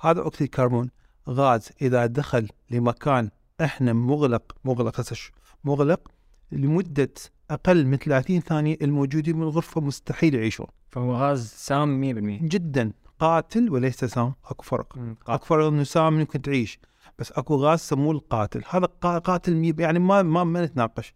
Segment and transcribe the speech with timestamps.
[0.00, 0.90] هذا أكسيد الكربون
[1.28, 5.00] غاز إذا دخل لمكان إحنا مغلق مغلق
[5.64, 6.08] مغلق
[6.52, 7.12] لمدة
[7.50, 10.66] أقل من 30 ثانية الموجودين بالغرفه مستحيل يعيشون.
[10.90, 12.92] فهو غاز سام 100% جدا.
[13.18, 14.98] قاتل وليس سام أكو فرق.
[15.28, 16.78] أكو فرق إنه سام ممكن تعيش
[17.18, 18.62] بس أكو غاز سموه القاتل.
[18.70, 21.14] هذا قا- قاتل مي- يعني ما ما ما نتناقش.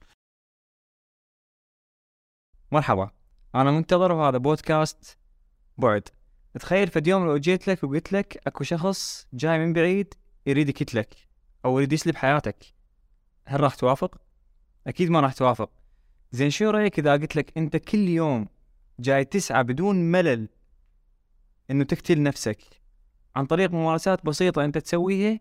[2.72, 3.10] مرحبا.
[3.54, 5.18] أنا منتظر وهذا بودكاست
[5.78, 6.08] بعد.
[6.60, 10.14] تخيل فد يوم لو جيت لك وقلت لك أكو شخص جاي من بعيد
[10.46, 11.14] يريد يقتلك
[11.64, 12.64] أو يريد يسلب حياتك
[13.46, 14.20] هل راح توافق؟
[14.86, 15.70] أكيد ما راح توافق.
[16.32, 18.48] زين شو رأيك إذا قلت لك أنت كل يوم
[18.98, 20.48] جاي تسعى بدون ملل
[21.70, 22.58] إنه تقتل نفسك
[23.36, 25.40] عن طريق ممارسات بسيطة أنت تسويها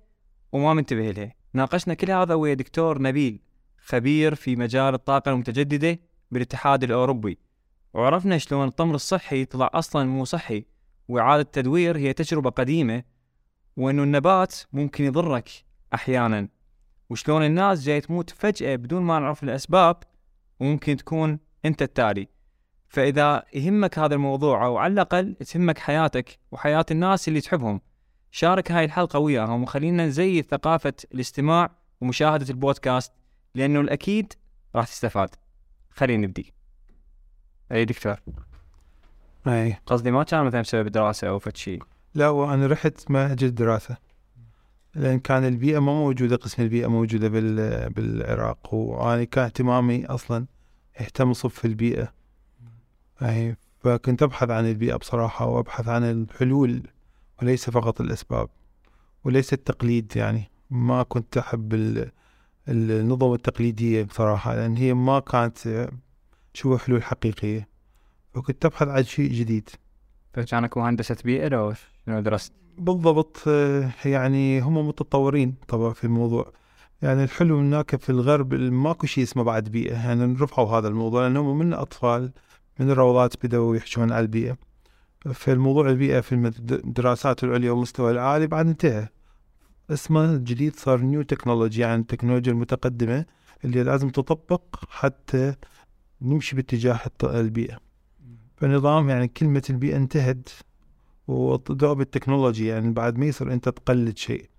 [0.52, 3.40] وما منتبه لها؟ ناقشنا كل هذا ويا دكتور نبيل
[3.78, 6.00] خبير في مجال الطاقة المتجددة
[6.32, 7.38] بالاتحاد الأوروبي.
[7.94, 10.73] وعرفنا شلون التمر الصحي طلع أصلا مو صحي.
[11.08, 13.04] وإعادة التدوير هي تجربة قديمة
[13.78, 15.50] وإنه النبات ممكن يضرك
[15.94, 16.48] أحيانا.
[17.10, 19.98] وشلون الناس جاي تموت فجأة بدون ما نعرف الأسباب
[20.60, 22.28] وممكن تكون أنت التالي.
[22.88, 27.82] فإذا يهمك هذا الموضوع أو على الأقل تهمك حياتك وحياة الناس اللي تحبهم
[28.32, 33.14] شارك هاي الحلقة وياهم وخلينا نزيد ثقافة الاستماع ومشاهدة البودكاست
[33.56, 34.34] لأنه الأكيد
[34.76, 35.30] راح تستفاد.
[35.90, 36.54] خلينا نبدي.
[37.72, 38.20] أي دكتور؟
[39.48, 41.84] اي قصدي ما كان مثلا بسبب دراسة أو فد شيء.
[42.16, 43.98] لا وأنا رحت معهد الدراسه
[44.96, 48.74] لأن كان البيئة ما موجودة قسم البيئة موجودة بال بالعراق.
[48.74, 50.46] وأنا كان اهتمامي أصلا
[51.00, 52.14] أهتم صف البيئة.
[53.22, 56.84] اي فكنت أبحث عن البيئة بصراحة وأبحث عن الحلول
[57.42, 58.50] وليس فقط الأسباب
[59.24, 60.52] وليس التقليد يعني.
[60.70, 62.12] ما كنت أحب ال-
[62.68, 65.90] النظم التقليدية بصراحة لأن هي ما كانت
[66.54, 67.73] شو حلول حقيقية.
[68.34, 69.70] فكنت ابحث عن شيء جديد.
[70.34, 71.74] فكان اكو هندسه بيئه لو
[72.06, 76.54] شنو درست؟ بالضبط آه، يعني هم متطورين طبعا في الموضوع.
[77.02, 79.94] يعني الحلو هناك في الغرب ماكو شيء اسمه بعد بيئة.
[79.94, 82.32] يعني رفعوا هذا الموضوع لأنهم من أطفال
[82.80, 84.58] من الروضات بدأوا يحشون على البيئة.
[85.34, 86.36] فالموضوع البيئة في
[86.72, 89.08] الدراسات العليا والمستوى العالي بعد انتهى.
[89.90, 93.26] اسمه الجديد صار new technology يعني التكنولوجيا المتقدمة
[93.66, 95.56] اللي لازم تطبق حتى
[96.22, 97.93] نمشي باتجاه البيئة.
[98.56, 100.50] فنظام يعني كلمة البيئة انتهت
[101.28, 104.50] وضوء بال technology يعني بعد ما يصير أنت تقلد شيء.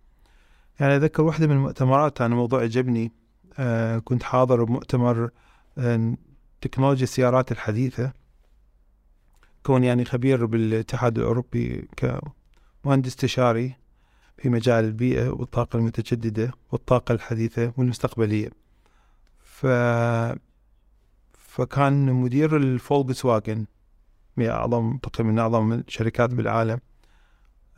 [0.80, 3.12] يعني أذكر واحدة من المؤتمرات أنا موضوع عجبني.
[3.58, 5.30] آه كنت حاضر بمؤتمر
[5.78, 6.16] آه
[6.60, 8.12] تكنولوجيا السيارات الحديثة.
[9.62, 13.76] كون يعني خبير بالاتحاد الأوروبي كمهندس استشاري
[14.38, 18.50] في مجال البيئة والطاقة المتجددة والطاقة الحديثة والمستقبلية.
[19.44, 19.66] ف
[21.38, 23.66] فكان مدير الفولكس واجن
[24.38, 26.78] هي أعظم تقريبا من أعظم الشركات بالعالم.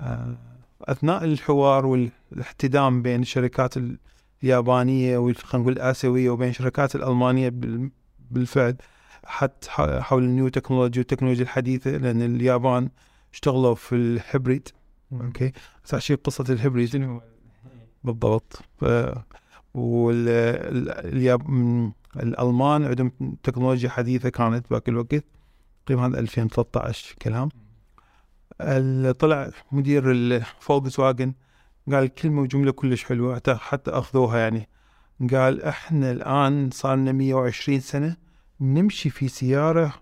[0.00, 0.36] آه،
[0.82, 3.74] أثناء الحوار والاحتدام بين الشركات
[4.42, 7.90] اليابانية وخلينا نقول الآسيوية وبين الشركات الألمانية بال-
[8.30, 8.76] بالفعل
[9.24, 12.88] حتى حول النيو تكنولوجي والتكنولوجيا الحديثة لأن اليابان
[13.32, 14.68] اشتغلوا في الهبريد
[15.84, 16.96] هسه شيء قصة الهبريد
[18.04, 18.62] بالضبط.
[18.78, 18.84] ف...
[19.74, 20.28] وال...
[20.28, 21.50] ال- الياب...
[21.50, 23.12] م- الألمان عندهم
[23.42, 25.24] تكنولوجيا حديثة كانت بذاك الوقت.
[25.86, 27.48] تقريبا هذا 2013 كلام.
[29.12, 31.32] طلع مدير الفولكس واجن
[31.92, 34.68] قال كلمة وجملة كلش حلوة حتى أخذوها يعني.
[35.32, 38.16] قال إحنا الآن صار لنا 120 سنة
[38.60, 39.94] نمشي في سيارة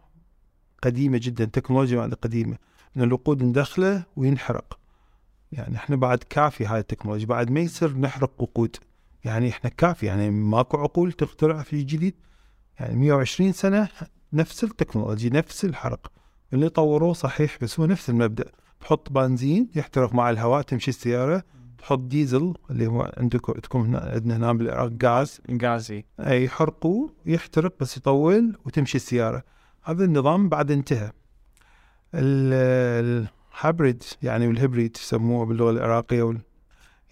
[0.83, 2.59] قديمة جدا تكنولوجيا قديمة
[2.97, 4.79] إن الوقود ندخله وينحرق.
[5.53, 8.77] يعني إحنا بعد كافي هاي التكنولوجيا بعد ما يصير نحرق وقود.
[9.25, 12.15] يعني إحنا كافي يعني ماكو عقول تخترع في جديد.
[12.81, 13.89] يعني 120 سنة
[14.35, 16.13] نفس التكنولوجيا نفس الحرق.
[16.53, 18.45] اللي طوروه صحيح بس هو نفس المبدأ.
[18.81, 21.43] تحط بنزين يحترق مع الهواء تمشي السيارة
[21.79, 25.41] تحط ديزل اللي هو عندكم عندكم هنا عندنا هنا بالعراق غاز.
[25.63, 26.05] غازي.
[26.21, 29.43] أي يحرقوه يحترق بس يطول وتمشي السيارة.
[29.83, 31.13] هذا النظام بعد انتهى.
[32.15, 36.41] ال- الهابريد يعني والهبريد يسموه باللغة العراقية وال-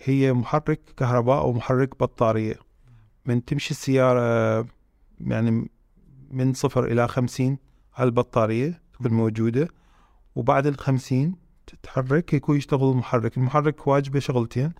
[0.04, 2.56] هي محرك كهرباء أو محرك بطارية.
[3.26, 4.66] من تمشي السيارة
[5.20, 5.70] يعني
[6.32, 7.58] من صفر إلى خمسين
[7.94, 9.68] على البطارية تكون موجودة.
[10.34, 11.34] وبعد الخمسين
[11.66, 13.36] تتحرك يكون يشتغل المحرك.
[13.36, 14.72] المحرك واجبه شغلتين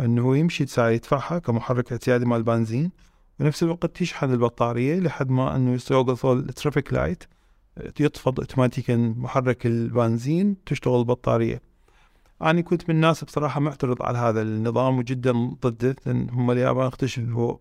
[0.00, 2.90] إنه هو يمشي السيارة يدفعها كمحرك اعتيادي مال البنزين
[3.38, 7.24] بنفس الوقت يشحن البطارية لحد ما إنه يوقف ال traffic light.
[8.00, 11.62] يطفى اوتوماتيكا محرك البنزين تشتغل البطارية.
[12.42, 17.56] أنا كنت من الناس بصراحة معترض على هذا النظام وجدا ضده لأن هم اليابان اكتشفوا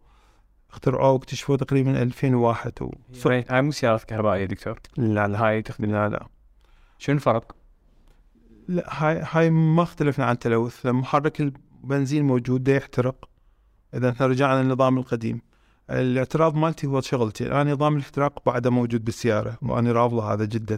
[0.72, 2.92] اخترعوه واكتشفوه تقريبا 2001 و...
[3.26, 5.48] هاي مو سيارات كهربائية دكتور؟ لا لا.
[5.48, 6.28] هاي تخدم لا لا.
[6.98, 7.56] شنو الفرق؟
[8.68, 10.86] لا هاي هاي ما اختلفنا عن تلوث.
[10.86, 13.30] لما محرك البنزين موجود يحترق.
[13.94, 15.42] إذا إحنا رجعنا للنظام القديم.
[15.90, 17.62] الاعتراض مالتي هو شغلتي.
[17.62, 20.78] أنا نظام الاحتراق بعده موجود بالسيارة وأنا رافضه هذا جدا.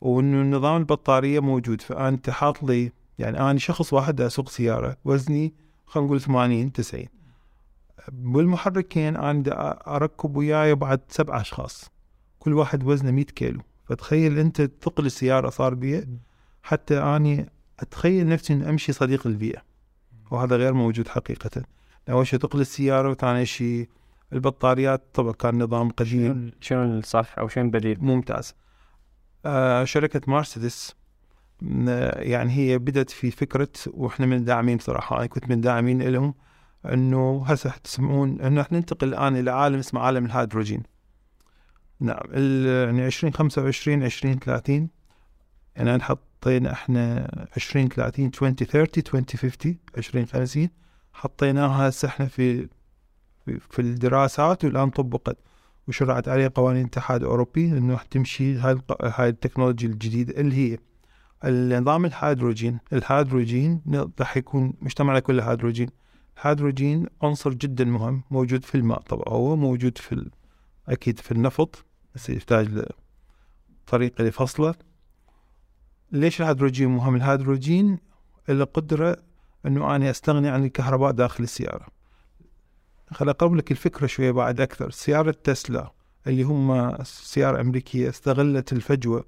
[0.00, 5.54] وانه نظام البطارية موجود فأنت حاط لي يعني أنا شخص واحد أسوق سيارة وزني
[5.86, 7.04] خلينا نقول 80 90
[8.12, 11.90] بالمحركين أنا دا أركب وياي بعد سبع أشخاص.
[12.38, 13.60] كل واحد وزنه 100 كيلو.
[13.84, 16.08] فتخيل أنت ثقل السيارة صار بي
[16.62, 17.50] حتى أني
[17.80, 19.62] أتخيل نفسي إني أمشي صديق البيئة.
[20.30, 21.62] وهذا غير موجود حقيقة.
[22.10, 23.88] أول شيء ثقل السيارة وثاني شيء
[24.32, 26.50] البطاريات طبعا كان نظام قديم.
[26.60, 28.54] شنو الصح أو شنو البديل؟ ممتاز.
[29.46, 30.94] آه شركة مرسيدس
[32.16, 35.18] يعني هي بدأت في فكرة وإحنا من الداعمين صراحة.
[35.18, 36.34] أنا كنت من الداعمين لهم.
[36.92, 40.82] إنه هسه تسمعون انه إحنا ننتقل الآن إلى عالم اسمه عالم الهيدروجين.
[42.00, 44.88] نعم يعني 2025 2030
[45.76, 50.68] يعني حطينا إحنا 2030 2030 2050 2050
[51.12, 52.68] حطيناها هسه إحنا في
[53.70, 55.38] في- الدراسات والآن طبقت
[55.88, 60.78] وشرعت عليه قوانين الاتحاد الأوروبي إنه تمشي هاي هاي التكنولوجيا الجديدة اللي هي
[61.44, 62.78] النظام الهيدروجين.
[62.92, 63.82] الهيدروجين
[64.20, 65.88] راح يكون مجتمعنا كله هيدروجين.
[65.88, 66.05] الهيدروجين
[67.22, 70.30] عنصر جدا مهم موجود في الماء طبعا هو موجود في ال...
[70.88, 71.84] أكيد في النفط
[72.14, 72.84] بس يحتاج
[73.86, 74.74] طريقه لفصله.
[76.12, 77.98] ليش الهيدروجين مهم؟ الهيدروجين
[78.48, 79.16] له قدرة
[79.66, 81.86] إنه أنا أستغني عن الكهرباء داخل السيارة.
[83.10, 84.90] خل أقرب لك الفكرة شوية بعد أكثر.
[84.90, 85.92] سيارة تسلا
[86.26, 89.24] اللي هم سيارة أمريكية استغلت الفجوة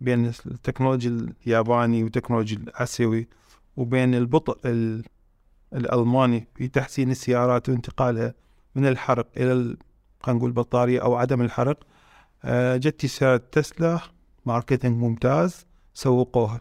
[0.00, 3.28] بين التكنولوجيا الياباني والتكنولوجيا الآسيوي
[3.76, 5.04] وبين البطء ال-
[5.74, 8.34] الألماني في تحسين السيارات وانتقالها
[8.74, 9.78] من الحرق إلى ال-
[10.20, 11.78] خلينا نقول بطارية أو عدم الحرق.
[12.44, 14.00] آه، جتي سياره تسلا
[14.46, 16.60] ماركتينج ممتاز سوقوها.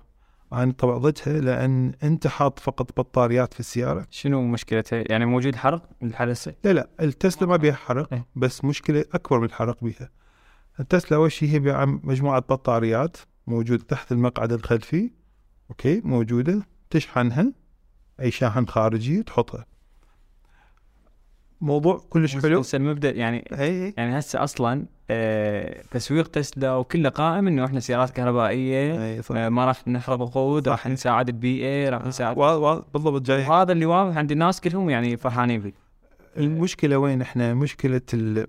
[0.54, 4.08] أنا طبعا ضدها لأن أنت حاط فقط بطاريات في السيارة.
[4.10, 8.26] شنو مشكلتها؟ يعني موجود حرق الحدث لا لا التسلا ما بيها حرق إيه.
[8.36, 10.10] بس مشكلة أكبر من الحرق بيها.
[10.80, 13.18] التسلا أول شيء هي مجموعة بطاريات
[13.48, 15.12] موجودة تحت المقعد الخلفي
[15.70, 17.54] أوكي موجودة تشحنها.
[18.22, 19.66] أي شاحن خارجي تحطها
[21.62, 22.60] موضوع كلش حلو.
[22.60, 28.10] بس المبدا يعني هي يعني هسه أصلا آه تسويق تسلا وكله قائم إنه إحنا سيارات
[28.10, 30.88] كهربائية إي آه ما راح نحرق وقود راح.
[30.88, 33.48] نساعد البيئه راح نساعد وا- بالضبط جاي.
[33.48, 35.74] وهذا اللي واضح عند الناس كلهم يعني فرحانين فيه.
[36.38, 38.48] المشكلة وين إحنا؟ مشكلة ال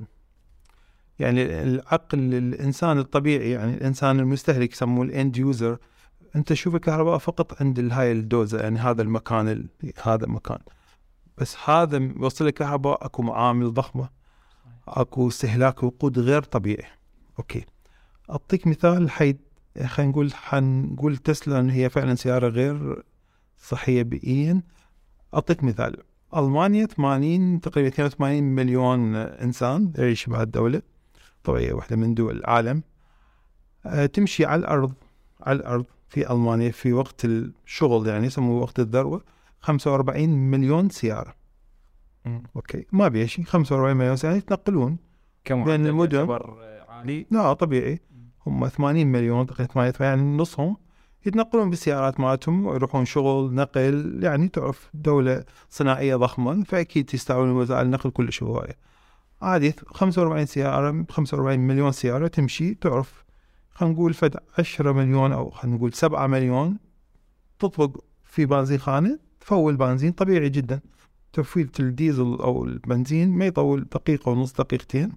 [1.18, 5.78] يعني العقل الإنسان الطبيعي يعني الإنسان المستهلك يسموه ال end user
[6.36, 9.68] أنت تشوف الكهرباء فقط عند هاي الدوزة يعني هذا المكان ال...
[10.02, 10.58] هذا المكان
[11.38, 14.08] بس هذا يوصل لك كهرباء أكو معامل ضخمة
[14.88, 16.88] أكو استهلاك وقود غير طبيعي.
[17.38, 17.64] أوكي.
[18.30, 19.36] أعطيك مثال حي
[19.86, 23.02] خلينا نقول حنقول تسلا إن هي فعلا سيارة غير
[23.58, 24.62] صحية بيئيا.
[25.34, 25.96] أعطيك مثال.
[26.36, 30.82] ألمانيا 80 تقريبا 82 مليون إنسان يعيش بهالدوله
[31.44, 32.82] طبعا هي واحدة من دول العالم.
[33.86, 34.94] آه، تمشي على الأرض
[35.40, 35.86] على الأرض.
[36.08, 39.24] في ألمانيا في وقت الشغل يعني يسموه وقت الذروة
[39.60, 41.34] 45 مليون سيارة.
[42.56, 42.86] أوكي.
[42.92, 44.98] ما بيها شيء 45 مليون سيارة يتنقلون.
[45.44, 46.38] كم بين المدن.
[46.88, 47.26] عالي.
[47.30, 48.00] لا طبيعي.
[48.46, 50.76] هم 80 مليون تقريبا 80 يعني نصهم.
[51.26, 58.10] يتنقلون بالسيارات مالتهم ويروحون شغل نقل يعني تعرف دولة صناعية ضخمة فأكيد يستعملون وسائل النقل
[58.10, 58.76] كلش هواية
[59.42, 63.24] عادي 45 سيارة 45 مليون سيارة تمشي تعرف
[63.78, 66.78] خلينا نقول فد 10 مليون أو خلينا نقول 7 مليون
[67.58, 70.80] تطبق في بنزين خانة تفول بنزين طبيعي جدا.
[71.32, 75.12] تفويلة الديزل أو البنزين ما يطول دقيقة ونص دقيقتين.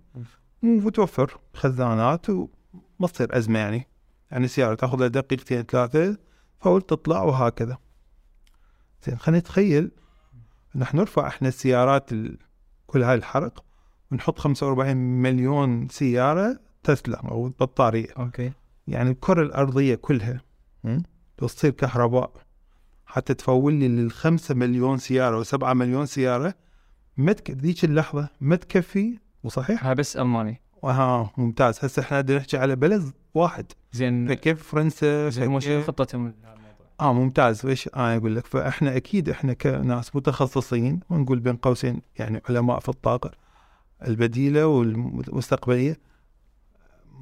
[0.63, 3.87] وتوفر خزانات وما تصير أزمة يعني.
[4.31, 6.17] يعني السيارة تاخذ لها دقيقتين ثلاثة
[6.59, 7.77] full تطلع وهكذا.
[9.07, 9.91] زين خلينا نتخيل
[10.75, 12.37] نحن نرفع إحنا السيارات ال...
[12.87, 13.63] كل هاي الحرق
[14.11, 18.07] ونحط 45 مليون سيارة تسلا أو بطارية.
[18.17, 18.51] أوكي.
[18.87, 20.41] يعني الكرة الأرضية كلها
[20.83, 20.99] م?
[21.37, 22.31] تصير كهرباء.
[23.05, 26.53] حتى تفول لي للخمسة مليون سيارة وسبعة مليون سيارة
[27.17, 27.35] ما.
[27.51, 29.19] ذيك اللحظة ما تكفي.
[29.43, 30.61] وصحيح؟ هاي بس ألماني.
[30.83, 31.85] ها ممتاز.
[31.85, 33.65] هسه إحنا نحكي على بلد واحد.
[33.91, 34.27] زين.
[34.27, 36.33] فكيف فرنسا؟ زين هم شنو خطتهم؟
[36.99, 37.65] آه ممتاز.
[37.65, 38.45] إيش أنا أقول لك.
[38.45, 43.31] فإحنا أكيد إحنا كناس متخصصين ونقول بين قوسين يعني علماء في الطاقة
[44.07, 46.10] البديلة والمستقبلية.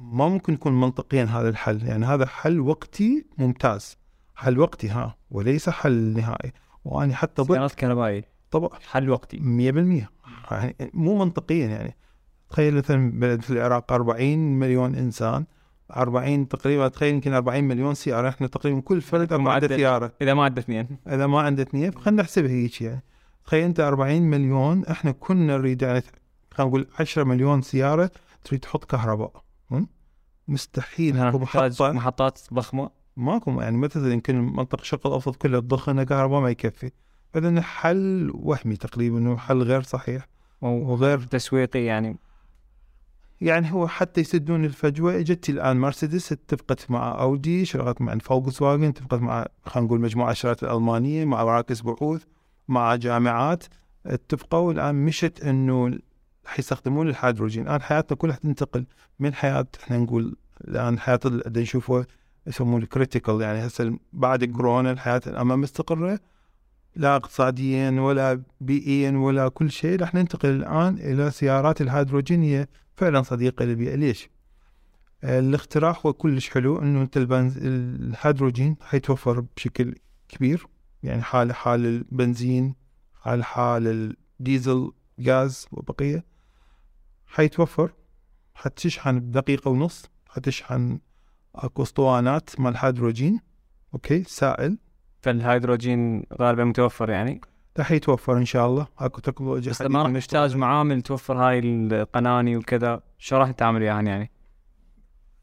[0.00, 1.86] ما ممكن يكون منطقيا هذا الحل.
[1.86, 3.98] يعني هذا حل وقتي ممتاز.
[4.34, 6.52] حل وقتي ها وليس حل نهائي.
[6.84, 8.70] وأنا حتى سيارات كهربائيه طبعا.
[8.90, 9.38] حل وقتي.
[9.38, 9.42] 100%
[10.50, 11.96] يعني مو منطقيا يعني.
[12.50, 15.44] تخيل مثلا بلد في العراق 40 مليون إنسان.
[15.96, 18.28] 40 تقريبا تخيل يمكن 40 مليون سيارة.
[18.28, 19.76] إحنا تقريبا كل فرد عنده.
[19.76, 20.12] سيارة.
[20.22, 23.02] إذا ما عنده اثنين إذا ما عنده اثنين فخلينا نحسبها هيك يعني.
[23.44, 26.02] تخيل أنت 40 مليون إحنا كنا نريد يعني
[26.50, 28.10] خلينا نقول 10 مليون سيارة
[28.44, 29.49] تريد تحط كهرباء؟
[30.48, 31.92] مستحيل محطة.
[31.92, 32.90] محطات ضخمة.
[33.16, 36.90] ماكو يعني مثلا يمكن منطقه الشرق الأوسط كلها تضخنا كهرباء ما يكفي.
[37.32, 40.28] فاذا حل وهمي تقريبا وحل غير صحيح.
[40.60, 42.18] وغير تسويقي يعني.
[43.40, 45.16] يعني هو حتى يسدون الفجوة.
[45.16, 50.30] اجت الآن مرسيدس اتفقت مع أودي شغلت مع فولكس واجن اتفقت مع خلينا نقول مجموعة
[50.30, 52.24] الشركات الالمانيه مع مراكز بحوث
[52.68, 53.64] مع جامعات.
[54.06, 55.98] اتفقوا الآن مشت إنه
[56.44, 58.86] حيستخدمون الهيدروجين الان حياتنا كلها تنتقل
[59.18, 60.36] من حياة إحنا نقول
[60.68, 62.06] الآن حياة اللي نشوفه
[62.46, 66.20] يسمونه critical يعني هسه بعد كورونا الحياة الان مستقره
[66.96, 72.66] لا اقتصاديا ولا بيئيا ولا كل شيء راح ننتقل الآن إلى سيارات الهيدروجين هي
[72.96, 74.30] فعلا صديقه للبيئه ليش؟
[75.24, 77.16] الاختراع هو كلش حلو إنه انت.
[77.16, 79.94] الهيدروجين حيتوفر بشكل
[80.28, 80.66] كبير
[81.02, 82.74] يعني حال حال البنزين
[83.14, 84.90] حال حال الديزل
[85.26, 86.24] غاز وبقية.
[87.26, 87.92] حيتوفر
[88.54, 90.98] حتشحن بدقيقة ونص حتشحن
[91.54, 93.40] اكو اسطوانات مال هيدروجين
[93.94, 94.78] أوكي سائل.
[95.22, 97.40] فالهيدروجين غالبا متوفر يعني؟
[97.78, 98.86] راح يتوفر إن شاء الله.
[98.98, 104.02] أكو تكنولوجيا بس ما راح نحتاج معامل توفر هاي القناني وكذا شو راح تعمل وياها
[104.02, 104.30] يعني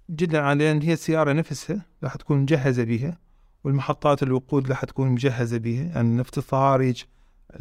[0.09, 3.19] جدا عالي لأن هي السيارة نفسها راح تكون مجهزة بها
[3.63, 7.03] والمحطات الوقود راح تكون مجهزة بها يعني نفط الصهاريج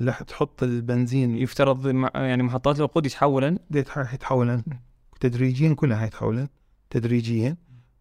[0.01, 4.63] راح تحط البنزين يفترض يعني محطات الوقود يتحولن؟ يتحولن
[5.21, 6.49] تدريجيا كلها حيتحولن
[6.91, 7.57] تدريجيا.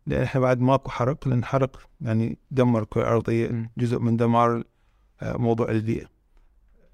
[0.07, 3.69] لأن إحنا بعد ماكو حرق لأن حرق يعني دمر الكره الارضيه مم.
[3.77, 4.63] جزء من دمار
[5.21, 6.05] آه، موضوع البيئة.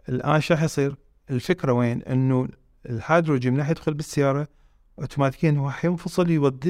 [0.10, 0.95] الآن شو راح يصير
[1.29, 2.48] الفكرة وين؟ إنه
[2.89, 4.48] الهيدروجين راح يدخل بالسيارة
[5.00, 6.67] اوتوماتيكيا هو حينفصل يولد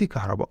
[0.00, 0.50] لي كهرباء.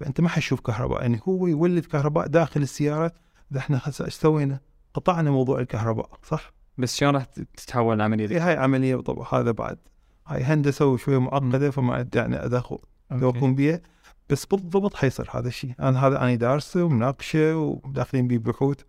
[0.00, 1.02] فأنت ما حتشوف كهرباء.
[1.02, 3.12] يعني هو يولد كهرباء داخل السيارة
[3.52, 4.60] إذا إحنا هسه إيش سوينا؟
[4.94, 9.50] قطعنا موضوع الكهرباء صح؟ بس شلون راح تتحول العملية؟ دي؟ هي هاي عملية طبعا هذا
[9.50, 9.78] بعد.
[10.26, 12.78] هاي هندسة وشوية معقدة فما يعني ادخل
[13.10, 13.30] لو.
[13.30, 13.80] أكون بيها
[14.30, 18.80] بس بالضبط حيصير هذا الشيء أنا هذا أنا دارسه ومناقشه وداخلين بيه بحوث.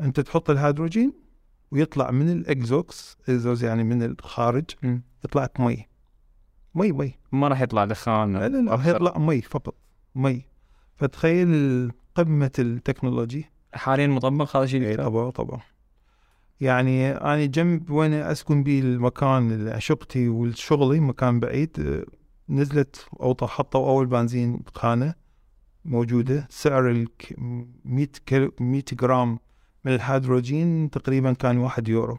[0.00, 1.12] أنت تحط الهيدروجين
[1.70, 5.02] ويطلع من الإكزوكس اكزوز يعني من الخارج مم.
[5.24, 5.88] يطلع لك مي.
[6.74, 7.14] مي مي.
[7.32, 9.74] ما راح يطلع دخان لا لا لا يطلع مي فقط
[10.14, 10.42] مي.
[10.96, 13.50] فتخيل قمة ال technology.
[13.74, 15.60] حاليا مطبق هذا الشيء اي طبعا طبعا.
[16.60, 22.04] يعني أنا جنب وين أسكن بيه المكان اللي شقتي والشغلي مكان بعيد
[22.48, 25.14] نزلت أو حطوا اول بنزين خانة
[25.84, 26.46] موجودة.
[26.50, 27.08] سعر ال
[27.84, 29.38] 100 كيلو 100 جرام
[29.84, 32.18] من الهيدروجين تقريبا كان واحد يورو.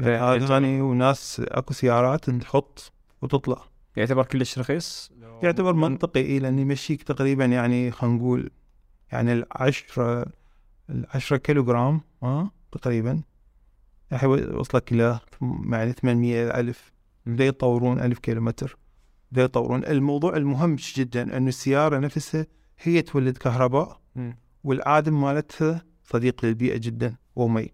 [0.00, 3.70] هذا غني وناس أكو سيارات تحط وتطلع.
[3.96, 5.12] يعتبر كلش رخيص؟
[5.42, 8.50] يعتبر منطقي إيه لأن يمشيك تقريبا يعني خلينا نقول
[9.12, 10.26] يعني العشرة
[10.90, 13.22] العشرة كيلو جرام ها تقريبا.
[14.12, 15.20] راح يوصلك إلى
[15.70, 16.92] يعني 800 إلى ألف.
[17.26, 18.76] بدا يطورون ألف كيلو متر
[19.32, 19.84] بدا يطورون.
[19.84, 22.46] الموضوع المهم جدا أن السيارة نفسها
[22.78, 24.00] هي تولد كهرباء.
[24.64, 27.68] والعادم مالتها صديق للبيئة جدا ومي.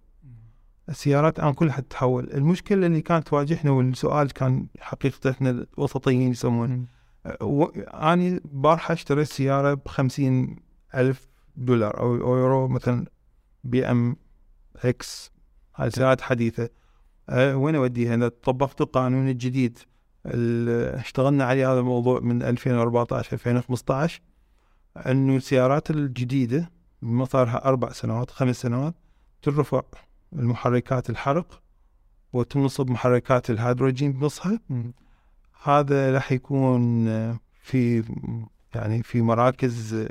[0.88, 6.74] السيارات الآن كلها تتحول المشكلة اللي كانت تواجهنا والسؤال كان حقيقة إحنا الوسطيين يسمونه.
[6.76, 6.86] مم.
[7.40, 7.64] و...
[7.64, 10.56] أنا بارحة اشتريت سيارة بخمسين
[10.94, 13.06] ألف دولار أو يورو مثلا
[13.64, 14.16] بي أم
[14.76, 15.30] إكس.
[15.76, 16.68] هاي سيارات حديثة.
[17.28, 19.78] أه وين أوديها أنا طبقت القانون الجديد
[20.26, 24.20] ال- اشتغلنا عليه هذا الموضوع من 2014 2015
[24.96, 26.70] إنه السيارات الجديدة
[27.02, 28.94] ما صارها أربع سنوات خمس سنوات
[29.42, 29.82] ترفع
[30.32, 31.62] المحركات الحرق
[32.32, 34.60] وتنصب محركات الهيدروجين بنصها.
[35.62, 37.04] هذا راح يكون
[37.62, 38.04] في
[38.74, 40.06] يعني في مراكز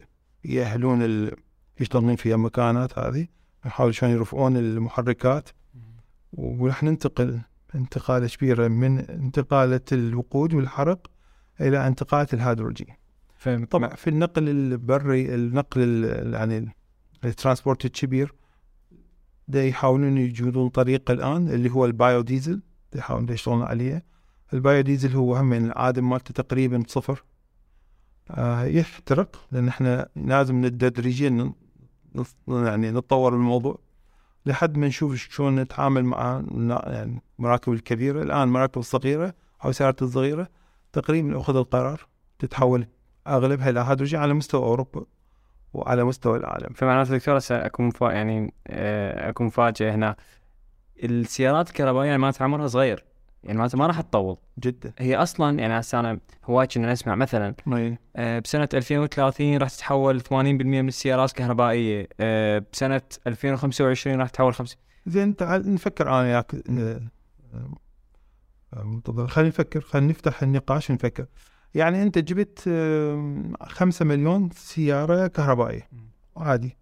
[0.45, 1.35] يأهلون ال-
[1.79, 3.27] يشتغلون فيها مكانات هذه
[3.65, 5.49] يحاولوا شلون يرفعون المحركات.
[6.33, 7.41] وراح ننتقل
[7.75, 11.07] انتقالة كبيرة من انتقالة الوقود والحرق
[11.61, 12.87] إلى انتقالة الهيدروجين.
[13.65, 16.71] طبعا في النقل البري النقل ال- يعني ال-
[17.25, 18.33] ال transport الكبير
[19.47, 22.61] دا يحاولون يجودون طريقة الآن اللي هو ال bio diesel
[22.95, 24.05] يحاولون يشتغلون عليه.
[24.53, 27.23] البايو ديزل هو هم من العادم مالته تقريبا صفر.
[28.63, 31.53] يحترق لأن إحنا لازم تدريجيا
[32.47, 33.79] يعني نتطور الموضوع
[34.45, 36.43] لحد ما نشوف شلون نتعامل مع
[36.87, 38.21] يعني المراكب الكبيرة.
[38.21, 39.33] الآن المراكب الصغيرة
[39.65, 40.47] أو السيارات الصغيرة
[40.93, 42.07] تقريبا أخذ القرار
[42.39, 42.87] تتحول
[43.27, 45.05] أغلبها إلى هيدروجين على مستوى أوروبا
[45.73, 46.73] وعلى مستوى العالم.
[46.73, 47.89] فمعناته دكتور هسه اكو.
[48.01, 50.15] يعني آه، اكو مفاجاه هنا.
[51.03, 53.05] السيارات الكهربائية يعني عمرها صغير.
[53.45, 54.37] يعني معناته ما راح تطول.
[54.59, 54.93] جدا.
[54.97, 57.97] هي أصلا يعني هسه أنا هواي كنا نسمع مثلا إي.
[58.15, 64.77] آه، بسنة 2030 راح تتحول 80% من السيارات كهربائيه آه، بسنة 2025 راح تتحول 50
[65.05, 66.07] زين تعال نفكر.
[66.07, 67.01] أنا وياك آه،
[68.73, 69.27] آه، منتظر.
[69.27, 69.81] خلينا نفكر.
[69.81, 71.25] خلينا نفتح النقاش ونفكر.
[71.75, 75.89] يعني أنت جبت آه، خمسة مليون سيارة كهربائية.
[76.37, 76.77] عادي.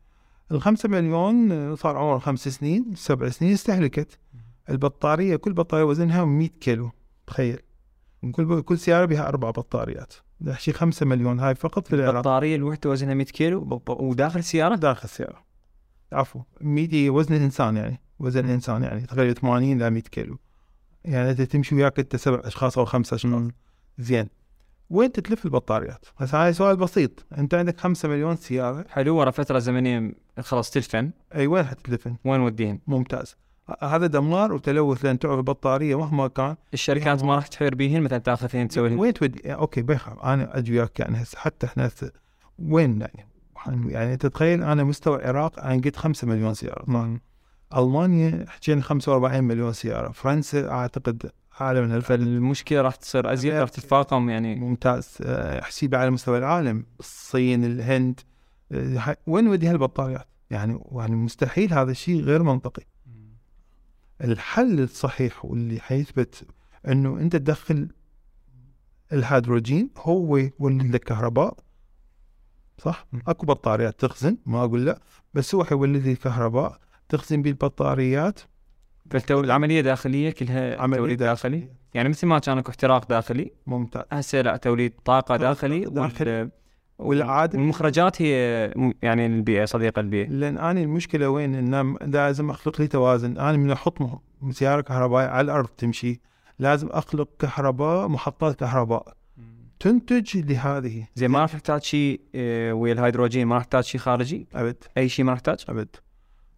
[0.51, 4.20] الخمسة مليون آه، صار عمرها خمس سنين سبع سنين استهلكت.
[4.70, 6.91] البطارية كل بطارية وزنها 100 كيلو
[7.27, 7.60] تخيل.
[8.32, 10.13] كل كل سيارة بها أربع بطاريات.
[10.41, 12.15] نحكي خمسة مليون هاي فقط في العراق.
[12.15, 15.43] البطارية الوحدة وزنها 100 كيلو؟ وداخل السيارة؟ داخل السيارة.
[16.12, 20.39] عفوا 100 وزن الإنسان يعني وزن الإنسان يعني تقريبا 80 إلى 100 كيلو.
[21.05, 23.51] يعني أنت تمشي وياك أنت سبع أشخاص أو خمسة أشخاص.
[23.98, 24.27] زين.
[24.89, 27.25] وين تتلف البطاريات؟ هسه هاي سؤال بسيط.
[27.38, 28.86] أنت عندك 5 مليون سيارة.
[28.89, 33.36] حلو ورا فترة زمنية خلاص تلفن أي وين حتتلفن؟ وين توديهن؟ ممتاز.
[33.82, 38.67] هذا دمار وتلوث لأن تعرف البطارية مهما كان الشركات ما راح تحير بيهن مثلا تاخذهن
[38.67, 41.91] تسوي وين تودي okay بيخاف أنا أجي وياك يعني هسه حتى إحنا
[42.60, 43.27] وين يعني؟
[43.67, 47.20] يعني تتخيل أنا مستوى العراق أنا قلت 5 مليون سيارة.
[47.77, 50.12] ألمانيا حكينا 45 مليون سيارة.
[50.12, 52.05] فرنسا أعتقد أعلى من ألف.
[52.05, 54.55] فالمشكلة راح تصير أزيد راح تتفاقم يعني.
[54.55, 55.17] ممتاز.
[55.22, 56.86] أه، حسيبه على مستوى العالم.
[57.00, 58.20] الصين الهند.
[58.72, 62.84] أه، وين ودي هالبطاريات؟ يعني يعني مستحيل هذا الشيء غير منطقي.
[64.22, 66.48] الحل الصحيح واللي حيثبت
[66.88, 67.88] إنه انت تدخل
[69.13, 71.58] الهيدروجين هو يولد لك كهرباء
[72.77, 75.00] صح؟ أكو بطاريات تخزن ما أقول لا
[75.34, 76.79] بس هو حيولد لي كهرباء
[77.10, 78.39] تخزن بيه البطاريات.
[79.29, 84.41] العملية داخلية كلها عملية توليد داخلي يعني مثل ما كان أكو احتراق داخلي ممتاز هسه
[84.41, 86.50] لا توليد طاقة داخلي داخلي.
[87.03, 87.17] وال...
[87.17, 88.33] والعادة والمخرجات هي
[89.01, 90.29] يعني البيئة صديقة البيئة.
[90.29, 93.38] لأن أنا المشكلة وين؟ إن لازم أخلق لي توازن.
[93.38, 93.98] أنا من أحط
[94.51, 96.22] سياره كهربائية على الأرض تمشي.
[96.60, 99.15] لازم أخلق كهرباء محطات كهرباء.
[99.79, 101.07] تنتج لهذه.
[101.15, 104.83] زين ما راح تحتاج شيء آه، ويا الهيدروجين ما راح تحتاج شيء خارجي؟ أبد.
[104.98, 105.95] أي شيء ما راح تحتاج؟ أبد.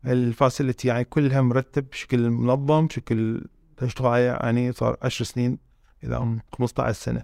[0.05, 3.41] ال facility يعني كلها مرتب بشكل منظم بشكل
[3.77, 5.57] تشتغل يعني صار 10 سنين
[6.03, 7.23] اذا هم 15 سنة.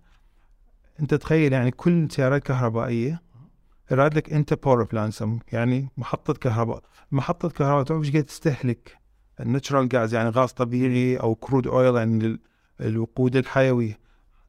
[1.01, 3.21] انت تخيل يعني كل سيارات كهربائية
[3.91, 6.83] يراد لك انت power plant يعني محطة كهرباء.
[7.11, 8.97] محطة كهرباء تعرف إيش قد تستهلك؟
[9.39, 12.39] ال natural gas يعني غاز طبيعي أو crude oil يعني ال-
[12.81, 13.95] الوقود الحيوي.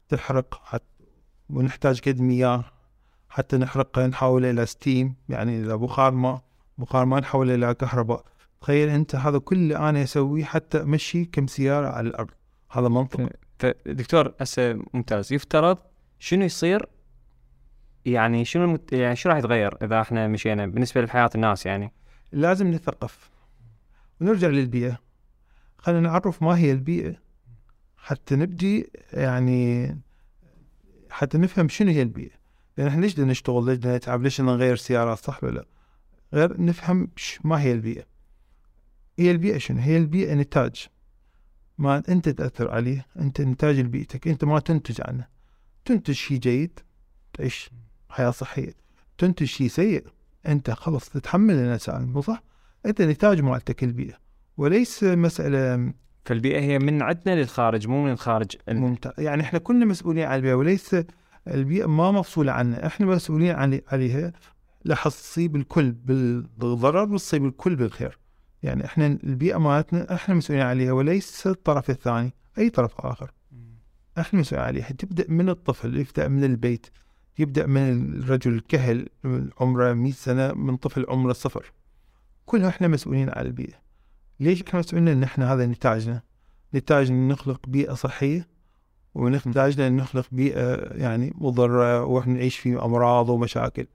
[0.08, 0.82] تحرق حت
[1.50, 2.64] ونحتاج قد مياه.
[3.28, 6.42] حتى نحرقها نحوله إلى steam يعني إلى بخار ماء
[6.78, 8.24] بخار ما نحوله إلى كهرباء.
[8.60, 12.30] تخيل انت هذا كله أنا أسويه حتى أمشي كم سيارة على الأرض.
[12.70, 13.28] هذا منطق.
[13.58, 15.32] فدكتور هسه ممتاز.
[15.32, 15.78] يفترض
[16.22, 16.86] شنو يصير؟
[18.04, 18.92] يعني شنو المت...
[18.92, 21.92] يعني شو راح يتغير إذا إحنا مشينا بالنسبة لحياة الناس يعني؟
[22.32, 23.30] لازم نثقف.
[24.20, 24.98] ونرجع للبيئة.
[25.78, 27.14] خلينا نعرف ما هي البيئة.
[27.96, 29.98] حتى نبدي يعني
[31.10, 32.34] حتى نفهم شنو هي البيئة.
[32.76, 35.66] لأن إحنا ليش بدنا نشتغل؟ ليش بدنا نتعب؟ ليش بدنا نغير سيارات صح ولا لا؟
[36.34, 37.08] غير نفهم
[37.44, 38.04] ما هي البيئة.
[39.18, 40.88] هي البيئة شنو؟ هي البيئة نتاج.
[41.78, 44.28] ما أنت تأثر عليه أنت نتاج لبيئتك.
[44.28, 45.31] أنت ما تنتج عنه.
[45.84, 46.80] تنتج شيء جيد
[47.32, 47.70] تعيش
[48.08, 48.74] حياة صحية.
[49.18, 50.04] تنتج شيء سيء
[50.46, 52.42] أنت خلص تتحمل النتائج مو صح؟
[52.86, 54.14] أنت نتاج مالتك البيئة.
[54.56, 55.92] وليس مسألة
[56.24, 59.12] فالبيئة هي من عندنا للخارج مو من الخارج ممتاز.
[59.18, 60.96] يعني إحنا كلنا مسؤولين عن البيئة وليس
[61.48, 64.32] البيئة ما مفصولة عنا إحنا مسؤولين عن عليها
[64.86, 68.18] راح تصيب الكل بالضرر وتصيب الكل بالخير.
[68.62, 73.32] يعني إحنا البيئة مالتنا إحنا مسؤولين عليها وليس الطرف الثاني أي طرف آخر.
[74.18, 76.86] مسؤولين عليها تبدأ من الطفل يبدأ من البيت
[77.38, 79.08] يبدأ من الرجل الكهل
[79.60, 81.72] عمره 100 سنة من طفل عمره صفر.
[82.46, 83.74] كلنا إحنا مسؤولين على البيئة.
[84.40, 86.22] ليش إحنا مسؤولين؟ إن إحنا هذا نتاجنا.
[86.74, 88.48] نتاجنا نخلق بيئة صحية
[89.14, 93.86] ونحتاجنا إن نخلق بيئة يعني مضرة وإحنا نعيش في أمراض ومشاكل.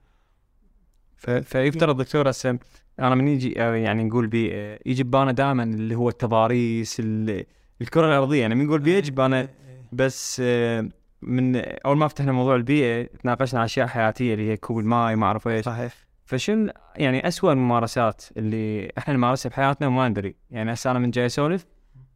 [1.16, 1.30] ف...
[1.30, 2.58] فيفترض دكتور هسه
[2.98, 7.44] أنا من يجي يعني نقول بيئه يجي ببانا دائما اللي هو التضاريس ال...
[7.80, 8.40] الكرة الأرضية.
[8.40, 9.48] يعني من نقول بيئه يجي ببانا
[9.92, 10.88] بس آه،
[11.22, 15.26] من أول ما فتحنا موضوع البيئة تناقشنا عن أشياء حياتية اللي هي كوب الماء ما
[15.26, 15.64] أعرف إيش.
[15.64, 15.94] صحيح.
[16.24, 21.26] فشنو يعني أسوأ الممارسات اللي إحنا نمارسها بحياتنا وما ندري يعني هسه أنا من جاي
[21.26, 21.66] أسولف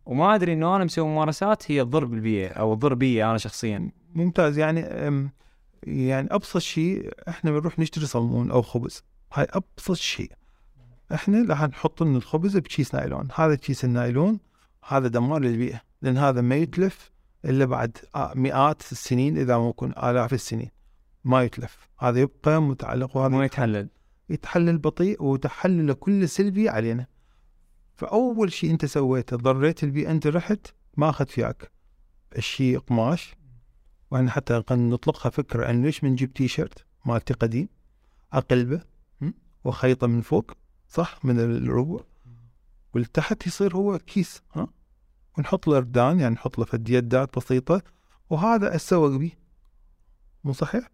[0.07, 3.91] وما أدري إنه أنا مسوي ممارسات هي تضر بالبيئة أو تضر بي أنا شخصيا.
[4.15, 4.59] ممتاز.
[4.59, 4.81] يعني
[5.83, 9.05] يعني أبسط شيء إحنا بنروح نشتري صمون أو خبز.
[9.33, 10.33] هاي أبسط شيء.
[11.15, 13.29] إحنا راح نحط لنا الخبز بكيس نايلون.
[13.35, 14.41] هذا كيس النايلون
[14.89, 17.12] هذا دمار للبيئة لأن هذا ما يتلف
[17.45, 20.71] إلا بعد آه، مئات السنين إذا ما يكون آلاف السنين.
[21.25, 21.89] ما يتلف.
[21.99, 23.89] هذا يبقى متعلق وهذا مو يتحلل.
[24.31, 24.79] يتحلل.
[24.79, 27.07] بطيء وتحلل كل سلبي علينا.
[27.95, 31.71] فأول شيء أنت سويته ضريت البيئة أنت رحت ما اخذت فياك
[32.37, 33.35] الشيء قماش.
[34.11, 37.69] وإحنا حتى قد نطلقها فكرة ان ليش بنجيب تي شيرت مالتي قديم
[38.33, 38.83] أقلبة?
[39.65, 40.53] وخيطة من فوق
[40.89, 42.01] صح من الربع.
[42.95, 44.69] والتحت يصير هو كيس ها؟
[45.39, 47.83] ونحط له ردان يعني نحط له فد يدات بسيطة.
[48.31, 49.33] وهذا أسوق به
[50.45, 50.91] مو صحيح؟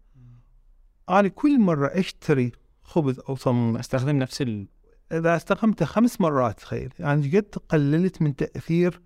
[1.09, 2.51] أنا كل مرة أشتري
[2.83, 4.67] خبز أو صمون أستخدم نفس ال...
[5.11, 6.93] إذا استخدمته خمس مرات تخيل.
[6.99, 9.01] يعني قد قللت من تأثير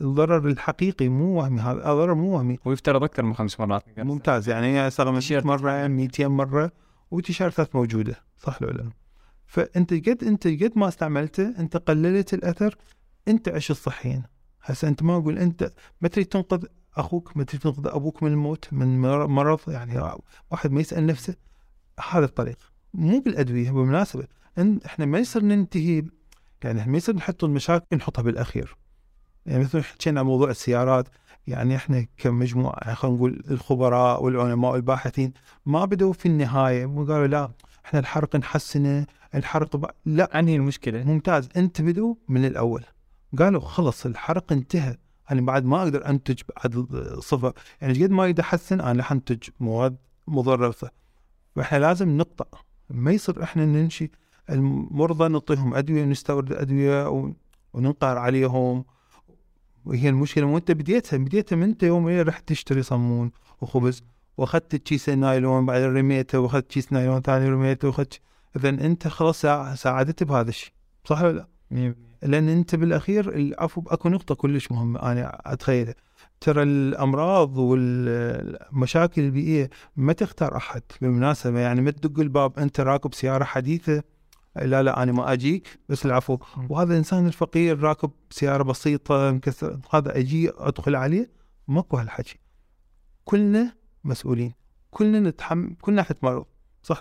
[0.00, 1.08] الضرر الحقيقي.
[1.08, 2.58] مو وهمي هذا ضرر مو وهمي.
[2.64, 3.98] ويفترض أكثر من خمس مرات.
[3.98, 4.48] ممتاز.
[4.48, 5.20] يعني أستخدم.
[5.30, 6.72] مرة 200 مرة
[7.10, 8.24] وتيشيرتات موجودة.
[8.38, 8.90] صح ولا لا؟
[9.46, 12.76] فأنت قد أنت قد ما استعملته أنت قللت الأثر
[13.28, 14.22] أنت عش الصحيين
[14.66, 16.64] هسه أنت ما أقول أنت ما تريد تنقذ
[16.96, 20.12] أخوك ما تريد تنقذ أبوك من الموت من مر- مرض يعني
[20.50, 21.34] واحد ما يسأل نفسه
[22.10, 22.58] هذا الطريق.
[22.94, 24.26] مو بالأدوية بالمناسبة.
[24.58, 26.04] إن إحنا ما يصير ننتهي
[26.64, 28.76] يعني ما يصير نحط المشاكل نحطها بالأخير.
[29.46, 31.08] يعني مثل حكينا عن موضوع السيارات
[31.46, 35.32] يعني إحنا كمجموعة يعني خلينا نقول الخبراء والعلماء والباحثين
[35.66, 37.50] ما بدوا في النهاية مو قالوا لا
[37.84, 39.86] إحنا الحرق نحسنه الحرق ب...
[40.06, 40.38] لا.
[40.38, 41.48] انهي المشكلة؟ ممتاز.
[41.56, 42.84] أنت بدوا من الأول.
[43.38, 44.96] قالوا خلص الحرق انتهى.
[45.30, 46.86] أنا بعد ما أقدر أنتج بعد
[47.18, 47.52] صفر.
[47.80, 49.96] يعني قد ما أقدر احسن أنا راح أنتج مواد
[50.28, 50.74] مضره.
[51.56, 52.58] فإحنا لازم نقطع
[52.90, 54.10] ما يصير إحنا ننشي
[54.50, 57.32] المرضى نعطيهم أدوية ونستورد أدوية و-
[57.72, 58.84] وننقهر عليهم.
[59.84, 60.46] وهي المشكلة.
[60.46, 61.16] وأنت بديتها.
[61.16, 64.02] بديتها من أنت يوم رحت تشتري صمون وخبز.
[64.36, 68.20] وأخذت كيس نايلون بعدين رميته وأخذت كيس نايلون ثاني رميته وأخذت
[68.56, 70.72] اذا أنت خلاص سا- ساعدت بهذا الشيء.
[71.04, 75.94] صح ولا لا؟ لأن أنت بالأخير العفو اكو نقطة كلش مهمة أنا أتخيلها.
[76.40, 83.44] ترى الأمراض والمشاكل البيئية ما تختار أحد بالمناسبة يعني ما تدق الباب أنت راكب سيارة
[83.44, 84.02] حديثة
[84.56, 86.38] لا لا أنا ما اجيك بس العفو.
[86.68, 91.30] وهذا الانسان الفقير راكب سيارة بسيطة مكسر هذا أجي أدخل عليه؟
[91.68, 92.38] ماكو هالحكي.
[93.24, 94.52] كلنا مسؤولين
[94.90, 96.46] كلنا نتحمل كلنا حنتمرض
[96.82, 97.00] صح؟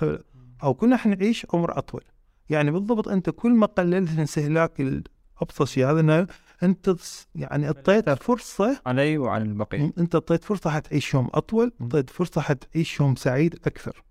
[0.64, 2.04] أو كلنا حنعيش عمر أطول.
[2.50, 5.04] يعني بالضبط أنت كل ما قللت من استهلاك
[5.42, 6.28] ابسط شيء هذا
[6.64, 6.96] أنت
[7.36, 13.00] يعني أعطيت فرصة علي وعلى البقيه أنت أعطيت فرصة حتعيش يوم اطول أعطيت فرصة حتعيش
[13.00, 14.04] يوم سعيد أكثر.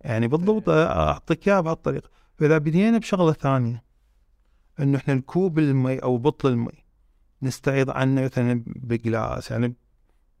[0.00, 3.84] يعني بالضبط أعطيك إياها بهالطريقه فإذا بدينا بشغلة ثانية
[4.80, 6.84] إنه إحنا الكوب المي أو بطل المي.
[7.42, 9.74] نستعيض عنه مثلا ب glass يعني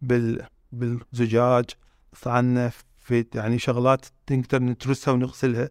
[0.02, 1.64] بال بالزجاج
[2.26, 5.70] عنا في يعني شغلات نقدر نترسها ونغسلها.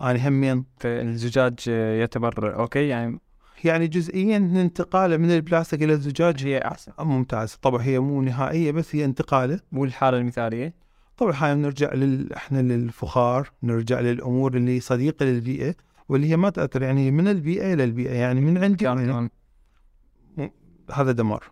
[0.00, 3.20] أنا همين الزجاج يعتبر okay يعني
[3.64, 8.96] يعني جزئيا انتقاله من البلاستيك إلى الزجاج هي أحسن ممتاز طبعا هي مو نهائية بس
[8.96, 9.60] هي انتقاله.
[9.72, 10.74] مو الحالة المثالية؟
[11.16, 12.32] طبعا هاي نرجع لل...
[12.32, 15.74] إحنا للفخار نرجع للأمور اللي صديقة للبيئة
[16.08, 19.30] واللي هي ما تأثر يعني من البيئة إلى البيئة يعني من عندي كان
[20.92, 21.44] هذا دمار.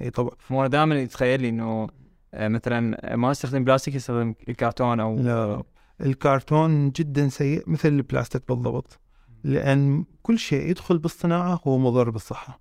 [0.00, 0.30] إي طبعا.
[0.50, 1.88] مو دائما يتخيل لي إنه
[2.34, 5.62] آه، مثلا ما استخدم بلاستيك استخدم الكرتون أو لا.
[6.00, 9.00] الكرتون جدا سيء مثل البلاستيك بالضبط
[9.44, 12.60] لأن كل شيء يدخل بالصناعة هو مضر بالصحة.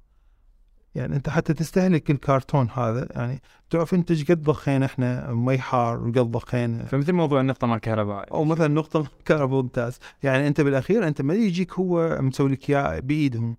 [0.96, 6.00] يعني أنت حتى تستهلك الكرتون هذا يعني تعرف أنت إيش قد ضخينا إحنا مي حار
[6.00, 6.86] وقد ضخينا.
[6.86, 10.00] فمثل موضوع النفط مال الكهرباء أو مثلا نقطة كهرباء ممتاز.
[10.24, 13.58] يعني أنت بالأخير أنت ما يجيك هو مسوي لك إياه بإيدهم.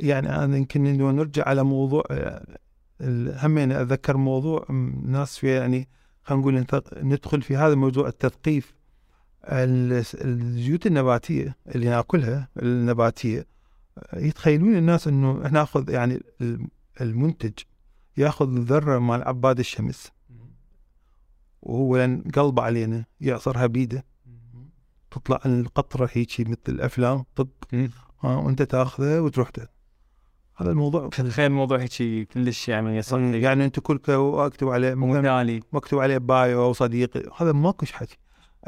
[0.00, 2.56] يعني أنا يمكن لو نرجع على موضوع آه،
[3.46, 4.66] همين أتذكر موضوع
[5.04, 5.88] ناس في يعني
[6.28, 8.74] خلينا نقول ندخل في هذا موضوع التثقيف
[9.44, 13.46] ال- الزيوت النباتية اللي نأكلها النباتية
[14.14, 16.68] يتخيلون الناس إنه نأخذ يعني الم-
[17.00, 17.52] المنتج
[18.16, 20.12] يأخذ ذره مال عباد الشمس.
[21.62, 24.04] وهو قلب علينا يعصرها بيده.
[25.10, 27.48] تطلع القطرة هيجي مثل الأفلام طب.
[28.20, 29.50] ها وأنت تاخذه وتروح
[30.60, 31.08] هذا الموضوع.
[31.08, 35.60] تخيل الموضوع هيك كلش يعني صحي يعني أنت كل أكتب عليه مثلاً ومثالي.
[35.72, 37.22] مكتوب عليه bio أو صديقي.
[37.36, 38.16] هذا ماكوش حكي.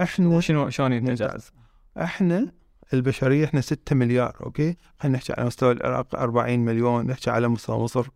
[0.01, 1.51] إحنا شنو شلون ممتاز
[1.99, 2.53] إحنا
[2.95, 7.79] البشرية إحنا 6 مليار okay؟ خلينا نحكي على مستوى العراق 40 مليون نحكي على مستوى
[7.79, 8.09] مصر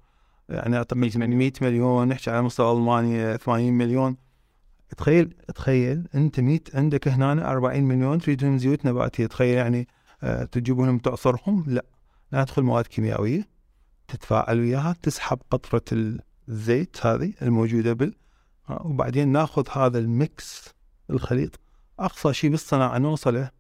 [0.49, 1.39] يعني أعتقد 100 مليون.
[1.39, 4.17] 100 مليون نحكي على مستوى ألمانيا 80 مليون.
[4.97, 9.27] تخيل تخيل أنت 100 عندك هنا 40 مليون تريدهم زيوت نباتية.
[9.27, 9.89] تخيل يعني
[10.23, 11.85] آه، تجيبهم تعصرهم؟ لا.
[12.33, 13.54] لا تدخل مواد كيميائية.
[14.15, 16.15] تتفاعل وياها تسحب قطرة
[16.49, 18.15] الزيت هذه الموجودة بال
[18.71, 20.75] وبعدين ناخذ هذا الميكس
[21.11, 21.61] الخليط.
[21.99, 23.51] أقصى شيء بالصناعة نوصله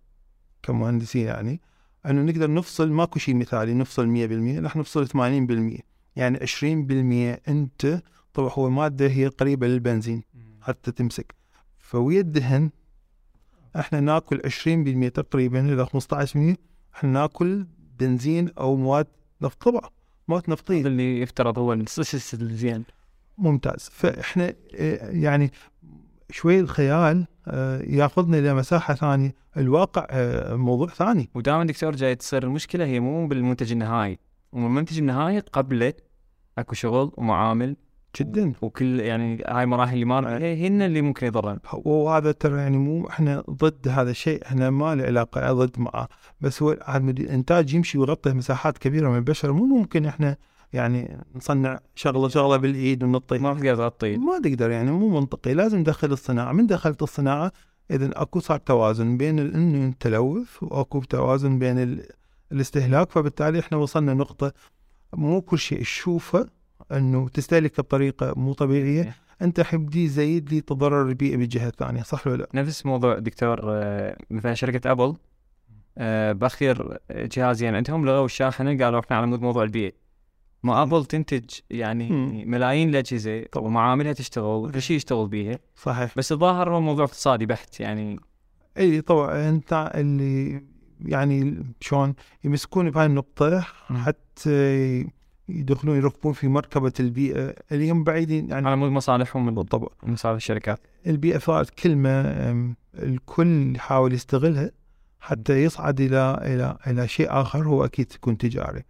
[0.62, 1.60] كمهندسين يعني
[2.06, 4.06] أنه نقدر نفصل ماكو شيء مثالي نفصل
[4.60, 5.80] 100% راح نفصل 80%
[6.16, 8.02] يعني 20% أنت
[8.34, 10.22] طبعا هو مادة هي قريبة للبنزين
[10.60, 11.34] حتى تمسك.
[11.78, 12.70] فويا الدهن
[13.76, 14.40] إحنا ناكل
[15.08, 16.56] 20% تقريبا إلى 15%
[16.94, 17.66] إحنا ناكل
[17.98, 19.06] بنزين أو مواد
[19.42, 19.90] نفط طبعا.
[20.28, 22.84] مواد هذا نفطيه اللي يفترض هو السوسس الزين.
[23.38, 23.88] ممتاز.
[23.92, 25.50] فإحنا آه، يعني
[26.30, 29.34] شوي الخيال آه، يأخذنا إلى مساحة ثانية.
[29.56, 31.30] الواقع آه، موضوع ثاني.
[31.34, 34.18] ودائما دكتور جاي تصير المشكلة هي مو بالمنتج النهائي.
[34.52, 35.92] والمنتج النهائي قبله
[36.58, 37.76] أكو شغل ومعامل
[38.18, 38.52] جدا.
[38.62, 43.08] وكل يعني هاي مراحل اللي ما هي هن اللي ممكن يضرن وهذا ترى يعني مو
[43.08, 46.08] إحنا ضد هذا الشيء إحنا ما له علاقة ضد معه
[46.40, 49.52] بس هو الانتاج يمشي ويغطي مساحات كبيرة من البشر.
[49.52, 50.36] مو ممكن إحنا
[50.72, 54.16] يعني نصنع شغله شغلة بالإيد ونطي ما تقدر تغطي.
[54.16, 55.54] ما تقدر يعني مو منطقي.
[55.54, 56.52] لازم ندخل الصناعة.
[56.52, 57.52] من دخلت الصناعة؟
[57.90, 62.06] اذا أكو صار توازن بين إنه التلوث وأكو توازن بين ال-
[62.52, 63.10] الاستهلاك.
[63.10, 64.52] فبالتالي إحنا وصلنا نقطة
[65.12, 66.48] مو كل شيء تشوفه
[66.92, 69.16] أنه تستهلك بطريقة مو طبيعية إيه.
[69.42, 74.16] أنت حيبدي يزيد لي تضرر البيئه بالجهه الثانية صح ولا لا؟ نفس موضوع دكتور آه،
[74.30, 75.16] مثلا شركة أبل
[75.98, 79.92] آه، بأخير جهازين عندهم لغوا الشاحنة قالوا إحنا على مود موضوع البيئة
[80.62, 82.50] ما أبل تنتج يعني مم.
[82.50, 83.44] ملايين الأجهزة.
[83.56, 88.20] ومعاملها تشتغل كل شيء يشتغل بيها صحيح بس الظاهر هو موضوع اقتصادي بحت يعني
[88.78, 90.62] إي طبعا أنت اللي
[91.04, 93.60] يعني شلون يمسكون بهاي النقطة.
[94.04, 95.06] حتى
[95.48, 100.36] يدخلون يركبون في مركبة البيئة اللي هم بعيدين يعني على مود مصالحهم من بالطبع مصالح
[100.36, 100.80] الشركات.
[101.06, 102.10] البيئة صارت كلمة
[102.94, 104.70] الكل يحاول يستغلها
[105.20, 108.82] حتى يصعد إلى إلى إلى شيء آخر هو أكيد يكون تجاري.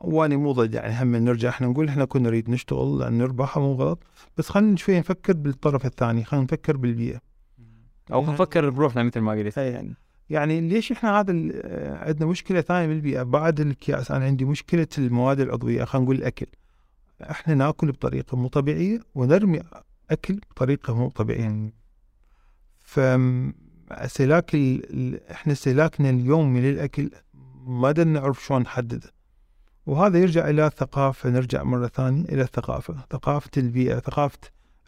[0.00, 3.72] وأنا مو ضد يعني هم نرجع إحنا نقول إحنا كنا نريد نشتغل لأن نربح مو
[3.72, 4.02] غلط
[4.36, 7.20] بس خلينا شوي نفكر بالطرف الثاني خلينا نفكر بالبيئة.
[8.12, 9.56] أو نفكر بروحنا مثل ما قلت.
[9.56, 9.94] يعني.
[10.30, 15.40] يعني ليش إحنا هذا آه، عندنا مشكلة ثانية بالبيئة بعد الأكياس أنا عندي مشكلة المواد
[15.40, 16.46] العضوية خلينا نقول الأكل.
[17.30, 19.60] إحنا نأكل بطريقة مو طبيعية ونرمي
[20.10, 21.72] أكل بطريقة مو طبيعية.
[22.80, 24.90] فاستهلاك ال...
[24.92, 27.10] ال- إحنا استهلاكنا اليومي للأكل
[27.66, 29.10] ما نعرف شلون نحدده.
[29.86, 34.38] وهذا يرجع إلى الثقافة نرجع مرة ثانية إلى الثقافة ثقافة البيئة ثقافة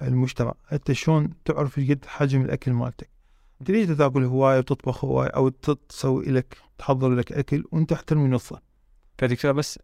[0.03, 0.55] المجتمع.
[0.73, 3.16] أنت شلون تعرف قد حجم الأكل مالتك؟
[3.65, 8.61] تريد تاكل هواية وتطبخ هواية أو تسوي لك تحضر لك أكل وأنت ترمي نصه؟
[9.19, 9.79] فدكتور بس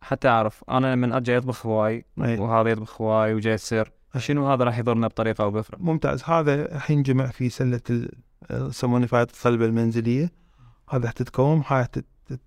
[0.00, 2.04] حتى أعرف أنا لما ارجع يطبخ هواي.
[2.16, 6.22] وهذا يطبخ هواي وجاي يصير شنو هذا راح يضرنا بطريقة أو بأخرى؟ ممتاز.
[6.24, 8.12] هذا راح ينجمع في سلة ال-
[8.50, 10.32] يسمونه نفايات الصلبة المنزلية.
[10.90, 12.40] هذا حتتكون هاي تت- تت-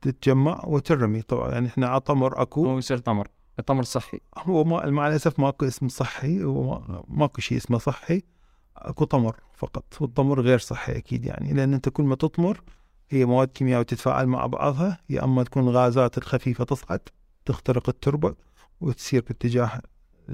[0.00, 1.22] تتجمع وترمي.
[1.22, 2.66] طبعا يعني إحنا على طمر أكو.
[2.66, 4.20] هو يصير تمر التمر صحي.
[4.38, 8.22] هو ما مع الأسف ماكو اسم صحي وما- ماكو شيء اسمه صحي.
[8.76, 12.62] أكو طمر فقط والطمر غير صحي أكيد يعني لأن أنت كل ما تطمر
[13.10, 17.00] هي مواد كيميائية تتفاعل مع بعضها يا أما تكون غازات الخفيفة تصعد
[17.44, 18.34] تخترق التربة
[18.80, 19.80] وتسير باتجاه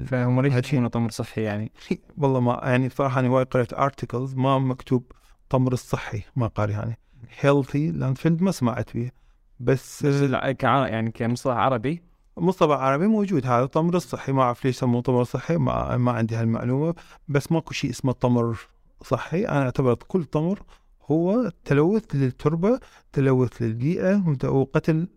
[0.05, 0.65] فهم ليش.
[0.65, 1.71] يسمونه تمر صحي يعني
[2.17, 5.11] والله ما يعني بصراحه أنا وايد قريت ارتكلز ما مكتوب
[5.49, 6.97] طمر الصحي ما قاري يعني
[7.39, 9.13] healthy landfill ما سمعت فيه
[9.59, 10.31] بس بس
[10.63, 12.03] يعني كمصطلح عربي
[12.37, 13.45] مصطلح عربي موجود.
[13.45, 14.31] هذا الطمر الصحي.
[14.31, 15.57] ما أعرف ليش سموه طمر صحي.
[15.57, 16.95] ما, ما عندي هالمعلومة.
[17.27, 18.57] بس ماكو شيء اسمه طمر
[19.03, 19.45] صحي.
[19.45, 20.63] أنا أعتبر كل طمر
[21.11, 22.79] هو تلوث للتربة
[23.13, 25.07] تلوث للبيئة وقتل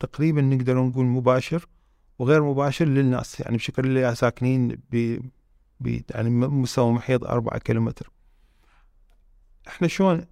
[0.00, 1.66] تقريبا نقدر نقول مباشر
[2.18, 3.40] وغير مباشر للناس.
[3.40, 5.18] يعني بشكل اللي ساكنين ب
[6.10, 8.10] يعني مستوى محيط أربعة كيلومتر.
[9.68, 10.24] إحنا شلون؟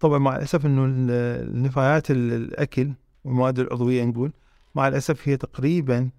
[0.00, 1.10] طبعا مع الأسف إنه ال-
[1.48, 2.92] النفايات ال- الأكل
[3.24, 4.32] والمواد العضوية نقول
[4.78, 6.10] مع الأسف هي تقريبا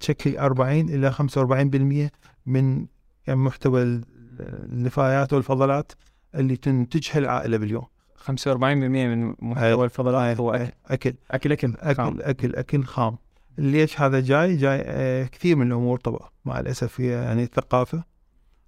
[0.00, 2.10] تشكل 40 إلى 45%
[2.46, 2.86] من
[3.26, 4.04] يعني محتوى ال-
[4.40, 5.92] النفايات والفضلات
[6.34, 7.84] اللي تنتجها العائلة باليوم.
[8.16, 10.72] 45% من محتوى الفضلات هو أكل.
[10.86, 11.14] أكل.
[11.30, 12.18] أكل أكل اكل خام.
[12.20, 13.16] أكل أكل خام.
[13.58, 16.28] ليش هذا جاي؟ جاي آه، كثير من الأمور طبعا.
[16.44, 18.04] مع الأسف هي يعني الثقافة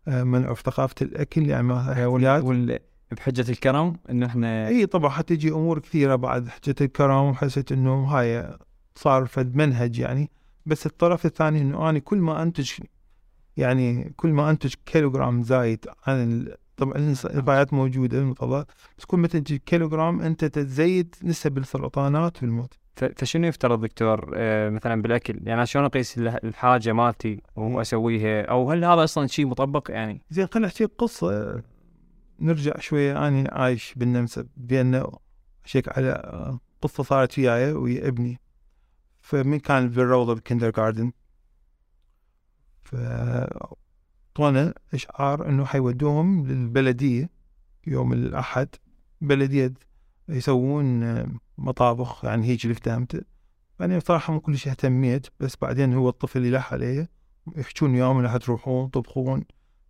[0.09, 2.79] آه، منع في ثقافة الأكل يعني ما وال...
[3.13, 8.57] بحجة الكرم إنه إحنا إي طبعا حتجي أمور كثيرة بعد حجة الكرم وحسيت إنه هاي
[8.95, 10.31] صار فد منهج يعني
[10.67, 12.71] بس الطرف الثاني إنه أنا كل ما أنتج
[13.57, 18.67] يعني كل ما أنتج كيلوغرام زايد عن ال- طبعا النفايات موجودة المفضلات
[18.99, 22.75] بس كل ما تنتج كيلوغرام أنت تزيد نسب السرطانات والموت.
[23.17, 28.85] فشنو يفترض دكتور؟ آه مثلا بالأكل يعني شلون أقيس ال- الحاجة مالتي واسويها أو هل
[28.85, 31.63] هذا أصلا شيء مطبق يعني؟ زين خلينا نحكي قصة.
[32.41, 35.07] نرجع شوية أنا عايش بالنمسا بأن
[35.65, 38.41] شيك على قصة صارت وياي ويا ابني.
[39.25, 41.13] فمن كان بالروضة بالكندر جاردن
[42.83, 42.97] ف
[44.35, 47.31] طونا اشعار إنه حيودوهم للبلدية
[47.87, 48.69] يوم الأحد.
[49.21, 49.75] بلدية
[50.29, 53.21] يسوون آه، مطابخ يعني هيك اللي فهمته
[53.81, 57.09] يعني صراحة مو كلش اهتميت بس بعدين هو الطفل يلح علي
[57.57, 59.45] يحجون يوم راح تروحون تطبخون.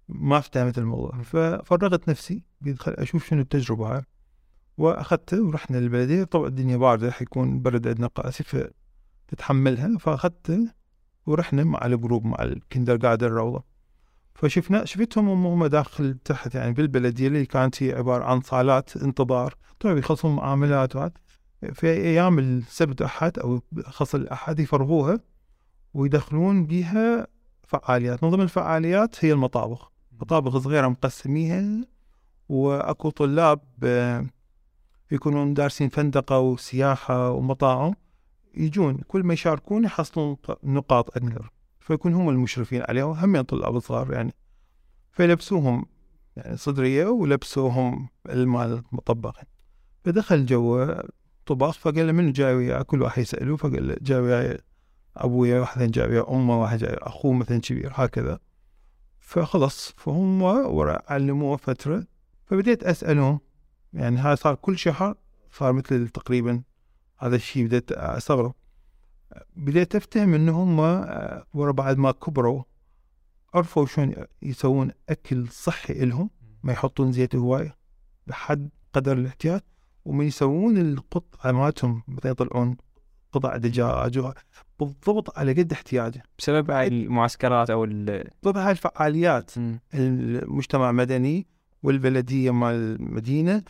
[0.09, 1.23] ما افتهمت الموضوع.
[1.23, 4.03] ففرغت نفسي قلت أشوف شنو التجربة هاي.
[4.79, 6.25] وأخذته ورحنا للبلدية.
[6.25, 8.45] طبعا الدنيا باردة حيكون برد عندنا قاسي
[9.35, 10.69] تتحملها فاخذته
[11.27, 13.65] ورحنا مع الجروب مع الكندر جاردن الروضة.
[14.35, 19.55] فشفنا شفتهم هم هم داخل تحت يعني بالبلديه اللي كانت هي عبارة عن صالات انتظار.
[19.81, 21.13] طبعا يخلصون معاملات وهذا.
[21.73, 25.21] في أيام السبت أحد أو خاصة الاحد يفرغوها
[25.95, 27.27] ويدخلون بها
[27.63, 28.25] فعاليات.
[28.25, 29.91] من ضمن الفعاليات هي المطابخ.
[30.21, 31.85] مطابخ صغيرة مقسميها
[32.49, 34.27] وأكو طلاب آه،
[35.11, 37.95] يكونون دارسين فندقة وسياحة ومطاعم.
[38.57, 44.35] يجون كل ما يشاركون يحصلون نقاط أكثر فيكون هم المشرفين عليهم هم طلاب صغار يعني.
[45.13, 45.87] فيلبسوهم
[46.37, 49.41] يعني صدرية ولبسوهم المال المطبخ
[50.05, 51.03] فدخل جوا
[51.47, 54.59] طباخ فقال له من جاي وياه كل واحد يسأله فقال له جاي وياي
[55.17, 57.93] أبويا واحد جاي ويا أمه واحد جاي أخوه مثلا كبير.
[57.95, 58.39] هكذا.
[59.21, 59.95] فخلص.
[59.97, 62.07] فهم ورا علموه فترة.
[62.47, 63.41] فبديت أسألهم
[63.93, 65.15] يعني هذا صار كل شهر
[65.53, 66.63] صار مثل تقريبا
[67.19, 68.55] هذا الشيء بديت أستغرب.
[69.57, 70.79] بديت أفتهم إن هم
[71.55, 72.63] ورا بعد ما كبروا
[73.55, 76.31] عرفوا شلون يسوون أكل صحي إلهم
[76.63, 77.77] ما يحطون زيت هواية
[78.27, 79.61] بحد قدر الاحتياج
[80.05, 82.77] ومن يسوون القطعة مالتهم يطلعون
[83.33, 84.33] قطع دجاج
[84.81, 86.23] بالضبط على قد احتياجه.
[86.39, 88.05] بسبب هاي المعسكرات أو ال
[88.43, 89.51] بالضبط هاي الفعاليات.
[89.95, 91.47] المجتمع المدني
[91.83, 93.63] والبلدية مال المدينة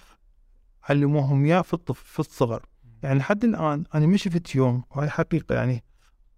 [0.89, 2.67] علموهم إياه في الطفل في الصغر.
[3.03, 5.85] يعني لحد الآن أنا ما شفت يوم وهي حقيقة يعني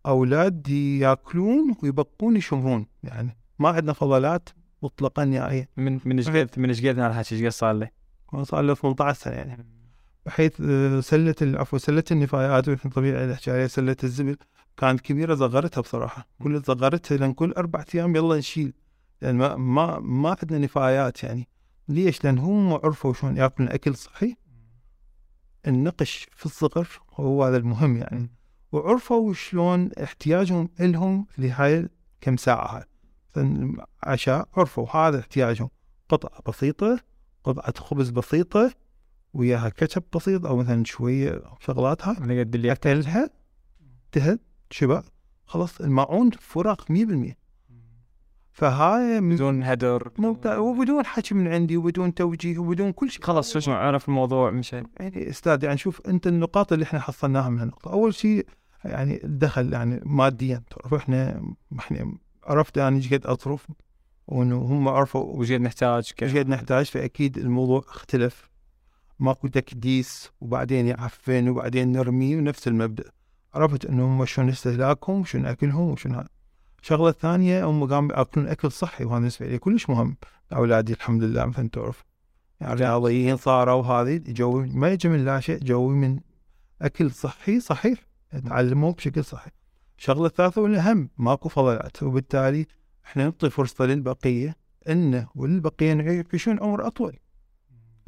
[0.06, 4.48] أولاد يأكلون ويبقون يشمرون يعني ما عندنا فضلات
[4.82, 5.68] مطلقا نهائيا.
[5.76, 7.90] من من إيش قد من إيش قد هالحكي إيش قد صار له؟
[8.42, 9.66] صار له 18 سنة يعني.
[10.26, 11.02] بحيث آه،
[11.42, 14.36] ال- عفوا سلة النفايات طبيعي نحكي عليها سلة الزبل
[14.76, 16.26] كانت كبيرة صغرتها بصراحة.
[16.42, 18.72] كل صغرتها لأن كل أربع أيام يلا نشيل.
[19.22, 21.48] لأن ما ما ما عندنا نفايات يعني.
[21.88, 24.36] ليش؟ لأن هم عرفوا شلون يأكلون أكل صحي
[25.66, 28.30] النقش في الصغر هو هذا المهم يعني.
[28.72, 31.88] وعرفوا شلون احتياجهم إلهم لهاي
[32.20, 32.84] كم ساعة هاي.
[34.02, 35.68] عشاء عرفوا هذا احتياجهم.
[36.08, 37.00] قطعة بسيطة
[37.44, 38.72] قطعة خبز بسيطة
[39.34, 42.16] وياها كاتشب بسيط أو مثلا شوية شغلات هاي.
[42.16, 42.72] على قد اللي
[44.16, 45.02] انتهت شبع
[45.46, 47.45] خلاص الماعون فراغ 100%
[48.56, 53.22] فهاي من بدون هدر ممتاز وبدون حكي من عندي وبدون توجيه وبدون كل شيء.
[53.22, 57.48] خلاص شو اسمه عرف الموضوع مشى يعني أستاذ يعني شوف أنت النقاط اللي إحنا حصلناها
[57.48, 57.92] من هالنقطة.
[57.92, 58.46] أول شيء
[58.84, 60.62] يعني الدخل يعني ماديا.
[60.70, 61.42] تعرف إحنا
[61.78, 62.14] إحنا
[62.44, 63.66] عرفت أنا إيش قد اصرف
[64.26, 66.84] وإنه هم عرفوا وش قد نحتاج كيف؟ قد نحتاج.
[66.86, 68.50] فأكيد الموضوع اختلف.
[69.18, 73.04] ماكو تكديس وبعدين يعفن وبعدين نرمي ونفس المبدأ.
[73.54, 76.24] عرفت إنه هم شلون استهلاكهم وشلون أكلهم وشلون
[76.86, 80.16] هذا الشغله الثانية هم قاموا ياكلون اكل صحي وهذا بالنسبة لي كلش مهم.
[80.52, 82.04] أولادي الحمد لله مثل تعرف.
[82.60, 86.20] يعني رياضيين صاروا هذه جوي ما يجي من لا شيء جوي من
[86.82, 87.98] أكل صحي صحيح
[88.46, 89.50] تعلموه بشكل صحي
[89.98, 92.02] الشغله الثالثه والاهم ماكو فضلات.
[92.02, 92.66] وبالتالي
[93.04, 94.56] إحنا نعطي فرصة للبقية
[94.88, 97.16] إنه والبقية يعيشون عمر أطول.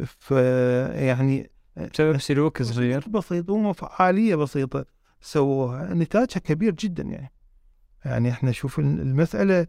[0.06, 3.04] ف يعني بسبب سلوك صغير.
[3.08, 4.84] بسيط وفعاليه بسيطة
[5.20, 5.94] سووها.
[5.94, 7.37] نتاجها كبير جدا يعني.
[8.08, 9.66] يعني إحنا شوف المسألة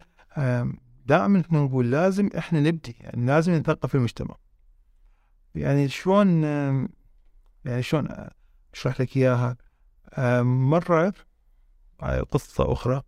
[1.06, 4.36] دائما إحنا نقول لازم إحنا نبدي يعني لازم نثقف المجتمع.
[5.56, 6.44] يعني شلون
[7.66, 8.08] يعني شلون
[8.74, 9.58] أشرح لك إياها؟
[10.44, 11.14] مرة
[12.02, 13.02] هاي قصة أخرى.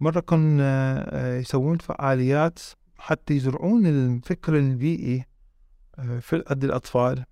[0.00, 2.58] مرة كنا آه، يسوون فعاليات
[2.98, 5.24] حتى يزرعون الفكر البيئي
[5.98, 7.24] آه، في عند الأطفال.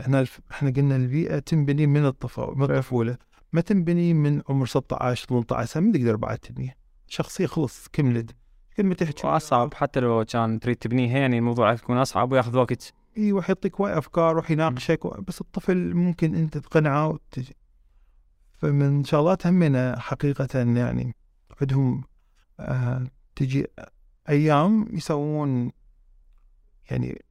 [0.00, 0.24] إحنا.
[0.50, 3.16] إحنا قلنا البيئة تنبني من الطفوله من الطفولة.
[3.54, 6.74] ما تنبني من عمر 16 18 سنه ما تقدر بعد تبنيها
[7.08, 8.30] شخصية خلص كملت
[8.76, 9.26] كل ما تحكي.
[9.26, 12.92] وأصعب حتى لو كان تريد تبنيها يعني الموضوع يكون أصعب وياخذ وقت.
[13.18, 17.56] اي واحد يعطيك وايد أفكار وراح يناقشك و- بس الطفل ممكن أنت تقنعه وتجي
[18.52, 21.14] فمن شغلات همنا حقيقة يعني
[21.60, 22.04] عندهم
[22.60, 23.66] آه تجي
[24.28, 25.72] أيام يسوون
[26.90, 27.22] يعني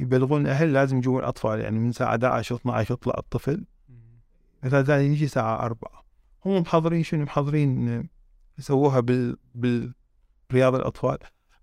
[0.00, 3.64] يبلغون الاهل لازم يجوا الاطفال يعني من الساعة 11 12 يطلع الطفل.
[4.62, 6.04] مثلا يجي ساعة أربعة.
[6.44, 8.08] هم محضرين شنو محضرين؟
[8.58, 11.18] يسووها بال بالرياض الأطفال.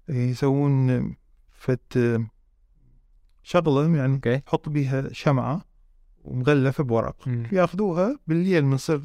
[0.09, 1.15] يسوون
[1.51, 2.21] فت
[3.43, 4.37] شغلة يعني أوكي.
[4.37, 5.61] تحط بيها شمعة
[6.23, 7.27] ومغلفة بورق.
[7.51, 9.01] ياخذوها بالليل من صير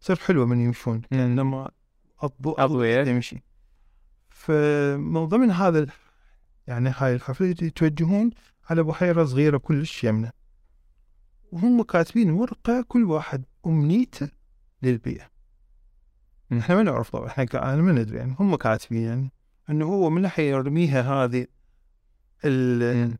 [0.00, 1.02] تصير حلوة من يمشون.
[1.10, 1.70] يعني لما
[2.24, 3.04] الضوء أضوية.
[3.04, 3.42] يمشي.
[4.30, 5.86] فمن ضمن هذا
[6.66, 8.30] يعني هاي الحفلة يتوجهون
[8.70, 10.30] على بحيرة صغيرة كلش يمنة.
[11.52, 14.28] وهم كاتبين ورقة كل واحد أمنيته
[14.82, 15.30] للبيئة.
[16.52, 19.32] إحنا ما نعرف طبعا إحنا كأنا ما ندري يعني هم كاتبين يعني
[19.70, 21.46] إنه هو من ناحية يرميها هذه
[22.44, 23.16] ال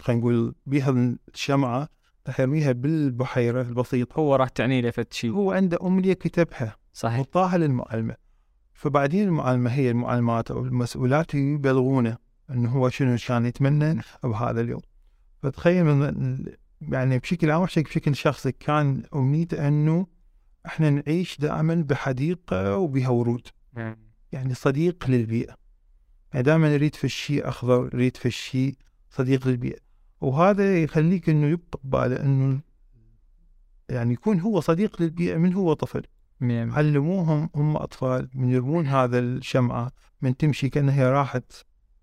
[0.00, 1.88] خلينا نقول بها الشمعة
[2.26, 4.18] راح يرميها بالبحيرة البسيطة.
[4.18, 5.30] هو راح تعني له فد شيء.
[5.30, 7.20] هو عنده أمنية كتبها صحيح.
[7.20, 8.14] وطاها للمعلمة.
[8.72, 12.16] فبعدين المعلمة هي المعلمات أو المسؤولات يبلغونه
[12.50, 14.80] إنه هو شنو كان يتمنى بهذا اليوم.
[15.42, 16.44] فتخيل من
[16.80, 20.06] يعني بشكل عام أحكي بشكل شخصي كان أمنيته أنه
[20.66, 23.48] إحنا نعيش دائما بحديقة وبها ورود.
[24.32, 25.56] يعني صديق للبيئة.
[26.32, 28.74] يعني دائما يريد في الشيء أخضر يريد في الشيء
[29.10, 29.78] صديق للبيئة.
[30.20, 32.60] وهذا يخليك إنه يبقى بباله إنه
[33.88, 36.02] يعني يكون هو صديق للبيئة من هو طفل.
[36.42, 41.52] علموهم هم أطفال من يرمون هذا الشمعة من تمشي كأنها هي راحت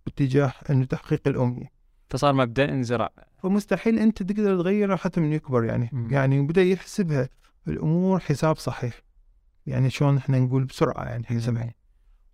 [0.06, 1.72] باتجاه إنه تحقيق الأمنية.
[2.10, 5.90] فصار مبدأ انزرع فمستحيل أنت تقدر تغيره حتى من يكبر يعني.
[5.94, 6.08] مم.
[6.12, 7.30] يعني بدأ يحسبها
[7.68, 9.02] الأمور حساب صحيح.
[9.66, 11.74] يعني شلون إحنا نقول بسرعة يعني حسبها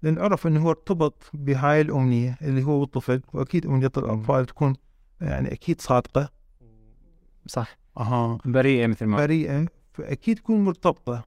[0.02, 4.76] لأن عرف إنه هو ارتبط بهاي الأمنية اللي هو الطفل وأكيد أمنية الأطفال تكون
[5.22, 6.30] يعني أكيد صادقة.
[7.48, 7.78] صح.
[7.98, 8.38] أها.
[8.46, 11.24] بريئة مثل ما بريئة فأكيد تكون مرتبطة.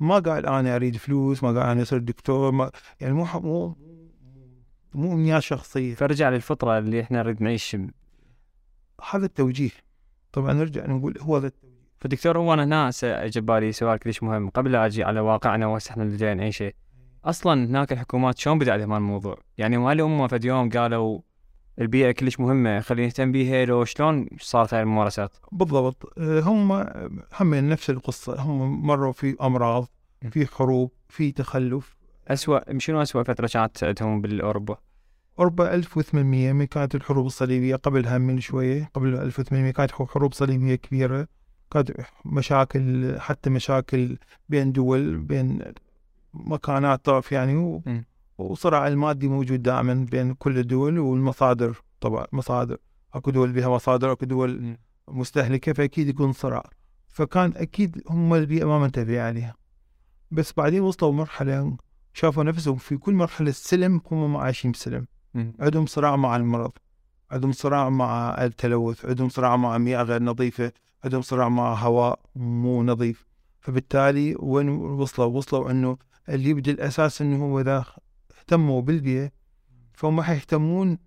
[0.00, 2.70] ما قال أنا أريد فلوس ما قال أنا أصير دكتور ما
[3.00, 3.76] يعني مو مو
[4.94, 5.94] مو امنيات شخصية.
[5.94, 7.76] فرجع للفطرة اللي إحنا نريد نعيش
[9.10, 9.70] هذا التوجيه.
[10.32, 11.50] طبعا نرجع نقول هو هذا
[11.98, 12.90] فدكتور هو أنا هنا
[13.36, 16.72] ببالي سؤال كلش مهم قبل لا أجي على واقعنا وهسه إحنا اللي جاي نعيشه
[17.24, 21.20] أصلا هناك الحكومات شلون بدأت هذا الموضوع؟ يعني هل هم فد يوم قالوا
[21.78, 26.12] البيئة كلش مهمة خلينا نهتم بيها لو شلون صارت هاي الممارسات؟ بالضبط.
[26.18, 26.72] آه، هم
[27.40, 28.40] هم نفس القصة.
[28.40, 29.88] هم مروا في أمراض
[30.30, 31.96] في حروب في تخلف.
[32.28, 34.76] اسوء شنو اسوء فترة كانت عندهم بالأوروبا؟
[35.38, 41.28] أوروبا 1800 من كانت الحروب الصليبية قبلها من شوية قبل 1800 كانت حروب صليبية كبيرة.
[41.70, 41.90] كانت
[42.24, 44.18] مشاكل حتى مشاكل
[44.48, 45.62] بين دول بين
[46.34, 47.82] مكانات طرف يعني و-.
[48.38, 52.76] وصراع المادي موجود دائما بين كل الدول والمصادر طبعا مصادر.
[53.14, 54.76] أكو دول بها مصادر أكو دول.
[55.08, 56.70] مستهلكة فأكيد يكون صراع.
[57.08, 59.54] فكان أكيد هم البيئة ما منتبه عليها.
[60.30, 61.76] بس بعدين وصلوا مرحلة
[62.14, 65.06] شافوا نفسهم في كل مرحلة سلم هم ما عايشين بسلم.
[65.34, 66.72] عندهم صراع مع المرض
[67.30, 70.72] عندهم صراع مع التلوث عندهم صراع مع مياه غير نظيفة
[71.04, 73.26] عندهم صراع مع هواء مو نظيف.
[73.60, 75.98] فبالتالي وين وصلوا؟ وصلوا إنه
[76.28, 77.84] اللي يبدي الأساس إنه هو إذا
[78.38, 79.30] اهتموا بالبيئة
[79.94, 80.98] فهم حيهتمون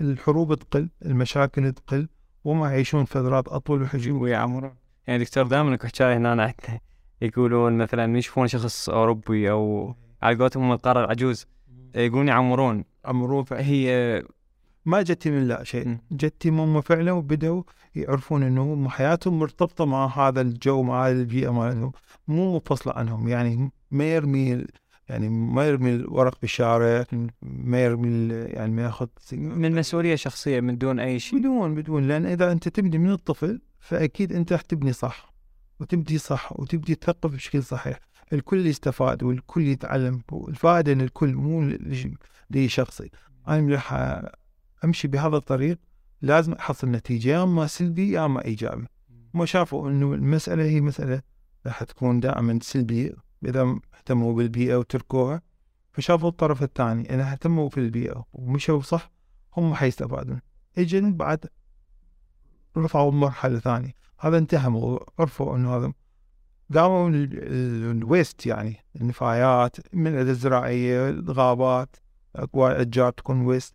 [0.00, 2.08] الحروب تقل المشاكل تقل
[2.44, 4.74] وما يعيشون فترات أطول وحجم ويعمرون
[5.06, 6.80] يعني دكتور دائما اكو حكايه هنا عندنا
[7.22, 11.46] يقولون مثلا يشوفون شخص أوروبي أو على قولتهم هم القاره العجوز
[11.94, 12.84] يقولون يعمرون.
[13.04, 14.22] عمرو هي
[14.84, 15.98] ما جتي من لا شيء.
[16.12, 17.62] جتي هم فعلا وبدأوا
[17.94, 21.92] يعرفون إنه هم حياتهم مرتبطة مع هذا الجو مع هذه البيئة مالتهم
[22.28, 23.28] مو منفصلة عنهم.
[23.28, 24.66] يعني ما يرمي
[25.08, 27.04] يعني ما يرمي الورق بالشارع
[27.42, 31.38] ما يرمي يعني ما ياخذ من مسؤوليه شخصيه من دون أي شيء.
[31.38, 32.08] بدون بدون.
[32.08, 35.32] لأن إذا أنت تبني من الطفل فأكيد أنت راح تبني صح
[35.80, 37.98] وتبدي صح وتبدي تثقف بشكل صحيح.
[38.32, 41.72] الكل يستفاد والكل يتعلم والفائدة للكل مو
[42.50, 43.10] لي شخصي.
[43.48, 43.92] أنا راح
[44.84, 45.78] أمشي بهذا الطريق
[46.22, 48.86] لازم أحصل نتيجة يا أما سلبي يا أما إيجابي.
[49.34, 51.22] ما شافوا إنه المسألة هي مسألة
[51.66, 53.12] راح تكون دائما سلبية.
[53.44, 55.42] إذا اهتموا بالبيئة وتركوها
[55.92, 59.10] فشافوا الطرف الثاني إذا اهتموا في البيئة ومشوا صح
[59.56, 60.40] هم حيستفادون
[60.78, 61.46] اجن بعد
[62.76, 63.94] رفعوا مرحلة ثانية.
[64.18, 65.06] هذا انتهى موضوع.
[65.18, 65.92] عرفوا إنه هذا
[67.14, 71.96] ال- ال waste يعني النفايات من الزراعية الغابات
[72.36, 73.74] أكو أشجار تكون waste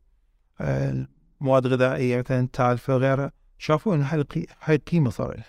[1.41, 5.45] مواد غذائية مثلا تالفة غيرها شافوا إن هاي القي- هاي القيمة صار لها.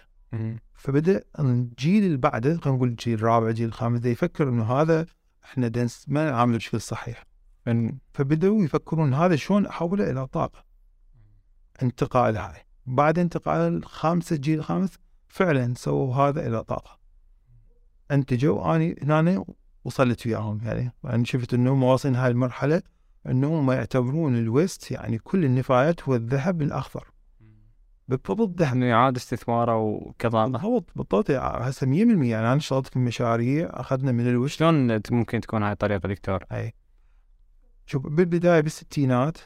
[0.74, 5.06] فبدأ الجيل اللي بعده خلينا نقول الجيل الرابع الجيل الخامس يفكر إنه هذا
[5.44, 7.24] إحنا دنس ما نعامله بشكل صحيح.
[8.14, 10.64] فبدأوا يفكرون هذا شلون أحوله إلى طاقة؟
[11.82, 12.66] انتقال هاي.
[12.86, 16.95] بعد انتقال الخامسة الجيل الخامس فعلا سووا هذا إلى طاقة.
[18.10, 19.44] أنتجوا أني هنا
[19.84, 20.92] وصلت وياهم يعني.
[21.04, 22.82] يعني شفت انهم واصلين هاي المرحلة
[23.26, 27.10] إنهم ما يعتبرون ال waste يعني كل النفايات هو الذهب الأخضر.
[28.08, 31.30] بالضبط ذهب إنه يعاد استثماره وكظامه بالضبط بالضبط.
[31.30, 34.58] هسه 100% يعني أنا اشتغلت في مشاريع أخذنا من ال waste.
[34.58, 36.74] شلون ممكن تكون هاي الطريقة دكتور؟ أي.
[37.86, 39.38] شوف بالبداية بالستينات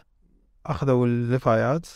[0.67, 1.87] أخذوا النفايات.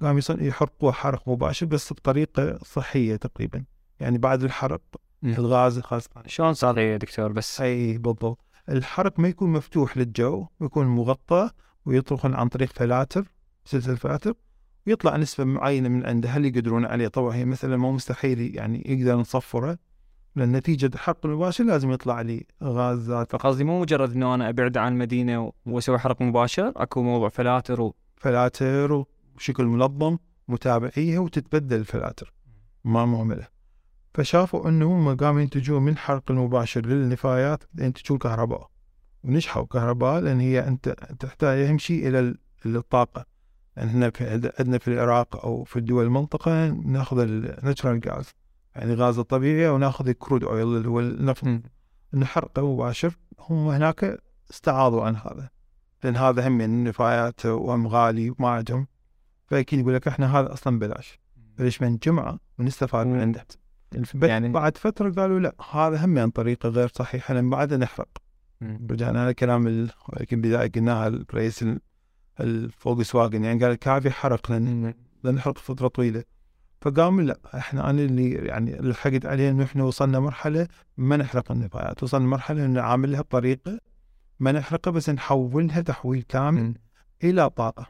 [0.00, 3.64] قاموا يحرقوها حرق مباشر بس بطريقة صحية تقريبا.
[4.00, 4.82] يعني بعد الحرق
[5.26, 5.34] مم.
[5.38, 6.10] الغاز خاصة.
[6.26, 8.38] شلون صار يا دكتور؟ بس أي بالضبط.
[8.68, 11.50] الحرق ما يكون مفتوح للجو يكون مغطى
[11.86, 13.24] ويطرقون عن طريق فلاتر
[13.64, 14.34] سلسلة فلاتر
[14.86, 16.28] ويطلع نسبة معينة من عنده.
[16.28, 19.78] هل يقدرون عليه؟ طبعا هي مثلا مو مستحيل يعني يقدر نصفره
[20.36, 24.92] لأن نتيجة الحرق المباشر لازم يطلع لي غازات فقصدي مو مجرد إنه أنا أبعد عن
[24.92, 27.94] المدينة وأسوي حرق مباشر أكو موضوع فلاتر و...
[28.16, 28.92] فلاتر
[29.34, 30.18] وبشكل منظم
[30.48, 32.32] متابعيها وتتبدل الفلاتر.
[32.84, 33.55] ما مهمله
[34.16, 38.70] فشافوا أنه هم قاموا ينتجون من حرق المباشر للنفايات ينتجون كهرباء.
[39.24, 40.88] ونجحوا كهرباء لأن هي أنت
[41.20, 43.26] تحتاج اهم شيء إلى ال- الطاقه
[43.76, 48.34] يعني إحنا في عندنا في العراق أو في الدول المنطقة ناخذ الناتشرال غاز
[48.76, 51.60] يعني غاز الطبيعي وناخذ الكرود اويل اللي هو النفط.
[52.14, 54.18] نحرقه مباشر هم هناك
[54.50, 55.50] استعاضوا عن هذا.
[56.04, 58.86] لأن هذا هم من نفايات وهم غالي وما عندهم.
[59.46, 61.18] فأكيد يقول لك إحنا هذا أصلا بلاش
[61.58, 63.20] فليش ما نجمعه ونستفاد من.
[63.20, 63.46] عنده.
[64.14, 68.08] يعني- بعد فترة قالوا لا هذا هم يعني طريقه غير صحيحه لأن بعد نحرق.
[68.90, 71.80] رجعنا على كلام ال- يمكن بداية قلناها الرئيس ال-
[72.40, 76.24] الفولكس واجن يعني قال كافي حرق لأن نحرق فترة طويلة
[76.80, 81.52] فقام لا إحنا أنا اللي يعني اللي حقت عليه إنه إحنا وصلنا مرحلة ما نحرق
[81.52, 83.78] النفايات وصلنا مرحلة إنه نعاملها بطريقة
[84.40, 86.74] ما نحرقها بس نحولها تحويل كامل.
[87.24, 87.86] إلى طاقة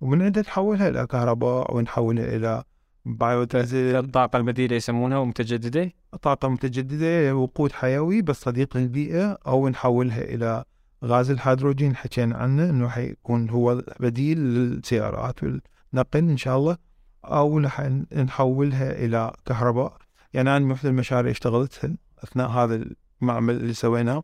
[0.00, 2.64] ومن عندها نحولها إلى كهرباء ونحولها إلى
[3.06, 5.92] بايوديزل الطاقة البديلة يسمونها ومتجددة.
[6.22, 10.64] طاقة متجددة وقود حيوي بس صديق للبيئة أو نحولها إلى
[11.04, 16.76] غاز الهيدروجين حكينا عنه إنه حيكون هو بديل للسيارات والنقل إن شاء الله.
[17.24, 19.96] أو نح- نحولها إلى كهرباء.
[20.34, 21.90] يعني أنا مثل المشاريع اشتغلتها
[22.24, 22.84] أثناء هذا
[23.22, 24.22] المعمل اللي سويناه.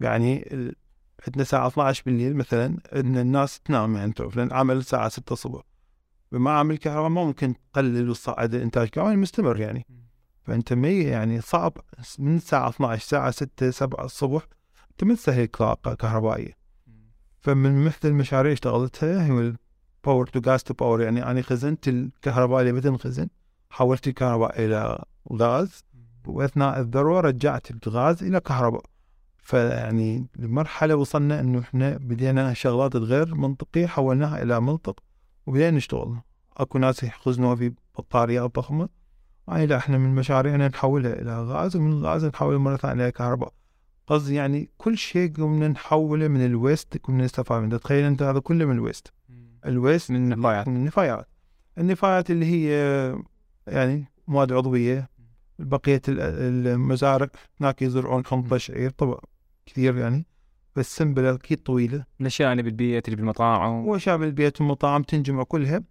[0.00, 0.34] يعني
[1.26, 5.62] عندنا الساعة 12 بالليل مثلا إن الناس تنام يعني تعرف لأن عمل الساعة 6 الصبح.
[6.32, 9.86] بمعامل الكهرباء ما ممكن تقلل وتصعد الإنتاج كمان مستمر يعني.
[10.44, 11.72] فأنت مي يعني صعب
[12.18, 14.46] من الساعة 12 الساعة 6 7 الصبح
[14.90, 16.56] انت ما تستهلك طاقة كهربائية.
[17.40, 22.60] فمن مثل المشاريع اشتغلتها هو ال power to gas to power يعني أنا خزنت الكهرباء
[22.60, 23.28] اللي بتنخزن
[23.70, 25.84] حولت الكهرباء إلى غاز
[26.26, 28.82] وأثناء الذروة رجعت الغاز إلى كهرباء.
[29.38, 35.02] فيعني لمرحلة وصلنا إنه إحنا بدينا شغلات غير منطقية حولناها إلى منطق
[35.46, 36.16] وبدينا نشتغل.
[36.56, 38.88] اكو ناس يخزنوها في بطاريات ضخمة
[39.48, 43.52] يعني لا إحنا من مشاريعنا نحولها إلى غاز ومن الغاز نحولها مرة ثانية إلى كهرباء.
[44.06, 47.76] قصدي يعني كل شيء قمنا نحوله من ال waste كنا نستفاد منه.
[47.76, 49.12] تخيل انت هذا كله من ال waste.
[49.66, 50.68] الويست من النفايات.
[50.68, 51.28] من النفايات.
[51.78, 52.70] النفايات اللي هي
[53.66, 55.08] يعني مواد عضوية.
[55.58, 56.20] بقية ال-
[56.66, 57.28] المزارع
[57.60, 59.20] هناك يزرعون حنطه شعير طبعا
[59.66, 60.26] كثير يعني.
[60.76, 62.04] بس سنبله أكيد طويلة.
[62.20, 63.86] الاشياء اللي بالبيت اللي بالمطاعم.
[63.86, 65.82] واشياء بالبيت والمطاعم تنجمع كلها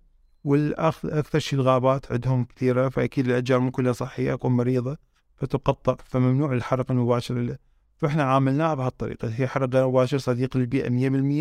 [0.44, 4.98] والاخ أكثر شيء الغابات عندهم كثيرة فأكيد الاشجار مو كلها صحية اكو مريضة
[5.36, 7.58] فتقطع فممنوع الحرق المباشر له
[7.98, 9.28] فإحنا عاملناها بهالطريقة.
[9.28, 10.90] هي حرق غير مباشر صديق للبيئه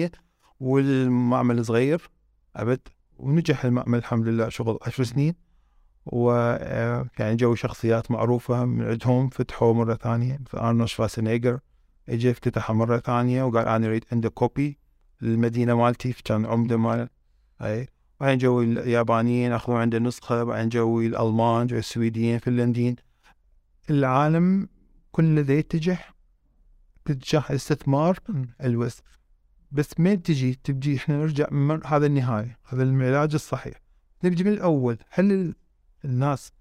[0.08, 0.10] 100%
[0.60, 2.10] والمعمل صغير
[2.56, 2.80] أبد
[3.18, 5.34] ونجح المعمل الحمد لله شغل عشر سنين.
[6.06, 11.58] و آه، يعني جو شخصيات معروفة من عندهم فتحوا مرة ثانية أرنولد شوارزنيجر
[12.08, 14.78] اجى افتتحها مرة ثانية وقال أنا أريد عنده copy
[15.20, 17.08] للمدينة مالتي كان عمدة مال
[17.62, 17.88] أي.
[18.20, 22.96] بعدين جو اليابانيين أخذوا عنده نسخة بعدين جو الألمان جو السويديين الفنلنديين
[23.90, 24.68] العالم
[25.12, 25.98] كله ذا يتجه
[27.04, 28.18] تتجه استثمار
[28.64, 29.04] ال waste
[29.72, 33.74] بس ما تجي؟ نبجي إحنا نرجع من هذا النهاية هذا العلاج الصحيح.
[34.24, 35.54] نبجي من الأول هل ال-
[36.04, 36.52] الناس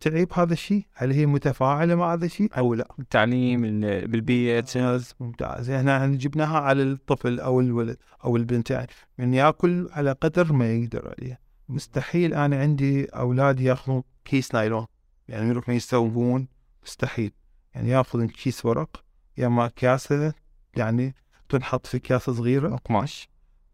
[0.00, 5.14] تعيب هذا الشيء؟ هل هي متفاعلة مع هذا الشيء أو لا؟ التعليم ال- بالبيت ممتاز.
[5.20, 8.86] ممتاز إحنا جبناها على الطفل أو الولد أو البنت يعني
[9.18, 14.86] من يأكل على قدر ما يقدر عليه مستحيل أنا عندي أولاد يأخذون كيس نايلون.
[15.28, 16.48] يعني يروحون يسوون
[16.86, 17.32] مستحيل.
[17.74, 19.04] يعني يأخذون كيس ورق
[19.38, 20.32] يا اما كاسة
[20.76, 21.14] يعني
[21.48, 22.76] تنحط في كاسة صغيرة.
[22.76, 23.28] قماش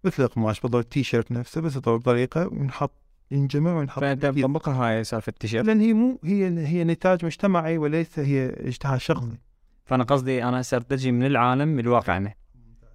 [0.04, 2.92] مثل القماش بالضبط التي شيرت نفسه بس بطريقه ونحط
[3.30, 5.66] ينجمع ونحط فأنت مطبقها هاي سالفة التيشيرت.
[5.66, 9.38] لأن هي مو هي هي نتاج مجتمعي وليس هي اجتهاد شخصي.
[9.84, 12.34] فأنا قصدي أنا هسه ارتجي من العالم لواقعنا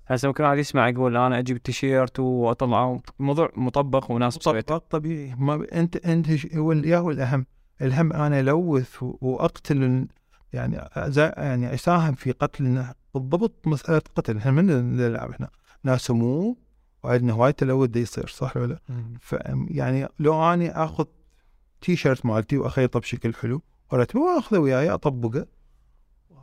[0.07, 3.01] هسه ممكن واحد يسمع يقول أنا أجيب التيشيرت وأطلعه.
[3.19, 5.35] الموضوع مطبق وناس مطبق طبيعي.
[5.37, 7.45] ما انت أنت هو يا هو الأهم.
[7.81, 10.07] الهم أنا ألوث وأقتل
[10.53, 10.89] يعني
[11.37, 14.37] يعني أساهم في قتل بالضبط مسألة قتل.
[14.37, 15.49] إحنا من نلعب إحنا
[15.83, 16.55] ناس سموم
[17.03, 18.79] وعندنا هواي تلوث دا يصير صح ولا
[19.31, 21.05] لا؟ يعني لو أني آخذ
[21.81, 25.45] تي شيرت مالتي واخيطه بشكل حلو ورتبه وأخذه وياي أطبقه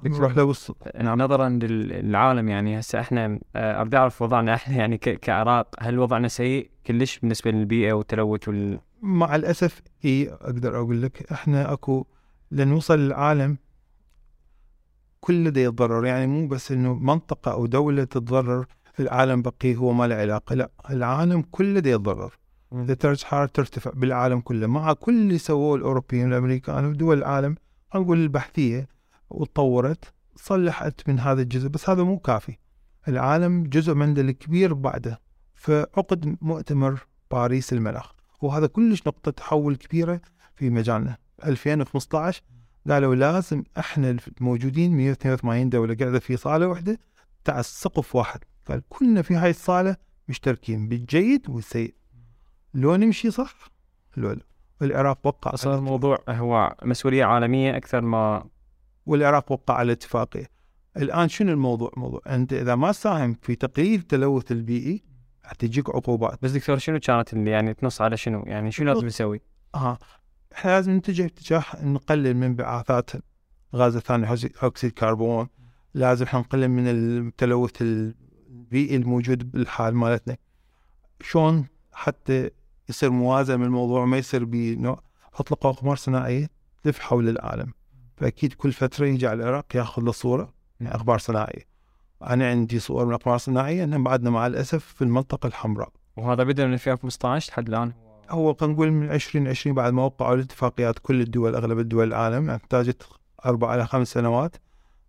[0.04, 5.74] نروح له بالص- نظرا للعالم يعني هسه إحنا آه، اريد اعرف وضعنا إحنا يعني كعراق
[5.78, 11.72] هل وضعنا سيء؟ كلش بالنسبة للبيئة والتلوث وال مع الأسف إي أقدر أقول لك إحنا
[11.72, 12.06] أكو
[12.50, 13.58] لنوصل للعالم
[15.20, 16.06] كل ده يتضرر.
[16.06, 18.66] يعني مو بس إنه منطقة أو دولة تتضرر
[19.00, 20.54] العالم بقي هو ما له علاقة.
[20.54, 22.38] لا العالم كله ده يتضرر
[22.72, 24.66] درجه حراره ترتفع بالعالم كله.
[24.66, 27.54] مع كل اللي سووه الأوروبيين والأمريكان ودول العالم
[27.94, 28.88] نقول البحثية
[29.30, 30.04] وتطورت
[30.36, 31.68] صلحت من هذا الجزء.
[31.68, 32.56] بس هذا مو كافي.
[33.08, 35.20] العالم جزء من الكبير بعده.
[35.54, 40.20] فعقد مؤتمر باريس المناخ وهذا كلش نقطة تحول كبيرة
[40.54, 41.16] في مجالنا.
[41.44, 42.42] 2015
[42.90, 46.98] قالوا لازم إحنا الموجودين 182 دولة قاعدة في صالة واحدة
[47.44, 48.40] تاع سقف واحد.
[48.68, 49.96] قال كلنا في هاي الصالة
[50.28, 51.94] مشتركين بالجيد والسيء.
[52.74, 53.54] لو نمشي صح
[54.16, 54.40] لو لا.
[54.82, 58.44] العراق وقع أصلا الموضوع هو مسؤولية عالمية أكثر ما
[59.06, 60.50] والعراق وقع على اتفاقيه
[60.96, 65.04] الآن شنو الموضوع؟ موضوع أنت إذا ما ساهم في تقليل التلوث البيئي
[65.42, 66.38] حتجيك عقوبات.
[66.42, 69.40] بس دكتور شنو كانت اللي يعني تنص على شنو؟ يعني شنو لازم نسوي؟
[69.74, 69.98] آه
[70.52, 73.10] إحنا لازم نتجه اتجاه نقلل من انبعاثات
[73.74, 75.48] غاز ثاني أكسيد الكربون
[75.94, 77.82] لازم إحنا نقلل من التلوث
[78.68, 80.36] البيئي الموجود بالحال مالتنا.
[81.20, 82.50] شلون حتى
[82.88, 85.02] يصير موازن من الموضوع ما يصير بنوع
[85.34, 86.50] اطلق اقمار صناعيه
[86.82, 87.72] تلف حول العالم.
[88.16, 91.62] فأكيد كل فترة يجي على العراق يأخذ له صورة من أخبار صناعية.
[92.22, 95.92] أنا عندي صور من أقمار صناعية انهم بعدنا مع الأسف في المنطقة الحمراء.
[96.16, 97.92] وهذا بدأ من 2015 لحد الآن؟
[98.30, 102.56] هو خلينا نقول من 2020 بعد ما وقعوا الاتفاقيات كل الدول أغلب الدول العالم يعني
[102.62, 103.02] احتاجت
[103.46, 104.56] أربع إلى خمس سنوات.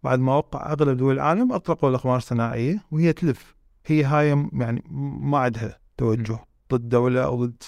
[0.04, 3.56] بعد ما وقع أغلب دول العالم أطلقوا الأقمار الصناعية وهي تلف.
[3.86, 4.84] هي هاي يعني
[5.22, 6.39] ما عندها توجه
[6.74, 7.64] ضد دولة أو ضد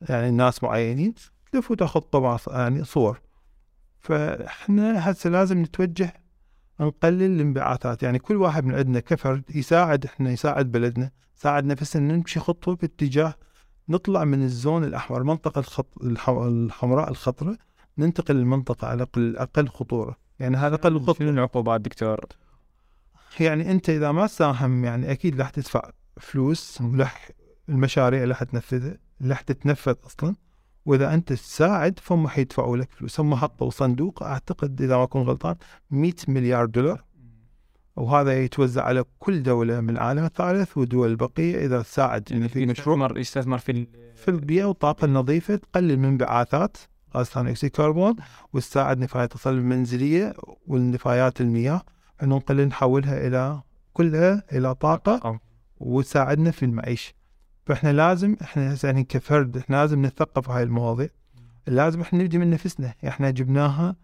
[0.00, 1.14] يعني ناس معينين
[1.52, 3.20] تلف وتأخذ طبعا يعني صور.
[3.98, 6.12] فإحنا هسه لازم نتوجه
[6.80, 8.02] نقلل الانبعاثات.
[8.02, 13.34] يعني كل واحد من عندنا كفرد يساعد إحنا يساعد بلدنا يساعد نفسنا نمشي خطوة باتجاه
[13.88, 16.02] نطلع من الزون الأحمر المنطقة الخط...
[16.02, 17.58] الحمراء الخطرة
[17.98, 20.16] ننتقل للمنطقه على الأقل خطورة.
[20.38, 22.20] يعني هذا أقل خطوره شنو العقوبات دكتور؟
[23.40, 27.30] يعني أنت إذا ما تساهم يعني أكيد راح تدفع فلوس ورح
[27.68, 30.34] المشاريع اللي حتنفذها اللي حتتنفذ أصلا.
[30.86, 33.20] وإذا أنت تساعد فهم حيدفعوا لك فلوس.
[33.20, 35.56] هم حطوا صندوق أعتقد إذا ما أكون غلطان
[35.90, 37.04] 100 مليار دولار.
[37.96, 42.32] وهذا يتوزع على كل دولة من العالم الثالث والدول البقيه إذا تساعد.
[42.32, 46.76] يعني في مشروع يستثمر في في البيئة والطاقه النظيفه تقلل من انبعاثات.
[47.16, 48.16] غاز ثاني اكسيد الكربون
[48.52, 50.34] وتساعد نفايات التصلب المنزلية
[50.66, 51.82] والنفايات المياه.
[52.22, 55.40] إنه نقلل نحولها إلى كلها إلى طاقة
[55.76, 57.14] وتساعدنا في المعيشه
[57.66, 61.08] فإحنا لازم إحنا يعني كفرد إحنا لازم نتثقف هاي المواضيع.
[61.66, 62.94] لازم إحنا نبدي من نفسنا.
[63.08, 63.96] إحنا جبناها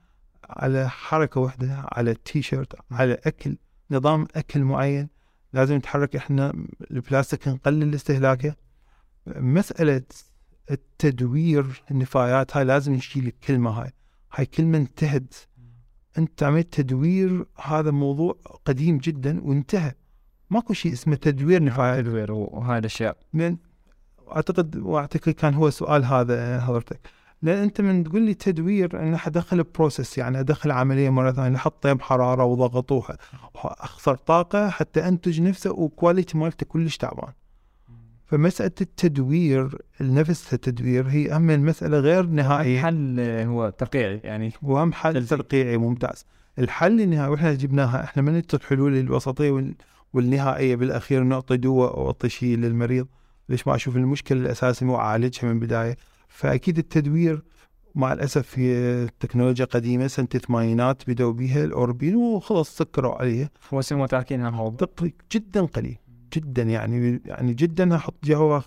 [0.50, 3.56] على حركة واحدة على تي شيرت على أكل
[3.90, 5.08] نظام أكل معين.
[5.52, 6.52] لازم نتحرك إحنا
[6.90, 8.54] البلاستيك نقلل استهلاكه.
[9.26, 10.02] مسألة
[10.70, 13.92] التدوير النفايات هاي لازم نشيل الكلمة هاي.
[14.34, 15.34] هاي كلمة انتهت.
[16.18, 19.92] انت عملت تدوير هذا موضوع قديم جدا وانتهى.
[20.50, 22.04] ماكو شيء اسمه تدوير نفايات.
[22.04, 23.16] تدوير وهاي الأشياء.
[23.32, 23.56] من
[24.36, 27.00] أعتقد وأعتقد كان هو سؤال هذا حضرتك.
[27.42, 31.92] لأن أنت من تقول لي تدوير أنا حدخل process يعني أدخل عملية مرة ثانية احطها
[31.92, 37.32] بحرارة وضغط وأخسر طاقة حتى أنتج نفسه و quality مالته كلش تعبان.
[38.28, 42.78] فمسألة التدوير نفسها التدوير هي أهم المسألة غير نهائية.
[42.78, 46.24] الحل هو ترقيعي يعني وأهم حل ترقيعي ممتاز.
[46.58, 49.74] الحل النهائي وإحنا جبناها إحنا ما نعطي الحلول الوسطية
[50.12, 53.06] والنهائية بالأخير نعطي دواء أو أعطي شيء للمريض.
[53.48, 55.96] ليش ما أشوف المشكلة الأساسية مو أعالجها من البداية؟
[56.28, 57.42] فأكيد التدوير
[57.94, 63.50] مع الأسف هي تكنولوجيا قديمة سنة الثمانينات بدأوا بها الأوروبيين وخلص سكروا عليها.
[63.72, 64.88] وسموا تاركينها الموضوع
[65.32, 65.98] جدا قليل.
[66.32, 68.58] جدا يعني يعني جدا أحط جوا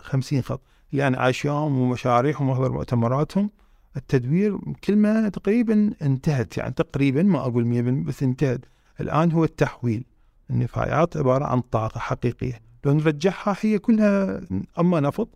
[0.00, 0.60] 50 خط.
[0.92, 3.50] يعني عاشيهم ومشاريعهم وحضر مؤتمراتهم.
[3.96, 8.60] التدوير كلمة تقريبا انتهت يعني تقريبا ما أقول 100% بس انتهت.
[9.00, 10.04] الآن هو التحويل.
[10.50, 12.60] النفايات عبارة عن طاقة حقيقية.
[12.84, 14.40] لو نرجعها هي كلها
[14.78, 15.28] أما نفط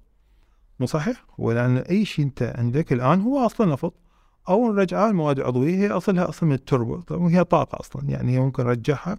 [0.80, 3.94] مو صحيح؟ ولأن أي شيء أنت عندك الآن هو أصلا نفط.
[4.48, 7.16] أو نرجعها المواد العضوية هي أصلها أصلا من التربة.
[7.16, 9.18] وهي طاقة أصلا يعني ممكن نرجعها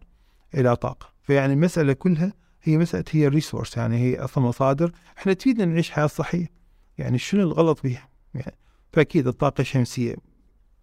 [0.55, 1.09] إلى طاقة.
[1.22, 2.34] فيعني المسألة كلها
[2.66, 4.91] هي مسألة هي ريسورس يعني هي أصلا مصادر.
[5.18, 6.47] إحنا تفيدنا نعيش حياة صحية.
[6.97, 8.55] يعني شنو الغلط بها يعني
[8.93, 10.16] فأكيد الطاقة الشمسية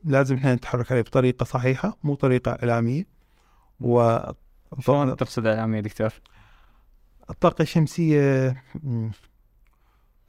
[0.04, 3.04] لازم إحنا نتحرك عليها بطريقة صحيحة مو طريقة إعلامية.
[3.80, 4.18] و
[4.80, 6.10] شلون تقصد إعلامية دكتور؟
[7.30, 8.56] الطاقة الشمسية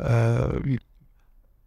[0.01, 0.61] آه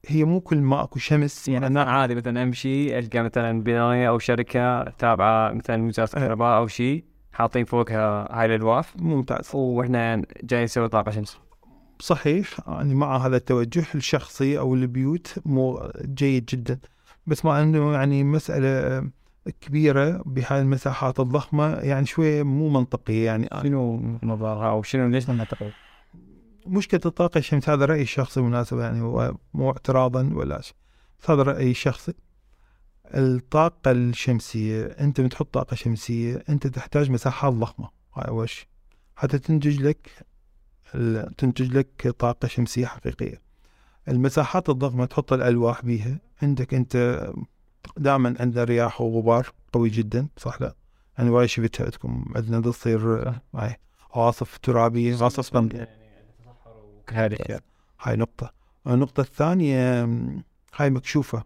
[0.07, 1.49] هي مو كل ما أكو شمس.
[1.49, 6.67] يعني أنا عادي مثلا أمشي ألقى مثلا بناية أو شركة تابعة مثلا وزارة الكهرباء أو
[6.67, 7.05] شيء
[7.37, 8.97] حاطين فوقها هاي الألواف.
[8.97, 9.51] ممتاز.
[9.55, 11.39] وإحنا جاي نسوي طاقة شمس.
[12.01, 12.61] صحيح.
[12.69, 16.79] يعني مع هذا التوجه الشخصي أو البيوت مو جيد جدا.
[17.27, 19.05] بس مع انه يعني مسألة
[19.61, 23.49] كبيرة بهاي المساحات الضخمة يعني شوية مو منطقية يعني.
[23.63, 25.73] شنو مضارها أو شنو ليش نعتقد؟
[26.67, 29.01] مشكلة الطاقة الشمس هذا رايي الشخصي بالمناسبه يعني
[29.55, 30.77] مو اعتراضا ولا شيء.
[31.29, 32.15] هذا رايي الشخصي
[33.15, 37.89] الطاقة الشمسية أنت بتحط طاقة شمسية أنت تحتاج مساحات ضخمة.
[38.15, 38.67] هاي أول شيء
[39.17, 40.11] حتى تنتج لك
[41.39, 43.41] تنتج لك طاقة شمسية حقيقية.
[44.09, 46.19] المساحات الضخمة تحط الألواح بيها.
[46.43, 47.27] عندك أنت
[47.97, 50.75] دائما عندنا رياح وغبار قوي جدا صح لا؟
[51.19, 53.77] يعني وايد شفتها عندكم عندنا تصير هاي
[54.15, 55.57] عواصف ترابية عواصف
[57.13, 57.61] هذه الاشياء
[58.03, 58.53] هاي نقطة.
[58.87, 60.05] النقطة الثانية
[60.77, 61.45] هاي مكشوفة.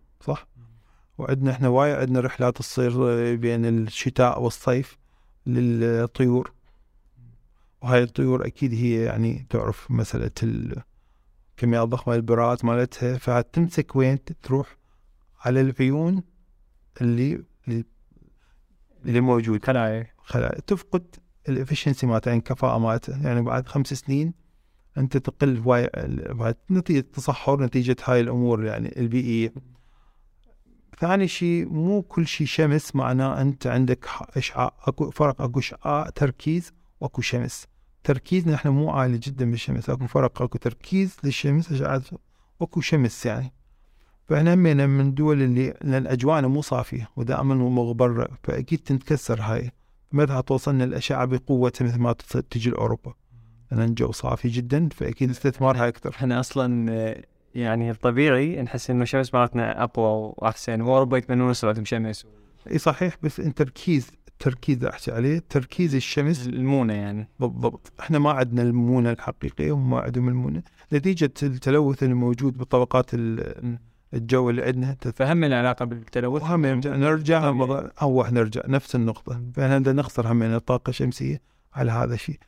[1.21, 2.93] وعندنا إحنا وايد عندنا رحلات تصير
[3.37, 4.99] بين الشتاء والصيف
[5.47, 6.53] للطيور.
[7.83, 13.18] وهاي الطيور أكيد هي يعني تعرف مسألة الكميات الضخمة البرات مالتها.
[13.18, 14.77] فتمسك وين تروح
[15.45, 16.23] على العيون
[17.01, 17.45] اللي
[19.05, 20.07] اللي- موجود خلايا.
[20.18, 20.61] خلايا.
[20.61, 21.16] تفقد
[21.49, 24.35] الافشنسي مالته يعني الكفاءة مالته يعني بعد خمس سنين
[24.99, 25.91] أنت تقل واي
[26.31, 29.55] بعد نتيجة تصحر نتيجة هاي الأمور يعني البيئية.
[31.01, 36.72] ثاني شيء مو كل شيء شمس معناه أنت عندك اشعاع اكو فرق أكو اشعاع تركيز
[37.01, 37.66] وأكو شمس.
[38.05, 39.90] تركيزنا إحنا مو عالي جدا بالشمس.
[39.90, 42.01] أكو فرق أكو تركيز للشمس اشعاع
[42.61, 43.53] واكو شمس يعني.
[44.28, 49.70] فإحنا همينا من الدول اللي لأن أجواءنا مو صافية ودائما مغبره فأكيد تنكسر هاي.
[50.12, 52.12] متى توصلنا الأشعة بقوتها مثل ما
[52.51, 53.14] تجي لأوروبا.
[53.70, 56.11] لأن الجو صافي جدا فأكيد استثمارها أكثر.
[56.11, 57.22] إحنا أصلا آه،
[57.55, 62.26] يعني الطبيعي نحس إنه الشمس مالتنا أقوى وأحسن واوروبا يتمنون يصير شمس
[62.70, 67.28] إي صحيح بس التركيز التركيز أحكي عليه تركيز الشمس المونة يعني.
[67.40, 67.92] بالضبط.
[68.01, 70.62] إحنا ما عندنا المونة الحقيقية وما عندهم المونة.
[70.92, 73.78] نتيجة التلوث الموجود بطبقات ال-
[74.14, 74.96] الجو اللي عندنا.
[75.14, 76.42] فهم العلاقه بالتلوث.
[76.42, 77.51] وهم نرجع.
[77.98, 78.61] هو نرجع.
[78.66, 79.42] نفس النقطة.
[79.55, 81.40] فإحنا بدنا نخسر هم الطاقة الشمسية
[81.74, 82.38] على هذا الشيء.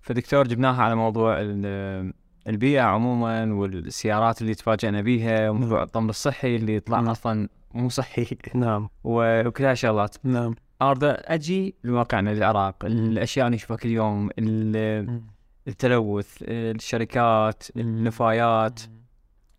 [0.00, 2.12] فدكتور جبناها على موضوع ال-
[2.48, 7.08] البيئة عموما والسيارات اللي تفاجئنا بيها وموضوع الطمر الصحي اللي طلع نعم.
[7.08, 8.26] أصلا مو صحي.
[8.54, 8.88] نعم.
[9.04, 10.54] وكل هالشغلات نعم.
[10.82, 12.84] اريد أجي لواقعنا العراق.
[12.84, 15.20] الأشياء اللي نشوفها كل يوم ال-
[15.68, 18.80] التلوث الشركات النفايات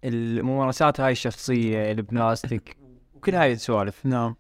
[0.04, 2.78] الممارسات هاي الشخصية البلاستيك.
[3.16, 4.06] وكل هاي السوالف.
[4.06, 4.36] نعم.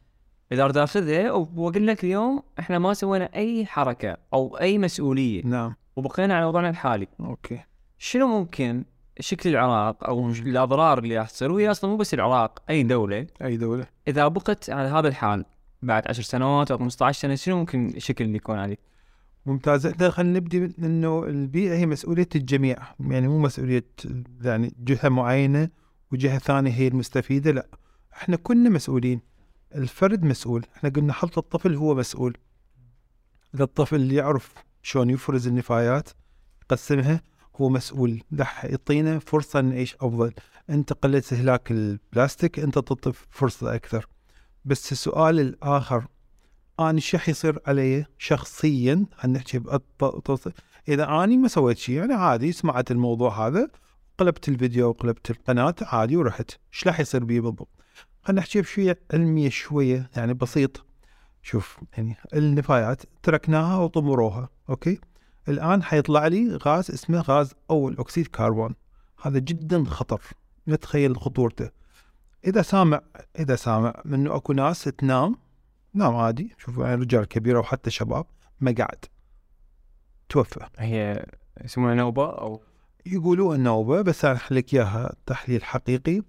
[0.51, 5.41] إذا اريد اخذها واقول لك اليوم إحنا ما سوينا أي حركة أو أي مسؤولية.
[5.45, 5.75] نعم.
[5.95, 7.07] وبقينا على وضعنا الحالي.
[7.19, 7.59] أوكي.
[7.97, 8.85] شنو ممكن
[9.19, 13.27] شكل العراق أو الأضرار اللي راح تصير؟ وهي أصلا مو بس العراق أي دولة.
[13.41, 13.87] أي دولة.
[14.07, 15.45] إذا بقت على هذا الحال
[15.81, 18.77] بعد 10 سنوات أو 15 سنة شنو ممكن الشكل اللي يكون عليه؟
[19.45, 19.85] ممتاز.
[19.85, 22.77] إحنا خلينا نبدي إنه البيئة هي مسؤولية الجميع.
[22.99, 23.85] يعني مو مسؤولية
[24.41, 25.69] يعني جهة معينة
[26.11, 27.67] وجهة ثانية هي المستفيدة لا.
[28.13, 29.21] إحنا كلنا مسؤولين.
[29.75, 30.65] الفرد مسؤول.
[30.77, 32.37] إحنا قلنا حتى الطفل هو مسؤول.
[33.55, 36.09] إذا الطفل يعرف شلون يفرز النفايات
[36.63, 37.21] يقسمها
[37.61, 38.23] هو مسؤول.
[38.39, 40.33] راح يعطينا فرصة نعيش أفضل.
[40.69, 44.07] أنت قلت استهلاك البلاستيك أنت تعطي فرصة أكثر.
[44.65, 46.07] بس السؤال الآخر
[46.79, 49.61] أنا شو راح يصير علي شخصيا؟ هنحكي
[50.87, 53.69] إذا اني ما سويت شيء يعني عادي سمعت الموضوع هذا
[54.17, 56.51] قلبت الفيديو وقلبت القناة عادي ورحت.
[56.73, 57.69] إيش راح يصير بي بالضبط؟
[58.23, 60.85] خلينا نحكي بشوية علمية شوية يعني بسيط.
[61.41, 64.99] شوف يعني النفايات تركناها وطمروها أوكي؟
[65.49, 68.75] الآن حيطلع لي غاز اسمه غاز أول أكسيد كربون.
[69.21, 70.21] هذا جدا خطر
[70.67, 71.69] لا تتخيل خطورته.
[72.47, 73.01] إذا سامع
[73.39, 75.35] إذا سامع منه أكو ناس تنام
[75.93, 78.25] نام عادي شوف يعني رجال كبيرة وحتى شباب
[78.59, 79.05] ما قاعد.
[80.29, 80.65] توفى.
[80.79, 81.25] هي
[81.63, 82.61] يسمونها نوبة أو؟
[83.05, 86.21] يقولوا النوبة بس أنا لك إياها تحليل حقيقي.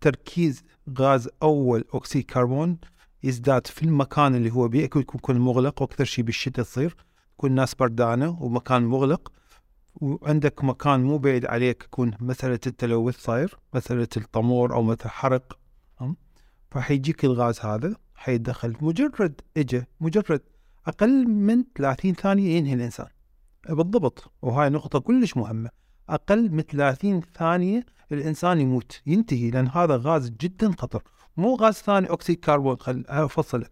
[0.00, 0.62] تركيز
[0.98, 2.78] غاز أول أكسيد كربون
[3.22, 6.96] يزداد في المكان اللي هو بيه يكون يكون مغلق وأكثر شيء بالشتاء تصير
[7.38, 9.32] تكون ناس بردانة ومكان مغلق
[9.94, 15.58] وعندك مكان مو بعيد عليك يكون مسألة التلوث صاير مسألة الطمور أو مثل حرق؟
[16.70, 20.40] فحيجيك الغاز هذا حيدخل مجرد إجا مجرد
[20.86, 23.06] أقل من 30 ثانية ينهي الإنسان.
[23.68, 24.32] بالضبط.
[24.42, 25.70] وهاي نقطة كلش مهمة.
[26.08, 31.02] أقل من 30 ثانية الإنسان يموت ينتهي لأن هذا غاز جدا خطر.
[31.36, 33.66] مو غاز ثاني أكسيد كربون خل أفصله.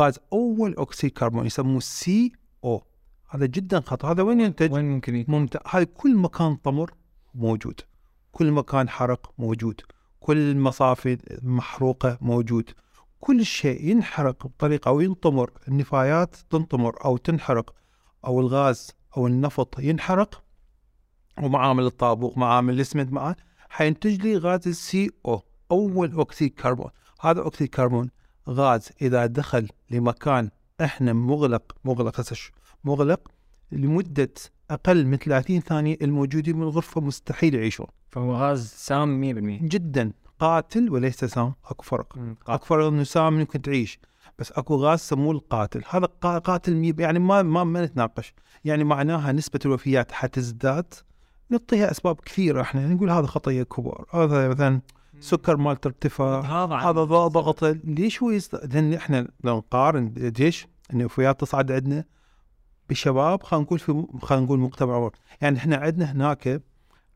[0.00, 2.89] غاز أول أكسيد كربون يسموه CO
[3.32, 6.94] هذا جدا خطر هذا وين ينتج؟ وين ممكن يكون؟ ممتاز هاي كل مكان طمر
[7.34, 7.80] موجود.
[8.32, 9.80] كل مكان حرق موجود.
[10.20, 12.70] كل مصافي محروقة موجود.
[13.20, 15.50] كل شيء ينحرق بطريقة أو ينطمر.
[15.68, 17.74] النفايات تنطمر أو تنحرق.
[18.24, 20.42] أو الغاز أو النفط ينحرق.
[21.42, 23.36] ومعامل الطابوق معامل الاسمنت معاه
[23.68, 26.90] حينتج لي غاز ال CO أو أول أكسيد كربون.
[27.20, 28.10] هذا أكسيد كربون
[28.48, 30.50] غاز إذا دخل لمكان
[30.80, 32.36] إحنا مغلق مغلق هسه
[32.84, 33.28] مغلق
[33.72, 34.30] لمدة
[34.70, 37.86] أقل من 30 ثانية الموجودين بالغرفه مستحيل يعيشون.
[38.10, 40.12] فهو غاز سام 100% جدا.
[40.38, 42.18] قاتل وليس سام أكو فرق.
[42.48, 43.98] أكو فرق إنه سام ممكن تعيش
[44.38, 45.82] بس أكو غاز سموه القاتل.
[45.90, 48.34] هذا قا- قاتل مي يعني ما ما ما نتناقش.
[48.64, 50.94] يعني معناها نسبة الوفيات حتزداد.
[51.50, 52.88] نعطيها أسباب كثيرة إحنا.
[52.88, 54.06] نقول هذا خطيه كبار.
[54.14, 54.80] هذا مثلا
[55.20, 58.54] سكر مالته ارتفاع هذا هذا ض- ضغطه ليش هو يست...
[58.54, 62.04] لأن إحنا لو نقارن ليش النفايات تصعد عندنا؟
[62.90, 65.12] بشباب خلينا نقول في خلينا نقول مجتمع عمر.
[65.40, 66.62] يعني إحنا عندنا هناك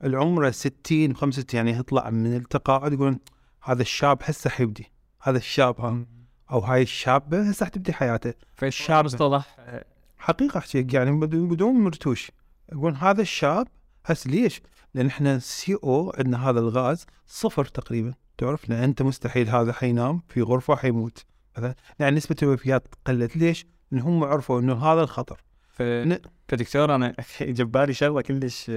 [0.04, 3.18] العمر 60 65 يعني يطلع من التقاعد يقولون
[3.62, 6.06] هذا الشاب هسه حيبدي هذا الشاب ها
[6.50, 8.34] أو هاي الشابة هسه حتبدي حياته.
[8.54, 9.56] فالشاب مصطلح
[10.18, 12.30] حقيقة احكي يعني بدون بدون مرتوش.
[12.72, 13.68] يقول هذا الشاب
[14.06, 14.62] هس ليش؟
[14.94, 18.14] لأن إحنا سي أو عندنا هذا الغاز صفر تقريبا.
[18.38, 21.24] تعرف؟ لأن أنت مستحيل هذا حينام في غرفة حيموت.
[21.58, 25.40] مثلا يعني نسبة الوفيات قلت ليش؟ لأن هم عرفوا إنه هذا الخطر.
[26.48, 28.70] فدكتور أنا جبالي شغلة كلش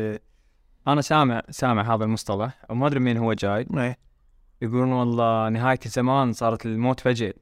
[0.88, 3.68] أنا سامع سامع هذا المصطلح وما أدري من هو جاي.
[3.78, 3.98] إيه،
[4.62, 7.34] يقولون والله نهاية الزمان صارت الموت فجأة.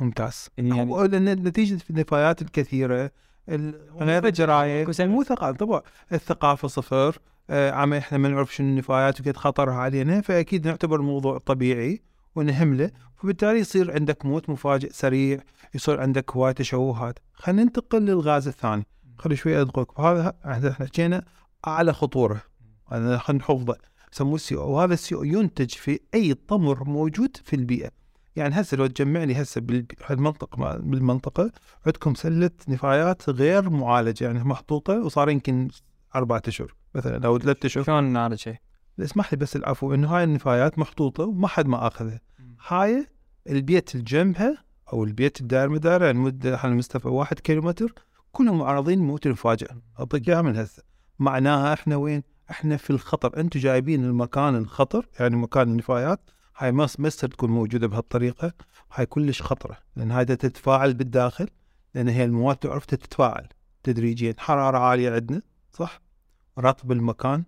[0.00, 0.48] ممتاز.
[0.58, 3.10] يعني لأن نتيجة النفايات الكثيرة
[3.48, 5.82] ال- غير الجرايم مو ثقافة طبعا
[6.12, 7.18] الثقافة صفر.
[7.50, 12.02] آه عم إحنا ما نعرف شنو النفايات وقد خطرها علينا فأكيد نعتبر الموضوع طبيعي
[12.34, 12.90] ونهمله.
[13.22, 15.40] فبالتالي يصير عندك موت مفاجئ سريع
[15.74, 17.18] يصير عندك هواي تشوهات.
[17.34, 18.86] خلينا ننتقل للغاز الثاني.
[19.18, 21.24] خلي شوي ادقق وهذا إحنا حكينا
[21.66, 22.42] أعلى خطورة.
[22.88, 23.76] هذا خلينا نحفظه.
[24.12, 24.70] يسموه السي أو.
[24.70, 27.90] وهذا السي أو ينتج في أي طمر موجود في البيئة.
[28.36, 31.52] يعني هسه لو تجمع لي هسه بالمنطقة بالمنطقة
[31.86, 34.24] عندكم سلة نفايات غير معالجة.
[34.24, 35.68] يعني محطوطة وصار يمكن
[36.14, 37.84] أربعة أشهر مثلا أو ثلاثة أشهر.
[37.84, 38.56] شلون شيء
[39.00, 39.94] اسمح لي بس العفو.
[39.94, 42.20] إنه هاي النفايات محطوطة وما حد ما أخذها.
[42.66, 43.06] هاي
[43.48, 47.94] البيت اللي جنبها أو البيت الدائر مدار يعني مده على مسافه واحد كيلومتر
[48.32, 50.82] كلهم معرضين لموت المفاجئ اعطيك اياها من هسه.
[51.18, 53.40] معناها إحنا وين؟ إحنا في الخطر.
[53.40, 56.30] أنتم جايبين المكان الخطر يعني مكان النفايات.
[56.56, 58.52] هاي ما يصير تكون موجودة بهالطريقة.
[58.92, 61.48] هاي كلش خطرة لأن هاي تتفاعل بالداخل
[61.94, 63.48] لأن هي المواد تعرف تتفاعل
[63.82, 64.34] تدريجيا.
[64.38, 65.42] حرارة عالية عندنا
[65.72, 66.00] صح؟
[66.58, 67.44] رطب المكان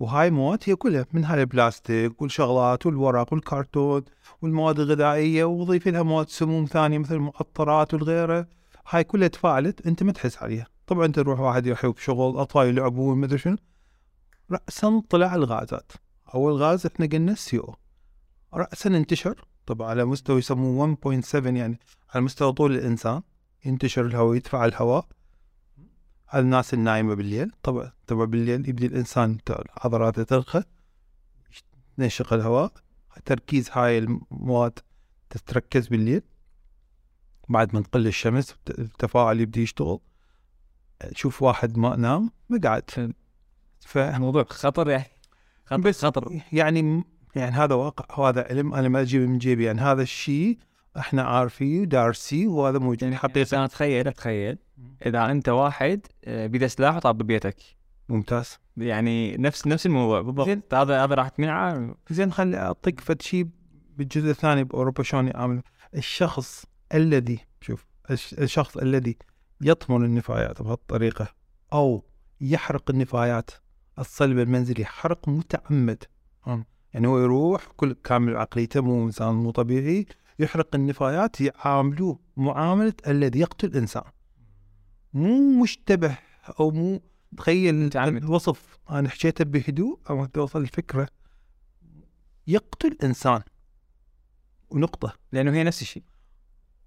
[0.00, 4.04] وهاي مواد هي كلها من هاي البلاستيك والشغلات والورق والكرتون
[4.42, 8.48] والمواد الغذائية وضيف لها مواد سموم ثانية مثل المعطرات والغيره
[8.88, 10.66] هاي كلها تفاعلت أنت ما تحس عليها.
[10.86, 13.56] طبعا انت تروح واحد يحب شغل أطفال يلعبون ما أدري شنو.
[14.50, 15.92] راسا طلع الغازات.
[16.34, 17.76] أول غاز إحنا قلنا السي أو
[18.54, 21.78] راسا انتشر طبعا على مستوى يسموه 1.7 يعني
[22.14, 23.22] على مستوى طول الإنسان.
[23.64, 25.06] ينتشر الهواء يدفع الهواء.
[26.34, 29.38] الناس النايمة بالليل؟ طبعا طبعا بالليل يبدي الإنسان
[29.76, 30.62] عضلاته ترخى
[31.98, 32.72] ينشق الهواء
[33.24, 34.78] تركيز هاي المواد
[35.30, 36.22] تتركز بالليل.
[37.48, 39.98] بعد ما تقل الشمس الت- التفاعل يبدي يشتغل.
[41.14, 43.12] تشوف واحد ما نام ما قاعد.
[43.80, 45.04] ف موضوع خطر يعني.
[45.66, 46.40] خطر بس خطر.
[46.52, 47.04] يعني
[47.36, 48.74] يعني هذا واقع وهذا علم.
[48.74, 49.80] أنا ما اجيبه من جيبي يعني.
[49.80, 50.58] هذا الشيء
[50.98, 53.32] إحنا عارفيه ودارسيه وهذا موجود يعني حقيقة.
[53.32, 54.58] حقيقة أنا أتخيل أتخيل.
[55.06, 57.56] إذا أنت واحد آه، بيده سلاح وطاب ببيتك.
[58.08, 58.58] ممتاز.
[58.76, 60.20] يعني نفس نفس الموضوع.
[60.20, 60.74] بالضبط.
[60.74, 61.94] هذا هذا راح تمنعه.
[62.10, 63.48] زين خليني أعطيك فد شيء
[63.96, 65.62] بالجزء الثاني بأوروبا شلون يعامل
[65.96, 66.64] الشخص
[66.94, 69.16] الذي شوف الش- الشخص الذي
[69.60, 71.28] يطمر النفايات بهالطريقة
[71.72, 72.04] أو
[72.40, 73.50] يحرق النفايات
[73.98, 76.04] الصلب المنزلي حرق متعمد.
[76.94, 80.06] يعني هو يروح كل كامل عقليته مو إنسان مو طبيعي
[80.38, 84.02] يحرق النفايات يعاملوه معاملة الذي يقتل إنسان.
[85.14, 86.18] مو مشتبه
[86.60, 87.00] أو مو
[87.36, 87.96] تخيل.
[87.96, 88.78] الوصف.
[88.90, 91.08] أنا حكيته بهدوء أو توصل الفكرة.
[92.46, 93.40] يقتل إنسان.
[94.70, 95.14] ونقطة.
[95.32, 96.02] لأنه هي نفس الشيء.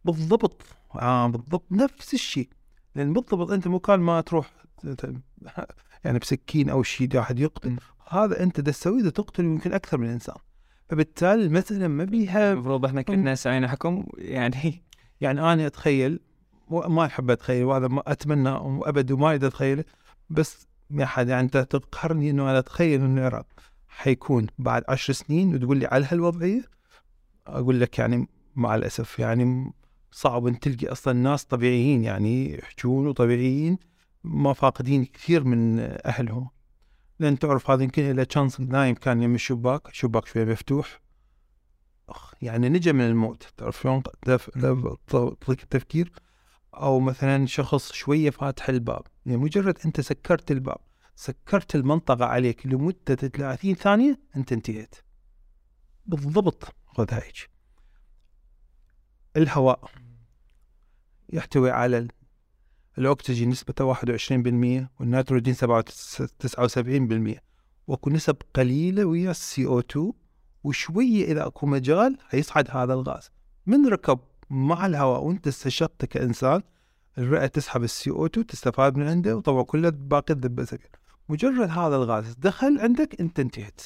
[0.06, 0.66] بالضبط.
[0.96, 1.66] آه بالضبط.
[1.72, 2.50] نفس الشيء.
[2.96, 4.52] لأن بالضبط أنت مو كان ما تروح
[6.04, 7.78] يعني بسكين أو شيء واحد يقتل.
[8.10, 10.36] هذا أنت دا تسويه تقتل يمكن أكثر من إنسان.
[10.90, 14.84] فبالتالي المسألة ما بيها المفروض إحنا كنا سوينا حكم يعني.
[15.22, 16.20] يعني أنا أتخيل
[16.72, 18.50] ما احب اتخيل وهذا ما اتمنى
[18.90, 19.84] ابد وما اريد اتخيله
[20.30, 23.46] بس يا حد يعني انت تقهرني انه أنا اتخيل انه العراق
[23.88, 26.64] حيكون بعد عشر سنين وتقول لي على هالوضعيه
[27.48, 29.74] أقول لك يعني مع الاسف يعني
[30.12, 33.78] صعب ان تلقي أصلا ناس طبيعيين يعني يحجون وطبيعيين
[34.24, 36.50] ما فاقدين كثير من اهلهم
[37.20, 41.02] لأن تعرف هذا يمكن إلى شانس نايم كان يم الشباك شباك شوية مفتوح
[42.10, 44.04] اخ يعني نجا من الموت تعرف شلون
[45.50, 46.12] التفكير
[46.74, 49.02] أو مثلا شخص شوية فاتح الباب.
[49.26, 50.78] يعني مجرد أنت سكرت الباب
[51.16, 54.96] سكرت المنطقة عليك لمدة 30 ثانية أنت انتهيت.
[56.06, 57.50] بالضبط خذ هيك.
[59.38, 59.90] الهواء
[61.34, 62.12] يحتوي على ال-
[62.98, 67.40] الأكسجين نسبته 21% والنيتروجين 79%
[67.88, 70.14] وأكو نسب قليلة ويا السي أو 2
[70.64, 73.30] وشوية إذا أكو مجال حيصعد هذا الغاز.
[73.66, 74.20] من ركب؟
[74.52, 76.62] مع الهواء وانت استشقت كإنسان
[77.18, 80.90] الرئة تسحب السي أو 2 تستفاد من عنده وطبعا كله باقي الذبة سكر
[81.30, 83.82] مجرد هذا الغاز دخل عندك أنت انتهت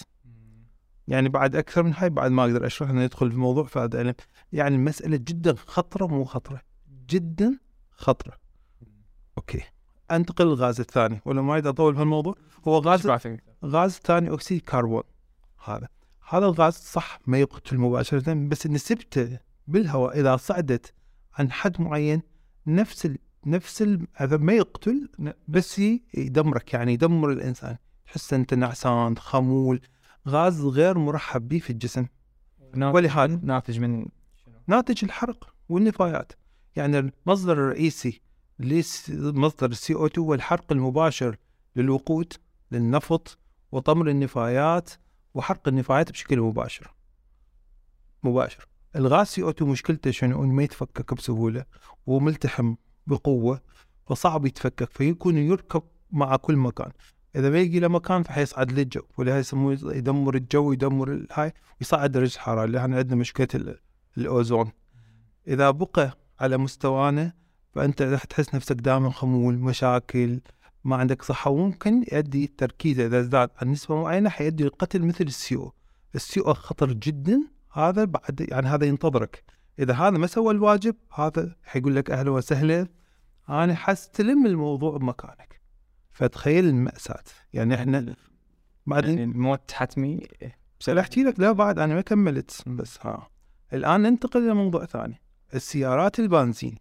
[1.07, 4.15] يعني بعد أكثر من هاي بعد ما أقدر أشرح إنه ندخل في موضوع فهذا
[4.53, 6.61] يعني- المساله جدا خطرة مو خطرة.
[7.09, 7.59] جدا
[7.91, 8.33] خطرة.
[9.37, 9.61] أوكي.
[10.11, 11.21] أنتقل للغاز الثاني.
[11.25, 12.35] ولا ما أريد أطول في الموضوع.
[12.67, 13.07] هو غاز؟
[13.65, 15.03] غاز ثاني أكسيد كربون.
[15.65, 15.87] هذا.
[16.29, 20.19] هذا الغاز صح ما يقتل مباشرة بس نسبته بالهواء.
[20.19, 20.93] إذا صعدت
[21.33, 22.21] عن حد معين
[22.67, 23.17] نفس ال...
[23.45, 24.07] نفس ال...
[24.13, 25.09] هذا ما يقتل
[25.47, 25.79] بس
[26.13, 27.77] يدمرك يعني يدمر الإنسان.
[28.05, 29.81] تحس أنت نعسان خمول
[30.27, 32.05] غاز غير مرحب به في الجسم.
[32.75, 34.05] ولهذا ناتج من
[34.67, 36.31] ناتج الحرق والنفايات.
[36.75, 38.21] يعني المصدر الرئيسي
[38.59, 41.37] لمصدر السي أو 2 هو الحرق المباشر
[41.75, 42.33] للوقود
[42.71, 43.37] للنفط
[43.71, 44.89] وطمر النفايات
[45.33, 46.93] وحرق النفايات بشكل مباشر.
[48.23, 48.67] مباشر.
[48.95, 51.65] الغاز سي أو 2 مشكلته شنو انه ما يتفكك بسهولة
[52.05, 52.75] وملتحم
[53.07, 53.61] بقوة
[54.07, 56.91] فصعب يتفكك فيكون يركب مع كل مكان.
[57.35, 62.63] إذا ما يجي مكان فحيصعد للجو ولهذا يسموه يدمر الجو يدمر الهاي ويصعد درجه الحراره
[62.65, 63.79] اللي إحنا عندنا مشكلة ال-
[64.17, 64.71] الأوزون.
[65.47, 67.33] إذا بقى على مستوانا
[67.73, 70.41] فأنت راح تحس نفسك دائما خمول مشاكل
[70.83, 71.51] ما عندك صحة.
[71.51, 75.73] وممكن يؤدي التركيز إذا زاد عن نسبة معينة حيؤدي للقتل مثل السيو.
[76.15, 77.54] السيو خطر جدا.
[77.75, 79.43] هذا بعد يعني هذا ينتظرك.
[79.79, 82.87] إذا هذا ما سوى الواجب هذا حيقول لك أهلا وسهلا.
[83.49, 85.61] أنا حستلم الموضوع بمكانك.
[86.11, 87.23] فتخيل المأساة.
[87.53, 88.15] يعني إحنا يعني
[88.85, 90.27] بعدين الموت حتمي
[90.79, 93.29] بس أحكي لك لا بعد أنا ما كملت بس ها.
[93.73, 95.21] الآن ننتقل إلى موضوع ثاني.
[95.53, 96.77] السيارات البنزين.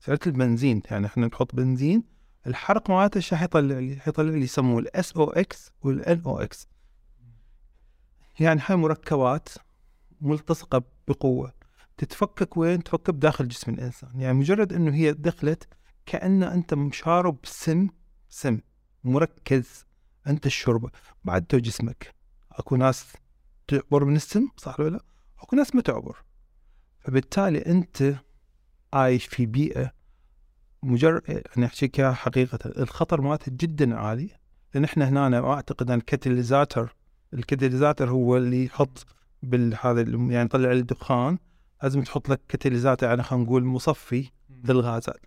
[0.00, 2.04] سيارة البنزين يعني إحنا نحط بنزين.
[2.46, 6.68] الحرق مالته إيش راح يطلع لي؟ حيطلع لي يسموه ال SOx وال NOx
[8.40, 9.48] يعني هاي مركبات
[10.20, 11.52] ملتصقة بقوة.
[11.96, 14.20] تتفكك وين؟ تفكك بداخل جسم الإنسان.
[14.20, 15.68] يعني مجرد إنه هي دخلت
[16.06, 17.88] كأن أنت مشارب سم
[18.28, 18.60] سم
[19.04, 19.86] مركز.
[20.26, 20.90] أنت الشربة
[21.24, 22.14] بعد تو جسمك.
[22.52, 23.12] أكو ناس
[23.68, 25.04] تعبر من السم صح ولا لا؟
[25.40, 26.16] أكو ناس ما تعبر.
[27.00, 28.14] فبالتالي أنت
[28.92, 29.92] عايش في بيئة
[30.82, 32.58] مجرد يعني احكيك إياها حقيقة.
[32.82, 34.30] الخطر مالته جدا عالي.
[34.74, 36.96] لأن إحنا هنا أنا أعتقد أن الكاتاليزاتر
[37.34, 39.06] ال Katalysator هو اللي يحط
[39.44, 41.38] بالهذا ال- يعني يطلع الدخان
[41.82, 44.30] لازم تحط لك Katalysator يعني خلينا نقول مصفي
[44.64, 45.20] للغازات.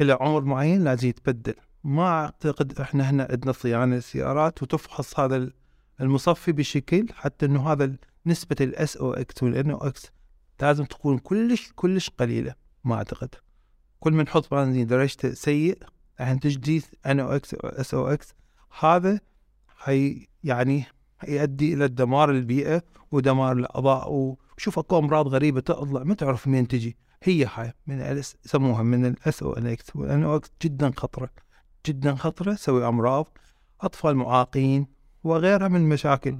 [0.00, 5.52] إلى عمر معين لازم يتبدل ما أعتقد إحنا هنا عندنا صيانة للسيارات وتفحص هذا ال-
[6.00, 7.92] المصفي بشكل حتى إنه هذا
[8.26, 10.10] نسبة ال SOx وال NOx
[10.60, 13.34] لازم تكون كلش كلش قليلة ما أعتقد.
[14.00, 15.78] كل ما نحط بنزين درجته سيء
[16.20, 18.34] الحين تجديد ان أو إكس اس أو إكس
[18.80, 19.20] هذا
[19.84, 20.84] هي يعني
[21.28, 24.36] يؤدي إلى دمار البيئة ودمار الأعضاء.
[24.56, 26.96] وشوف أكو أمراض غريبة تطلع ما تعرف منين تجي.
[27.22, 29.90] هي هاي من يسموها من الأس أو إن إكس.
[30.62, 31.30] جدا خطرة.
[31.86, 33.38] جدا خطرة تسوي أمراض.
[33.80, 34.86] أطفال معاقين
[35.24, 36.38] وغيرها من المشاكل.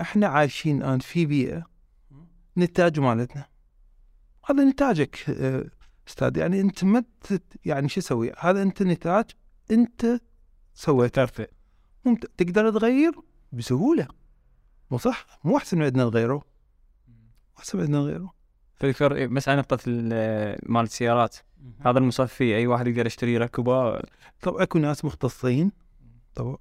[0.00, 1.66] إحنا عايشين الآن في بيئة
[2.58, 3.46] نتاج مالتنا.
[4.46, 5.64] هذا نتاجك آه،
[6.08, 6.36] أستاذ.
[6.36, 7.04] يعني أنت ما
[7.64, 9.24] يعني شو أسوي هذا أنت نتاج
[9.70, 10.20] أنت
[10.74, 11.24] سويته.
[11.24, 11.46] ترفع.
[12.36, 13.12] تقدر تغير
[13.54, 14.08] بسهولة.
[14.90, 16.42] مو صح؟ مو أحسن من عندنا نغيره
[17.58, 18.28] أحسن من عندنا
[18.74, 21.36] في فرق بس على نقطة ال- مال السيارات.
[21.80, 24.00] هذا المصفي أي واحد يقدر يشتري يركبه
[24.42, 25.72] طب أكو ناس مختصين.
[26.34, 26.58] طب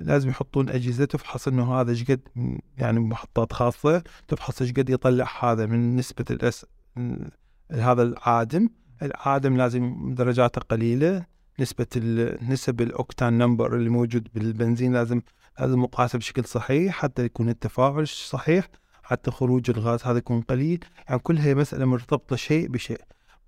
[0.00, 2.20] لازم يحطون أجهزة تفحص إنه هذا إيش قد
[2.78, 6.66] يعني محطات خاصة تفحص إيش قد يطلع هذا من نسبة الاس
[7.72, 8.68] هذا العادم.
[9.02, 11.26] العادم لازم درجاته قليلة.
[11.60, 15.20] نسبة ال- نسب الأوكتان نمبر اللي موجود بالبنزين لازم
[15.60, 18.68] لازم مقاسه بشكل صحيح حتى يكون التفاعل صحيح
[19.02, 20.84] حتى خروج الغاز هذا يكون قليل.
[21.08, 23.00] يعني كلها مسألة مرتبطة شيء بشيء.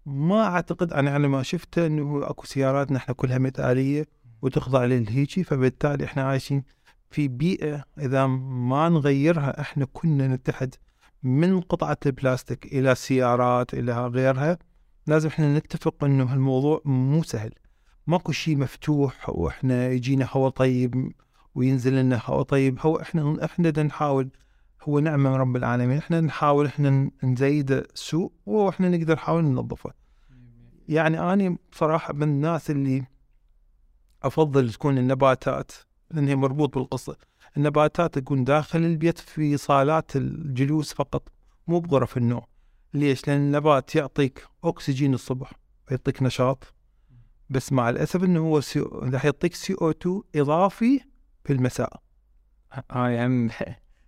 [0.07, 4.07] ما أعتقد أنا على ما شفته إنه أكو سيارات نحن كلها مثاليه
[4.43, 6.65] وتخضع للهيجي فبالتالي إحنا عايشين
[7.11, 10.75] في بيئة إذا ما نغيرها إحنا كنا نتحد
[11.23, 14.59] من قطعة البلاستيك إلى سيارات إلى غيرها.
[15.07, 17.53] لازم إحنا نتفق إنه الموضوع مو سهل.
[18.07, 21.13] ماكو شيء مفتوح وإحنا يجينا هواء طيب
[21.55, 22.21] وينزل لنا.
[22.25, 24.31] هواء طيب هو إحنا إحنا نحاول
[24.83, 25.99] هو نعمة من رب العالمين.
[25.99, 29.91] إحنا نحاول إحنا نزيد السوء وإحنا نقدر نحاول ننظفه.
[30.89, 33.05] يعني أنا بصراحة من الناس اللي
[34.23, 35.73] أفضل تكون النباتات
[36.11, 37.17] لأن هي مربوط بالقصة.
[37.57, 41.29] النباتات تكون داخل البيت في صالات الجلوس فقط
[41.69, 42.43] مو بغرف النوم.
[42.95, 45.53] ليش؟ لأن النبات يعطيك أكسجين الصبح
[45.89, 46.75] ويعطيك نشاط.
[47.51, 48.61] بس مع الأسف أنه هو.
[48.93, 51.01] راح يعطيك سي أو 2 إضافي
[51.45, 52.01] في المساء
[52.91, 53.51] هاي هم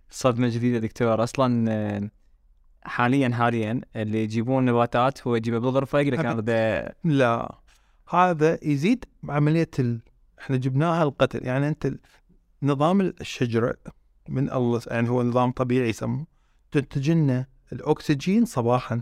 [0.09, 1.23] صدمة جديدة دكتور.
[1.23, 2.09] أصلا آه،
[2.83, 7.55] حاليا حاليا اللي يجيبون نباتات هو يجيبه بالغرفة يقول لك أنا لا.
[8.09, 10.01] هذا يزيد عملية ال...
[10.39, 11.45] إحنا جبناها القتل.
[11.45, 11.99] يعني أنت ال-
[12.63, 13.75] نظام الشجرة
[14.29, 16.25] من الله يعني هو نظام طبيعي يسموه.
[16.71, 19.01] تنتج لنا الأكسجين صباحا.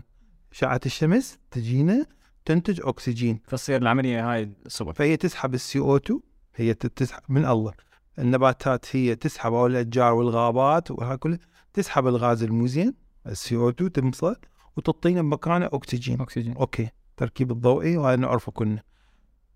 [0.52, 2.06] اشعه الشمس تجينا
[2.44, 3.40] تنتج أكسجين.
[3.46, 4.92] فتصير العملية هاي الصبح.
[4.94, 6.20] فهي تسحب ال CO2
[6.56, 7.72] هي تسحب من الله.
[8.18, 11.38] النباتات هي تسحب أو الأشجار والغابات وهاي كلها
[11.72, 12.94] تسحب الغاز المو
[13.26, 14.36] زين ال CO2 تمصه
[14.76, 16.20] وتعطينا بمكانه أكسجين.
[16.20, 16.56] أكسجين.
[16.56, 18.82] أوكي تركيب الضوئي وهذا نعرفه كلنا.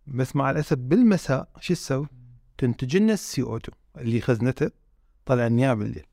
[0.06, 2.06] بس مع الأسف بالمساء شو تسوي؟
[2.58, 4.70] تنتج لنا السي أو 2 اللي خزنته
[5.26, 6.06] طلع لنا بالليل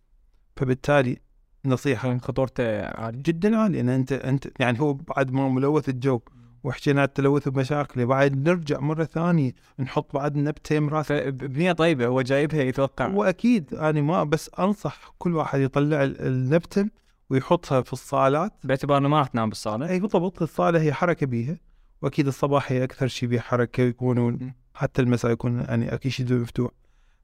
[0.56, 1.18] فبالتالي
[1.66, 3.82] نصيحة خطورته عاليه جدا عالية.
[3.82, 6.22] لأن أنت أنت يعني هو بعد ما ملوث الجو.
[6.66, 12.62] وحكينا التلوث ومشاكله بعد نرجع مرة ثانية نحط بعد نبته مرات بنية طيبة هو جايبها
[12.64, 13.08] يتوقع.
[13.08, 16.86] وأكيد أنا ما بس أنصح كل واحد يطلع ال- النبتة
[17.30, 18.54] ويحطها في الصالات.
[18.64, 19.90] باعتبار إنه ما راح تنام بالصالة.
[19.90, 20.42] إي بالضبط.
[20.42, 21.58] الصالة هي حركة بيها.
[22.02, 26.72] وأكيد الصباح هي أكثر شيء بيها حركة يكونون حتى المساء يكون يعني أكيد شيء مفتوح.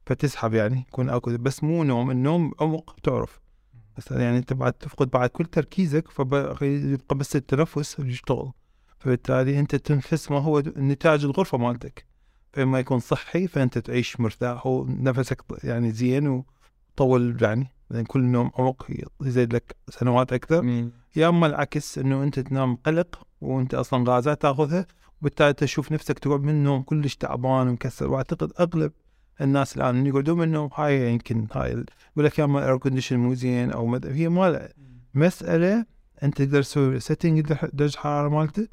[0.06, 3.40] فتسحب يعني يكون اكو بس مو نوم النوم عمق تعرف
[3.96, 8.52] بس يعني أنت بعد تفقد بعد كل تركيزك فيبقى بس التنفس يشتغل.
[9.02, 12.06] فبالتالي أنت تنفس ما هو نتاج الغرفة مالتك.
[12.52, 16.44] فلما يكون صحي فأنت تعيش مرتاح ونفسك يعني زين
[16.96, 17.66] وطول يعني.
[17.90, 18.86] لأن كل نوم عمق
[19.22, 20.62] يزيد لك سنوات أكثر.
[20.62, 20.92] مم.
[21.16, 24.86] يا أما العكس إنه أنت تنام قلق وأنت أصلا غازات تأخذها
[25.20, 28.10] وبالتالي تشوف نفسك تقعد من النوم كلش تعبان ومكسر.
[28.10, 28.92] وأعتقد أغلب
[29.40, 31.86] الناس الآن اللي يقعدون من النوم هاي يمكن هاي يقول
[32.16, 34.06] لك يا أما air condition مو زين أو مد...
[34.06, 34.68] هي ما
[35.14, 35.86] مسألة
[36.22, 37.40] أنت تقدر تسوي setting
[37.72, 38.68] درجة الحراره مالته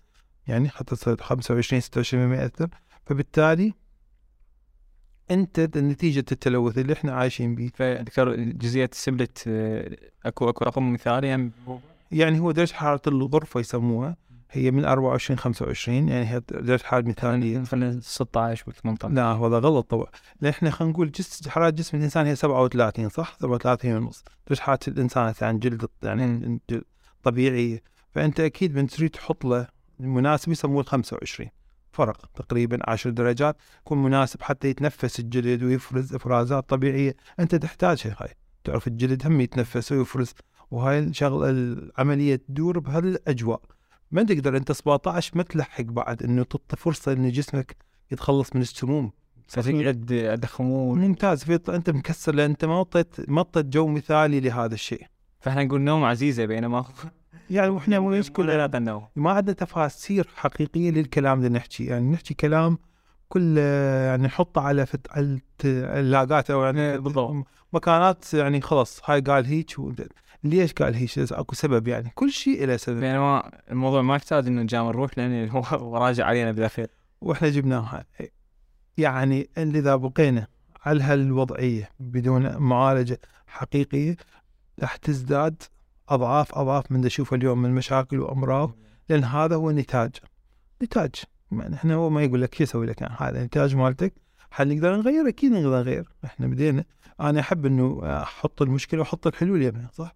[0.49, 2.69] يعني حتى تصير 25 26 ما ياثر
[3.05, 3.73] فبالتالي
[5.31, 11.35] أنت نتيجة التلوث اللي إحنا عايشين به فذكر جزئية السبلت آه، أكو أكو رقم مثالي
[11.35, 11.51] هم
[12.11, 14.15] يعني هو درجة حرارة الغرفة يسموها.
[14.51, 17.63] هي من 24 25 يعني هي درجة حرارة مثالية.
[17.63, 20.07] خلينا 16 و 18 لا هذا غلط طبعا.
[20.41, 24.23] لأن إحنا خلينا نقول جس حرارة جسم الإنسان هي 37 صح؟ 37 ونص.
[24.47, 26.59] درجة حرارة الإنسان يعني جلد يعني
[27.23, 27.81] طبيعية.
[28.11, 29.67] فأنت أكيد من تريد تحط له
[29.99, 31.49] المناسب يسموه ال 25
[31.91, 37.15] فرق تقريبا 10 درجات يكون مناسب حتى يتنفس الجلد ويفرز إفرازات طبيعية.
[37.39, 38.33] أنت تحتاجها هاي
[38.63, 40.33] تعرف الجلد هم يتنفس ويفرز
[40.71, 43.61] وهاي الشغله العملية تدور بهالأجواء.
[44.11, 47.75] ما تقدر أنت 17 ما تلحق بعد إنه تعطي فرصة إن جسمك
[48.11, 49.11] يتخلص من السموم.
[49.47, 54.73] فتقعد ادخمون ممتاز في أنت مكسر لأن أنت ما اعطيت ما أعطيت جو مثالي لهذا
[54.73, 55.05] الشيء.
[55.39, 56.85] فإحنا نقول نوم عزيزة بينما
[57.49, 61.85] يعني وإحنا كلنا النوم ما عندنا تفاسير حقيقية للكلام اللي نحكي.
[61.85, 62.77] يعني نحكي كلام
[63.29, 65.07] كل يعني نحطه على فت...
[65.11, 67.45] على اللاقات أو يعني بالضبط.
[67.73, 69.91] مكانات يعني خلاص هاي قال هيك و...
[70.43, 72.11] ليش قال هيك؟ أكو سبب يعني.
[72.15, 72.99] كل شيء له سبب.
[72.99, 76.87] بينما الموضوع ما يحتاج إنه نجام نروح لأن هو راجع علينا بالاخير
[77.21, 78.05] وإحنا جبناها
[78.97, 80.47] يعني إذا بقينا
[80.85, 84.17] على هالوضعية بدون معالجة حقيقية
[84.81, 85.63] راح تزداد
[86.09, 88.75] أضعاف أضعاف من نشوفه اليوم من مشاكل وأمراض
[89.09, 90.11] لأن هذا هو نتاج
[90.83, 91.15] نتاج.
[91.51, 94.13] يعني إحنا هو ما يقول لك شو يسوي لك؟ يعني هذا نتاج مالتك.
[94.51, 96.09] هل نقدر نغير؟ أكيد نقدر نغير.
[96.25, 96.83] إحنا بدينا.
[97.21, 100.15] أنا أحب إنه أحط المشكلة وأحط الحلول يمها صح؟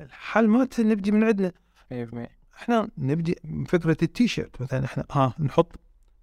[0.00, 1.52] الحل ما نبدي من عندنا.
[1.92, 3.36] 100% إحنا نبدي
[3.68, 4.62] فكرة التيشيرت.
[4.62, 5.72] مثلا إحنا ها نحط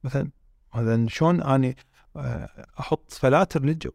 [0.04, 0.30] مثلا
[0.76, 1.76] مثلا شلون أني
[2.16, 3.92] آه، أحط فلاتر للجو.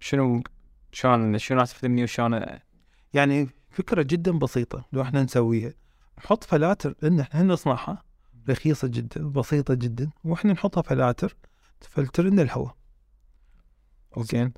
[0.00, 0.42] شنو
[0.92, 2.40] شلون شنو راح تفيدني وشلون
[3.14, 5.72] يعني فكرة جدا بسيطة لو إحنا نسويها
[6.18, 8.02] نحط فلاتر إن إحنا نصنعها
[8.48, 11.36] رخيصة جدا بسيطة جدا وإحنا نحطها فلاتر
[11.80, 12.76] تفلتر لنا الهواء
[14.18, 14.52] زين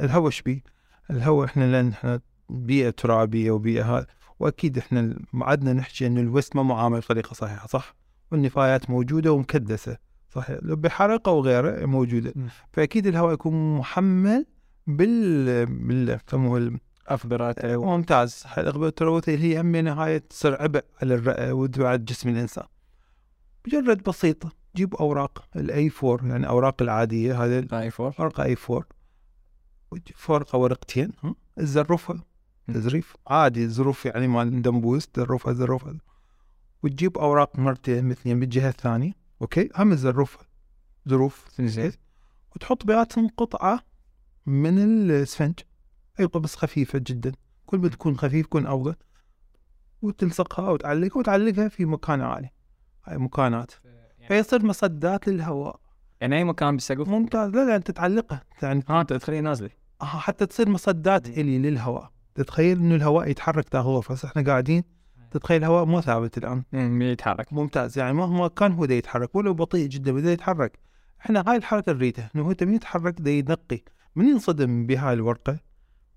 [0.00, 0.62] الهواء إيش بيه؟
[1.10, 2.20] الهواء إحنا لأن إحنا
[2.50, 4.06] بيئة ترابية وبيئة هذا
[4.38, 7.94] وأكيد إحنا عدنا نحكي انه الوست ما معامل بطريقه صحيحة صح؟
[8.32, 9.98] والنفايات موجودة ومكدسة
[10.30, 12.46] صح لو بحرقه وغيره موجودة م.
[12.72, 14.46] فأكيد الهواء يكون محمل
[14.86, 16.18] بال بال
[17.08, 18.44] ال- افضلات ممتاز.
[18.58, 22.64] الأغبية التلوثية اللي هي هم نهاية تصير عبء على الرئة وعلى جسم الإنسان.
[23.66, 24.52] مجرد بسيطة.
[24.76, 28.84] جيب أوراق الأي 4 يعني أوراق العادية هذه اي 4 ورقة اي 4
[29.90, 32.24] وتجيب ورقة ورقتين ها؟ تزرفها
[32.74, 33.68] تزريف عادي.
[33.68, 35.94] زروف يعني مال دمبوز تزرفها تزرفها
[36.82, 39.12] وتجيب أوراق مرتين مثلين بالجهة الثانية.
[39.42, 40.46] أوكي؟ هم تزرفها
[41.08, 41.92] زروف زين.
[42.56, 43.80] وتحط بيناتهم قطعة
[44.46, 45.54] من الاسفنج
[46.20, 47.32] أي بس خفيفة جدا.
[47.66, 48.94] كل ما تكون خفيف يكون أفضل
[50.02, 52.50] وتلصقها وتعلقها وتعلقها في مكان عالي.
[53.04, 53.72] هاي مكانات.
[54.28, 55.80] فيصير مصدات للهواء.
[56.20, 57.50] يعني أي مكان بالسقف ممتاز.
[57.50, 58.44] لا لا أنت تعلقها.
[58.62, 59.70] يعني ها أنت تخليه نازلة.
[60.02, 62.10] آه، حتى تصير مصدات إلي للهواء.
[62.34, 64.84] تتخيل إنه الهواء يتحرك داخل الغرفه بس إحنا قاعدين.
[65.30, 66.62] تتخيل الهواء مو ثابت الآن.
[66.74, 67.52] امم يتحرك.
[67.52, 67.98] ممتاز.
[67.98, 69.34] يعني مهما كان هو دا يتحرك.
[69.34, 70.78] ولو بطيء جدا بدا يتحرك.
[71.20, 72.30] إحنا هاي الحركة نريدها.
[72.36, 73.80] إنه هو تبي يتحرك دا ينقي
[74.16, 75.58] من ينصدم بهاي الورقة؟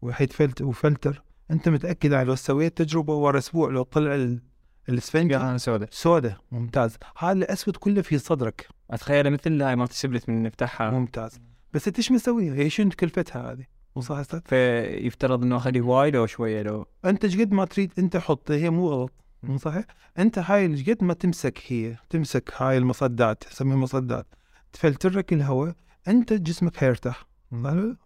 [0.02, 1.24] وحيد فلت وفلتر.
[1.52, 4.42] انت متأكد يعني لو سويت تجربة ورا أسبوع لو طلع ال-
[4.90, 6.98] الاسفنجه قهوه سوداء سوداء ممتاز.
[7.18, 8.68] هذا الأسود كله في صدرك.
[8.92, 11.40] أتخيل مثل هاي مالت ال split من نفتحها ممتاز.
[11.74, 13.66] بس انت إيش مسويها؟ هي شنو كلفتها هذه؟
[13.96, 16.86] مو صح أستاذ فيفترض إنه اخلي هواي لو شوية لو.
[17.06, 19.12] أنت إيش قد ما تريد أنت حط هي مو غلط.
[19.44, 19.86] مو صحيح
[20.20, 21.96] أنت هاي إيش قد ما تمسك هي.
[22.10, 24.28] تمسك هاي المصدات تسميها مصدات.
[24.74, 25.76] تفلتر لك الهواء.
[26.08, 27.28] أنت جسمك حيرتاح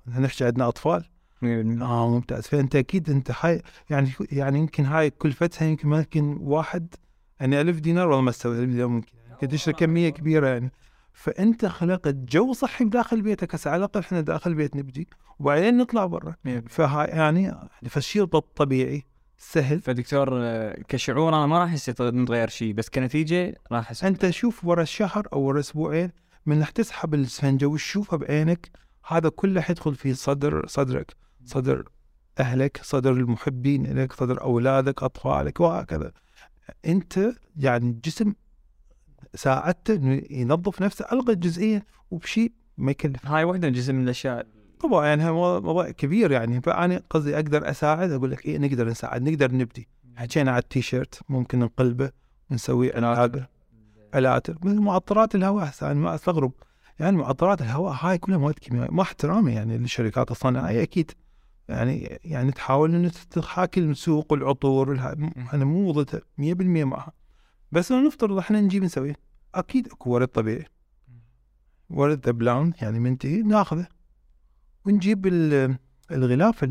[0.08, 1.02] نحكي عندنا أطفال.
[1.02, 1.04] 100%
[1.44, 2.44] آه ممتاز.
[2.48, 6.96] فأنت أكيد أنت هاي يعني يعني يمكن هاي كلفتها يمكن ما يمكن واحد
[7.40, 10.72] يعني ألف دينار والله ما تسوي ألف دينار ممكن يمكن تشتري كميه كبيرة يعني.
[11.14, 15.08] فأنت خلقت جو صحي بداخل بيتك هسه على الأقل إحنا داخل بيت نبدي
[15.40, 16.36] وبعدين نطلع برا.
[16.70, 17.56] فهاي يعني
[17.90, 19.04] فالشيء الطبيعي
[19.38, 19.82] سهل.
[19.82, 20.30] فدكتور
[20.74, 25.28] كشعور أنا ما راح أحس نتغير شيء بس كنتيجة راح أحس أنت شوف ورا الشهر
[25.34, 26.12] أو ورا أسبوعين
[26.46, 28.70] من رح تسحب الاسفنجه وتشوفها بعينك
[29.08, 31.16] هذا كله حيدخل في صدر صدرك.
[31.46, 31.90] صدر
[32.40, 36.12] أهلك صدر المحبين لك صدر أولادك أطفالك وهكذا.
[36.86, 38.34] أنت يعني الجسم
[39.36, 43.26] ساعدته إنه ينظف نفسه ألغى الجزئيه وبشيء ما يكلف.
[43.26, 44.48] هاي واحدة من جزء من الأشياء.
[44.80, 46.62] طبعا يعني موضوع كبير يعني.
[46.62, 49.88] فأنا قصدي أقدر أساعد أقول لك إيه نقدر نساعد نقدر نبدي.
[50.16, 52.12] حكينا على التيشيرت ممكن نقلبه
[52.52, 53.48] ونسوي علاقه
[54.14, 56.52] فلاتر مثل معطرات الهواء هسه أنا ما أستغرب.
[57.00, 61.12] يعني معطرات الهواء هاي كلها مواد كيميائية مع احترامي يعني للشركات الصناعية أكيد.
[61.72, 64.92] يعني يعني تحاول ان تحاكي السوق والعطور.
[65.54, 67.12] أنا مو ضدها 100% معها.
[67.72, 69.16] بس لو نفترض إحنا نجيب نسوي
[69.56, 70.66] أكيد أكو ورد طبيعي.
[71.90, 73.88] ورد ذبلان يعني منتهي ناخذه.
[74.86, 75.78] ونجيب ال-
[76.12, 76.70] الغلاف.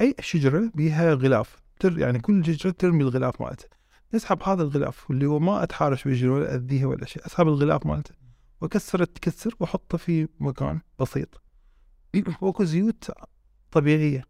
[0.00, 3.68] أي شجرة بيها غلاف تر يعني كل شجرة ترمي الغلاف مالتها.
[4.14, 8.14] نسحب هذا الغلاف واللي هو ما أتحارش بالشجره ولا اذيها ولا شيء أسحب الغلاف مالته.
[8.60, 11.42] واكسر تكسر وأحطه في مكان بسيط.
[12.40, 13.10] وأكو زيوت
[13.76, 14.24] طبيعية.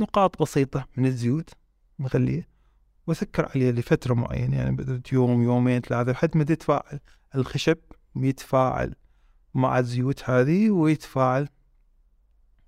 [0.00, 1.50] نقاط بسيطة من الزيوت
[1.98, 2.48] مخلية.
[3.06, 7.00] واسكر عليه لفترة معينة يعني بدأت يوم يومين ثلاثة لحد ما تتفاعل.
[7.34, 7.78] الخشب
[8.16, 8.94] يتفاعل
[9.54, 11.48] مع الزيوت هذه ويتفاعل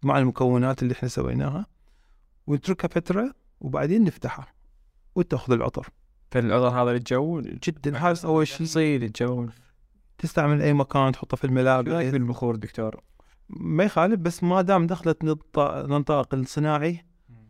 [0.02, 1.66] مع المكونات اللي إحنا سويناها.
[2.46, 4.46] ونتركها فترة وبعدين نفتحها
[5.14, 5.88] وتأخذ العطر.
[6.30, 7.98] فالعذر هذا للجو جدا.
[7.98, 9.00] هذا أول شيء.
[9.00, 9.48] للجو
[10.18, 13.00] تستعمل أي مكان تحطه في الملابس بالبخور دكتور؟
[13.48, 17.04] ما يخالف بس ما دام دخلت نط- النطاق الصناعي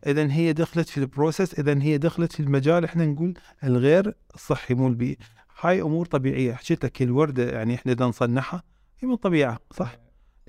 [0.07, 3.35] اذا هي دخلت في ال process اذا هي دخلت في المجال إحنا نقول
[3.65, 5.16] الغير الصحي مو البيئي.
[5.61, 6.53] هاي أمور طبيعية.
[6.53, 8.62] حكيت لك الورده يعني إحنا إذا نصنعها
[9.01, 9.97] هي من الطبيعه صح؟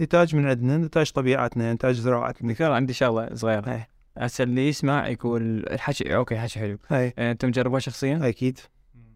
[0.02, 2.52] نتاج من عندنا نتاج طبيعتنا نتاج زراعتنا.
[2.52, 3.88] دكتور عندي شغلة صغيرة.
[4.18, 6.78] هسه اللي يسمع يقول الحكي okay حكي حلو.
[6.88, 8.60] هاي آه، انت مجربها شخصيا؟ أكيد.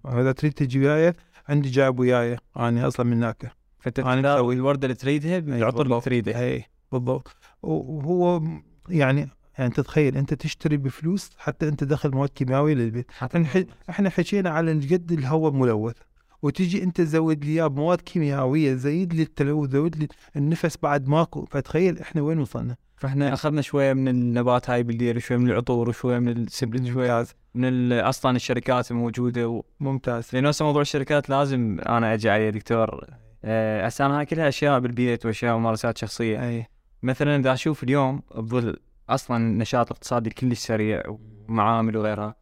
[0.08, 1.14] اذا تريد تجي وياي؟
[1.50, 2.38] عندي جايب وياي.
[2.58, 3.52] أنا أصلا من هناك
[3.84, 4.56] فانت أنا تختار مسوي.
[4.56, 6.02] الورده اللي تريدها بالعطر اللي.
[6.02, 6.40] تريده.
[6.40, 7.36] اي بالضبط.
[7.64, 8.42] وهو
[8.90, 9.30] يعني
[9.60, 13.06] يعني تتخيل أنت تشتري بفلوس حتى أنت دخل مواد كيماوية للبيت.
[13.24, 15.96] إحنا ح- إحنا حكينا على الجد الهواء ملوث.
[16.42, 21.46] وتجي أنت تزود لي إياه بمواد كيميائيه زيد لي التلوث زود لي النفس بعد ماكو
[21.46, 26.20] فتخيل إحنا وين وصلنا؟ فإحنا أخذنا شوية من النبات هاي بالدير شوية من العطور وشويه
[26.20, 29.64] من ال split شوية من أصلا الشركات الموجودة و...
[29.80, 30.30] ممتاز.
[30.34, 33.08] لأنه هسه موضوع الشركات لازم أنا أجي عليه دكتور.
[33.46, 36.50] هسه أنا هاي كلها أشياء بالبيت وأشياء ممارسات شخصية.
[36.50, 36.68] أي.
[37.04, 38.78] مثلا إذا أشوف اليوم بظل
[39.10, 41.04] أصلا النشاط الاقتصادي كلش سريع
[41.48, 42.36] ومعامل وغيرها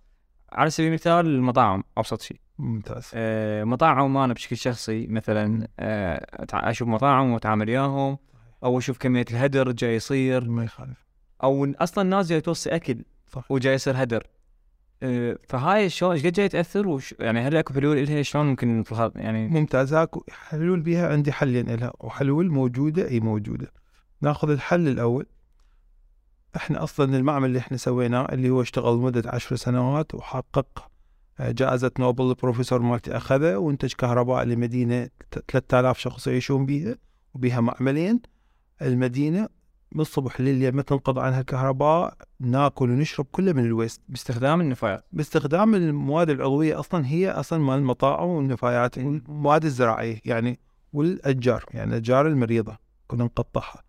[0.51, 2.39] على سبيل المثال المطاعم أبسط شيء.
[2.59, 3.11] ممتاز.
[3.13, 8.17] آه، مطاعم أنا بشكل شخصي مثلا آه، أشوف مطاعم وأتعامل وياهم
[8.63, 10.49] أو أشوف كمية الهدر جاي يصير.
[10.49, 11.05] ما يخالف.
[11.43, 13.51] أو أصلا الناس جاي توصي أكل صح.
[13.51, 14.17] وجاي يصير هدر.
[14.23, 14.40] آه،
[15.49, 18.83] فهاي شلون إيش قد جاي تأثر؟ وش يعني هل اكو حلول لها شلون ممكن
[19.15, 19.93] يعني ممتاز.
[19.93, 23.71] هاكو حلول بيها عندي حلين لها وحلول موجودة إي موجودة.
[24.21, 25.25] ناخذ الحل الأول.
[26.55, 30.91] إحنا أصلا المعمل اللي إحنا سويناه اللي هو اشتغل مده عشر سنوات وحقق
[31.39, 35.09] آه، جائزة نوبل البروفيسور مالتي أخذها وإنتج كهرباء لمدينة
[35.47, 36.95] 3000 شخص يعيشون بيها
[37.33, 38.21] وبيها معملين.
[38.81, 39.49] المدينة
[39.91, 44.01] من الصبح لليل ما تنقض عنها الكهرباء ناكل ونشرب كله من ال waste.
[44.09, 45.05] باستخدام النفايات.
[45.11, 50.59] باستخدام المواد العضوية أصلا هي أصلا مال المطاعم والنفايات والمواد الزراعية يعني
[50.93, 52.77] والأشجار يعني الأشجار المريضة
[53.07, 53.83] كنا نقطعها.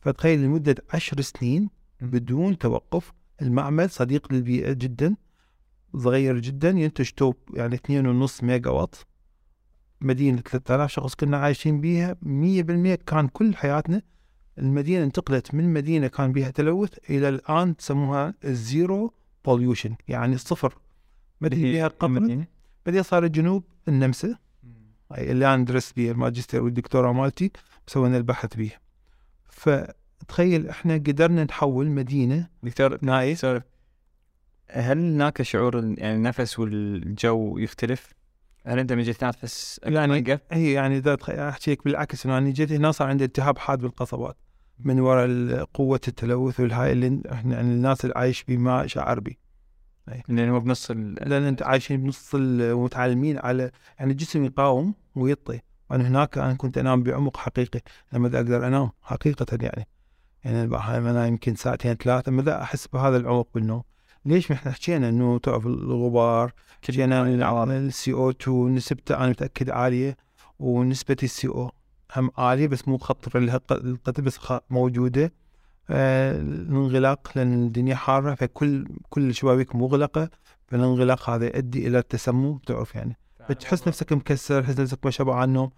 [0.00, 1.70] فتخيل لمدة عشر سنين
[2.00, 3.12] بدون توقف
[3.42, 5.16] المعمل صديق للبيئة جدا
[5.96, 8.96] صغير جدا ينتج توب يعني اثنين ونص ميجا وات
[10.00, 14.02] مدينة 3000 شخص كنا عايشين بيها 100% كان كل حياتنا
[14.58, 19.14] المدينة انتقلت من مدينة كان بها تلوث إلى الآن تسموها ال zero
[19.44, 20.78] pollution يعني الصفر.
[21.40, 22.46] مدينة بها قطرة المدينة.
[22.86, 24.38] بعدين صارت جنوب النمسا.
[25.18, 27.50] اللي أنا درست بيها الماجستير والدكتوراه مالتي
[27.86, 28.80] سوينا البحث بيها
[30.28, 32.48] تخيل إحنا قدرنا نحول مدينة.
[32.62, 33.62] دكتور ناي سولف
[34.70, 38.12] هل هناك شعور يعني النفس والجو يختلف؟
[38.66, 41.16] هل أنت من جيت هنا تحس يعني؟ هي يعني إذا
[41.48, 44.36] احكي لك بالعكس إنه أنا جيت هنا صار عندي التهاب حاد بالقصبات.
[44.80, 49.38] من وراء قوه التلوث والهاي اللي إحنا يعني الناس اللي عايش في ما شعر بي
[50.28, 51.14] لأن هو بنص ال...
[51.14, 55.60] لأن أنت عايشين بنص ومتعلمين على يعني الجسم يقاوم ويطي.
[55.90, 57.80] وأنا هناك أنا كنت أنام بعمق حقيقي
[58.12, 59.88] لما أقدر أنام؟ حقيقة يعني.
[60.44, 63.82] يعني لما انام يمكن ساعتين ثلاثة بدأ أحس بهذا العمق بالنوم؟
[64.24, 66.52] ليش ما إحنا حكينا إنه تعرف الغبار؟
[66.82, 67.22] حكينا
[67.76, 70.16] السي أو 2 نسبته أنا متأكد عالية
[70.58, 71.70] ونسبة السي أو
[72.16, 74.38] هم عالية بس مو ق- القتل بس
[74.70, 75.32] موجودة.
[75.90, 80.30] آه، الانغلاق لأن الدنيا حارة فكل كل الشبابيك مغلقة
[80.66, 83.16] فالانغلاق هذا يؤدي إلى التسمم تعرف يعني.
[83.50, 85.70] بتحس نفسك مكسر تحس نفسك ما شبع عنه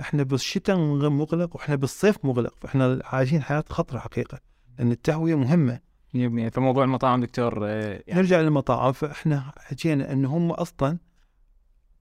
[0.00, 0.76] إحنا بالشتاء
[1.10, 2.54] مغلق وإحنا بالصيف مغلق.
[2.60, 4.38] فاحنا عايشين حياة خطرة حقيقة
[4.78, 5.80] لأن التهوية مهمة.
[6.14, 8.92] 100% فموضوع المطاعم دكتور آه، يعني نرجع للمطاعم.
[8.92, 10.98] فإحنا حكينا انه هم أصلا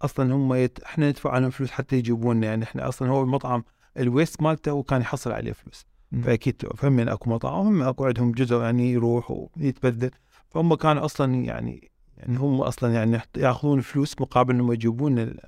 [0.02, 0.80] أصلا هم يت...
[0.80, 3.64] إحنا ندفع عليهم فلوس حتى يجيبون يعني إحنا أصلا هو المطعم
[3.98, 5.86] الويست مالته هو كان يحصل عليه فلوس.
[6.24, 10.12] فأكيد فهم أكو مطاعم هم أكو عندهم جزء يعني يروح ويتبدل
[10.50, 15.40] فهم كانوا أصلا يعني يعني هم أصلا يعني يأخذون فلوس مقابل إنهم يجيبون ال...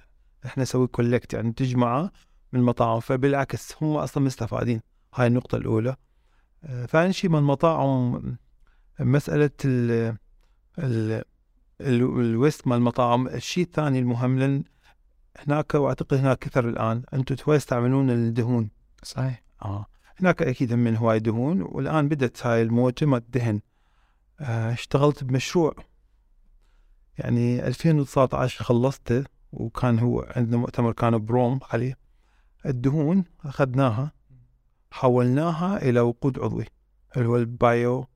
[0.45, 2.11] إحنا نسوي كولكت يعني تجمعه
[2.53, 4.81] من المطاعم فبالعكس هم أصلا مستفادين.
[5.15, 5.95] هاي النقطة الأولى.
[6.63, 8.21] آه، ثاني شيء من المطاعم
[8.99, 11.23] مسألة ال ال ال-
[11.81, 14.63] ال waste مال المطاعم الشيء الثاني المهم لأن
[15.37, 18.69] هناك وأعتقد هناك كثر الآن أنتم تو يستعملون الدهون.
[19.03, 19.43] صحيح.
[19.61, 19.85] آه.
[20.19, 23.61] هناك أكيد من هواي دهون والآن بدأت هاي الموجة مال الدهن.
[24.39, 25.75] آه اشتغلت بمشروع.
[27.17, 31.97] يعني 2019 خلصته وكان هو عندنا مؤتمر كان بروم عليه.
[32.65, 34.11] الدهون أخذناها
[34.91, 36.65] حولناها إلى وقود عضوي
[37.17, 38.07] اللي هو ال bio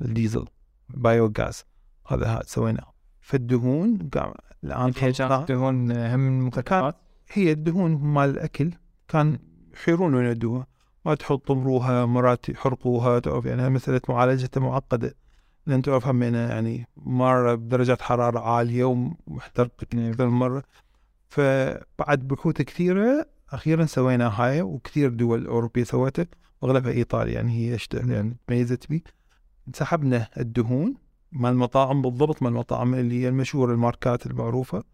[0.00, 0.44] ال diesel
[0.88, 1.64] bio gas.
[2.08, 4.32] هذا ها- سويناه فالدهون قام
[4.64, 4.90] الآن
[5.44, 6.96] دهون هم من المكملات
[7.32, 8.70] هي الدهون مال الأكل.
[9.08, 9.38] كان
[9.74, 10.66] يحيرون وين يدوها
[11.04, 15.14] ما تحط طمروها مرات يحرقوها تعرف يعني مسألة معالجتها معقدة.
[15.66, 20.62] لأن تعرف همينة يعني مرة بدرجات حرارة عالية ومحترقة أكثر من مرة.
[21.28, 26.26] فبعد بحوث كثيرة أخيرا سوينا هاي وكثير دول أوروبية سوتها
[26.62, 29.04] وأغلبها إيطاليا يعني هي يعني تميزت بي
[29.74, 30.94] سحبنا الدهون.
[31.32, 34.84] مال المطاعم بالضبط مال المطاعم اللي هي المشهورة الماركات المعروفة.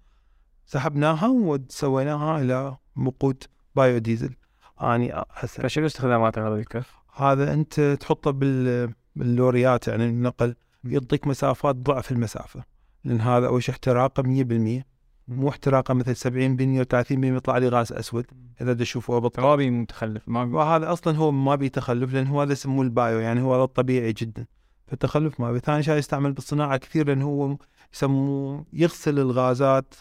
[0.66, 3.44] سحبناها وسويناها إلى وقود
[3.76, 4.34] bio diesel
[4.82, 6.82] أني هسه فشنو استخداماته هذا دكتور؟
[7.16, 10.54] هذا أنت تحطه بال باللوريات يعني النقل
[10.84, 12.64] يعطيك مسافات ضعف المسافة
[13.04, 14.82] لأن هذا أول شيء احتراقه 100%
[15.28, 18.26] مو احتراقه مثل 70% و30% يطلع لي غاز أسود
[18.60, 22.14] إذا بدي أشوفه بالطبع ما بي متخلف ما بي وهذا أصلا هو ما بي تخلف
[22.14, 24.46] لأن هو هذا يسموه ال bio يعني هو هذا الطبيعي جدا.
[24.86, 27.56] فالتخلف ما ثاني شيء يستعمل بالصناعة كثير لأن هو
[27.94, 29.94] يسموه يغسل الغازات.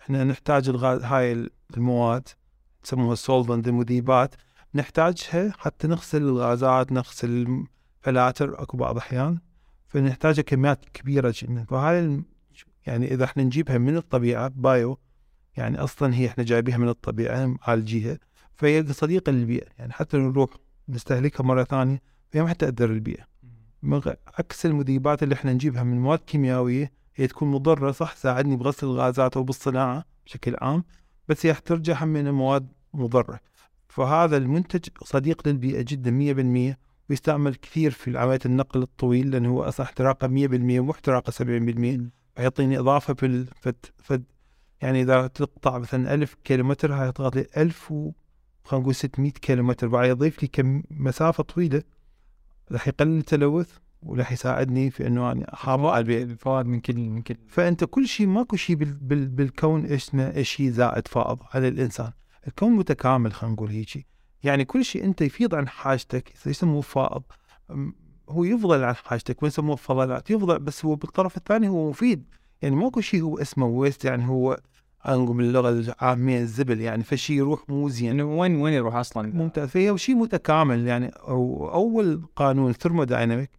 [0.00, 2.28] إحنا نحتاج الغاز هاي المواد
[2.84, 4.34] يسموها ال solvent المذيبات.
[4.74, 7.64] نحتاجها حتى نغسل الغازات نغسل
[8.00, 9.38] الفلاتر أكو بعض الأحيان.
[9.88, 11.64] فنحتاجها كميات كبيرة جدا.
[11.64, 12.22] فهاي
[12.86, 14.98] يعني إذا إحنا نجيبها من الطبيعة بايو
[15.56, 18.18] يعني أصلا هي إحنا جايبيها من الطبيعة معالجيها
[18.54, 19.68] فهي صديقة للبيئة.
[19.78, 20.50] يعني حتى لو نروح
[20.88, 23.24] نستهلكها مرة ثانية فهي ما حتأثر البيئة.
[24.38, 29.36] عكس المذيبات اللي إحنا نجيبها من مواد كيميائية هي تكون مضرة صح؟ تساعدني بغسل الغازات
[29.36, 30.84] أو بالصناعة بشكل عام
[31.28, 33.40] بس هي ترجع هم من مواد مضرة.
[33.88, 36.78] فهذا المنتج صديق للبيئة جدا 100%
[37.10, 40.30] ويستعمل كثير في عملية النقل الطويل لأنه هو أصلا احتراقه 100%
[40.80, 44.24] مو احتراقه 70% فيعطيني إضافة في ال- فد فد
[44.82, 48.10] يعني إذا تقطع مثلا 1000 كيلومتر هاي تضغط لي 1000 و
[48.64, 51.82] خلينا نقول 600 كيلومتر بعد يضيف لي كم مسافة طويلة.
[52.72, 53.70] راح يقلل التلوث
[54.02, 57.36] وراح يساعدني في إنه يعني احافظ الفوائد من كل من كل.
[57.48, 60.10] فأنت كل شيء ماكو شيء بال بال بالكون إيش
[60.42, 62.12] شيء زائد فائض على الإنسان.
[62.46, 64.06] الكون متكامل خلينا نقول هيك
[64.42, 67.22] يعني كل شيء أنت يفيض عن حاجتك يسموه فائض.
[68.28, 72.24] هو يفضل عن حاجتك ويسموه فضلات يفضل بس هو بالطرف الثاني هو مفيد.
[72.62, 74.60] يعني ماكو شيء هو اسمه waste يعني هو
[75.08, 78.06] نقول باللغة العامية الزبل يعني فشي يروح مو زين.
[78.06, 79.68] يعني وين وين يروح أصلا؟ ممتاز.
[79.68, 83.50] فهي شيء متكامل يعني أو أول قانون thermodynamic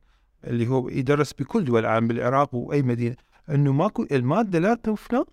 [0.43, 3.15] اللي هو يدرس بكل دول العالم بالعراق وأي مدينة
[3.49, 5.23] إنه ماكو المادة لا تفنى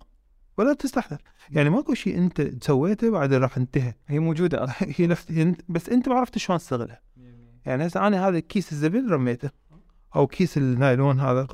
[0.57, 1.19] ولا تستحدث
[1.51, 3.93] يعني ماكو شيء أنت سويته بعدين راح انتهى.
[4.07, 4.75] هي موجودة أصلا.
[4.97, 5.25] هي نفس
[5.69, 7.01] بس أنت ما عرفت شلون تستغلها.
[7.65, 9.49] يعني هسه أنا هذا كيس الزبل رميته
[10.15, 11.47] أو كيس النايلون هذا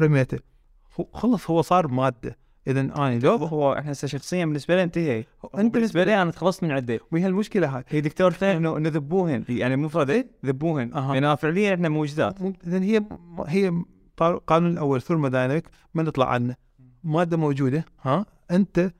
[0.00, 0.38] رميته.
[1.12, 2.41] خلص هو صار مادة.
[2.66, 5.24] اذا أنا لو هو إحنا هسه شخصيا بالنسبة لي انتهي
[5.58, 7.00] أنت بالنسبة لي أنا تخلصت من عدة.
[7.12, 7.84] وهي المشكلة هاي.
[7.88, 10.94] هي دكتور ثاني إنه ذبوهن يعني مفرد ذبوهن.
[10.94, 11.20] أها.
[11.20, 13.04] لأن فعليا إحنا موجودات اذا هي
[13.46, 13.82] هي
[14.20, 15.02] القانون الأول.
[15.02, 16.56] ثرمودايناميك ما نطلع عنه.
[17.04, 17.84] مادة موجودة.
[18.02, 18.92] ها؟ أنت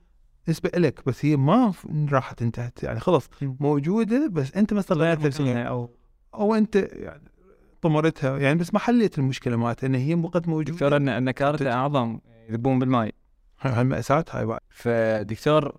[0.49, 1.73] نسبة لك بس هي ما
[2.11, 2.83] راحت انتهت.
[2.83, 3.29] يعني خلص.
[3.41, 5.89] موجودة بس أنت ما استغلتها فيها أو
[6.33, 7.31] أو أنت يعني
[7.81, 8.37] طمرتها.
[8.37, 9.87] يعني بس ما حليت المشكلة مالتها.
[9.87, 10.71] إن هي وقت موجودة.
[10.73, 12.19] دكتور ان كارثة أعظم
[12.49, 13.11] يذبون بالماء.
[13.63, 15.77] هاي المأساة هاي بعد فدكتور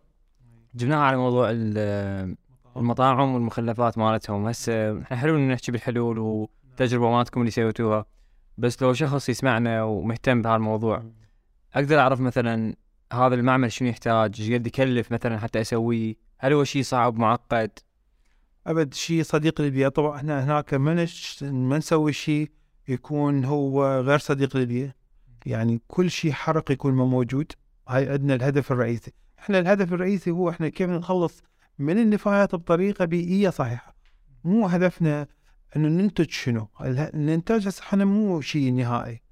[0.74, 2.36] جبناها على موضوع ال-
[2.76, 4.46] المطاعم والمخلفات مالتهم.
[4.46, 8.06] هسه إحنا حلو إن نحكي بالحلول وتجربة مالتكم اللي سويتوها.
[8.58, 11.02] بس لو شخص يسمعنا ومهتم بهالموضوع
[11.74, 12.74] أقدر أعرف مثلا
[13.12, 17.70] هذا المعمل شنو يحتاج؟ إيش قد يكلف مثلا حتى أسويه؟ هل هو شيء صعب معقد؟
[18.66, 21.06] أبد شيء صديق للبيئه طبعا إحنا هناك ما.
[21.42, 22.50] ما نسوي شيء
[22.88, 24.94] يكون هو غير صديق للبيئه
[25.46, 27.52] يعني كل شيء حرق يكون ما موجود.
[27.88, 29.12] هاي عندنا الهدف الرئيسي.
[29.38, 31.42] إحنا الهدف الرئيسي هو إحنا كيف نتخلص
[31.78, 33.96] من النفايات بطريقة بيئية صحيحة.
[34.44, 35.26] مو هدفنا
[35.76, 36.68] إنه ننتج شنو.
[36.80, 39.22] الإنتاج هسه إحنا مو شيء نهائي.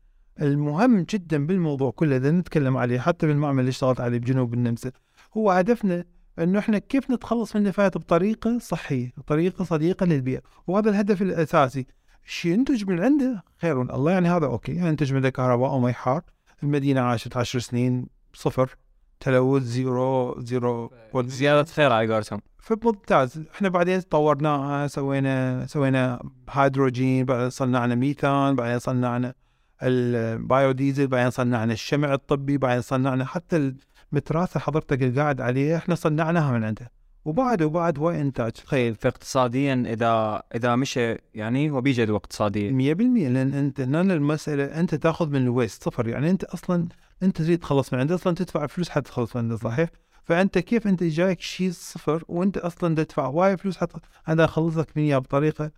[0.42, 4.92] المهم جدا بالموضوع كله إذا نتكلم عليه حتى بالمعمل اللي اشتغلت عليه بجنوب النمسا
[5.36, 6.04] هو هدفنا
[6.38, 11.86] إنه إحنا كيف نتخلص من النفايات بطريقة صحية، بطريقه صديقة للبيئة، وهذا الهدف الأساسي.
[12.24, 15.92] شيء ينتج من عنده خير من الله يعني هذا أوكي، يعني ينتج منه كهرباء ومي
[15.92, 16.22] حار،
[16.62, 18.06] المدينة عاشت عشر سنين.
[18.34, 18.76] صفر
[19.20, 22.40] تلوث زيرو زيرو زيادة خير على قولتهم.
[22.59, 29.34] فممتاز إحنا بعدين طورناها سوينا سوينا هيدروجين بعدين صنعنا ميثان بعدين صنعنا
[29.82, 33.74] البايو ديزل بعدين صنعنا الشمع الطبي بعدين صنعنا حتى
[34.12, 36.90] المتراثة حضرتك اللي قاعد عليها إحنا صنعناها من عنده.
[37.24, 43.00] وبعد وبعد هو انتاج؟ تخيل فاقتصاديا إذا إذا مشى يعني هو بيجي جدوى اقتصاديه 100%
[43.00, 46.09] لأن أنت هنا المسألة أنت تأخذ من ال waste صفر.
[46.09, 46.88] يعني أنت أصلا
[47.23, 49.89] انت تريد تخلص من عنده أصلا تدفع فلوس حتى تخلص من عنده صحيح؟
[50.24, 55.03] فأنت كيف أنت جايك شيء صفر وأنت أصلا تدفع هواي فلوس حتى أنا أخلصك من
[55.03, 55.70] إياه بطريقة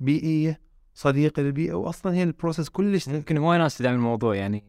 [0.00, 0.60] بيئية
[0.94, 4.64] صديقة للبيئة واصلا هي ال process كلش ممكن هواي ناس تدعم الموضوع يعني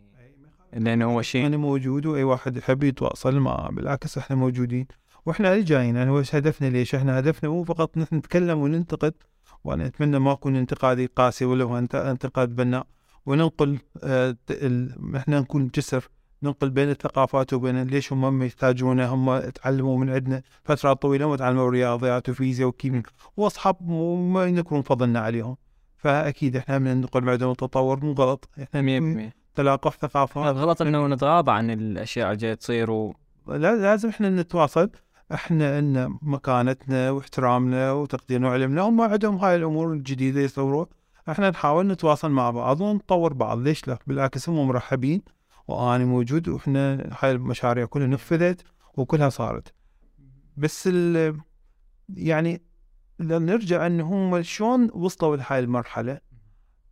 [0.74, 4.88] لأنه هو شيء أنا موجود وأي واحد يحب يتواصل معه بالعكس إحنا موجودين.
[5.26, 9.14] وإحنا اللي جايين؟ يعني هو هدفنا؟ ليش إحنا هدفنا؟ مو فقط نحن نتكلم وننتقد
[9.64, 12.88] وأنا أتمنى ما يكون انتقادي قاسي ولا هو انت- انتقاد بناء.
[13.26, 14.36] وننقل آه
[15.16, 16.08] إحنا نكون جسر
[16.44, 22.30] ننقل بين الثقافات وبين ليش هم يحتاجونه هم تعلموا من عندنا فترة طويلة وتعلموا رياضيات
[22.30, 23.04] وفيزياء وكيمياء
[23.38, 25.58] وأصحاب وما نكون فضلنا عليهم.
[25.98, 28.82] فأكيد إحنا من ننقل من عندهم التطور مو غلط إحنا
[29.30, 33.16] 100% تلاقح ثقافات غلط إنه نتغاضى عن الأشياء اللي جاية تصير و...
[33.48, 34.90] لا- لازم إحنا نتواصل.
[35.34, 38.82] إحنا ان مكانتنا واحترامنا وتقديرنا وعلمنا.
[38.82, 40.88] هم عندهم هاي الأمور الجديدة يصوروها
[41.30, 43.60] إحنا نحاول نتواصل مع بعض ونطور بعض.
[43.60, 45.22] ليش لا؟ بالعكس هم مرحبين
[45.68, 48.62] وأنا موجود وإحنا هاي المشاريع كلها نفذت
[48.98, 49.74] وكلها صارت.
[50.58, 51.38] بس ال
[52.10, 52.62] يعني
[53.20, 56.20] نرجع إن هم شلون وصلوا لهاي المرحلة.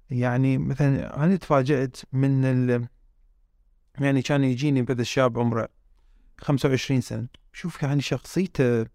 [0.09, 2.87] يعني مثلا أنا تفاجأت من ال
[3.99, 5.69] يعني كان يجيني بهذا الشاب عمره
[6.37, 7.27] 25 سنة.
[7.53, 8.85] شوف يعني شخصيته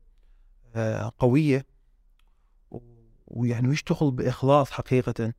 [0.75, 1.59] آه، قوية.
[1.59, 1.78] و-
[3.31, 5.33] ويعني ويشتغل بإخلاص حقيقة؟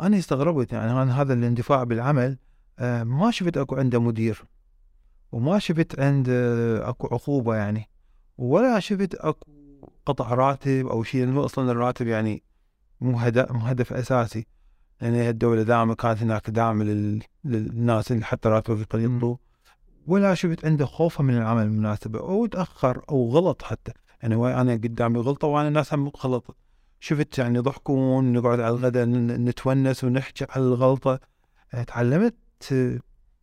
[0.00, 2.38] أنا استغربت يعني أنا هذا الاندفاع بالعمل
[2.78, 4.44] آه، ما شفت أكو عنده مدير
[5.32, 7.88] وما شفت عنده أكو عقوبة يعني
[8.38, 9.46] ولا شفت أكو
[10.06, 12.42] قطع راتب أو شيء لأنه أصلا الراتب يعني
[13.00, 14.46] مو هدف, مو هدف أساسي.
[15.00, 19.36] لأن هي الدولة دائما كانت هناك دعم لل- للناس اللي حتى راتبه قليل
[20.06, 23.92] ولا شفت عنده خوفة من العمل بالمناسبة أو تأخر أو غلط حتى.
[24.22, 26.56] يعني أنا قدامي غلطة وأنا ناس هم غلط.
[27.04, 31.20] شفت يعني يضحكون نقعد على الغداء نتونس ونحكي على الغلطة.
[31.74, 32.34] آه، تعلمت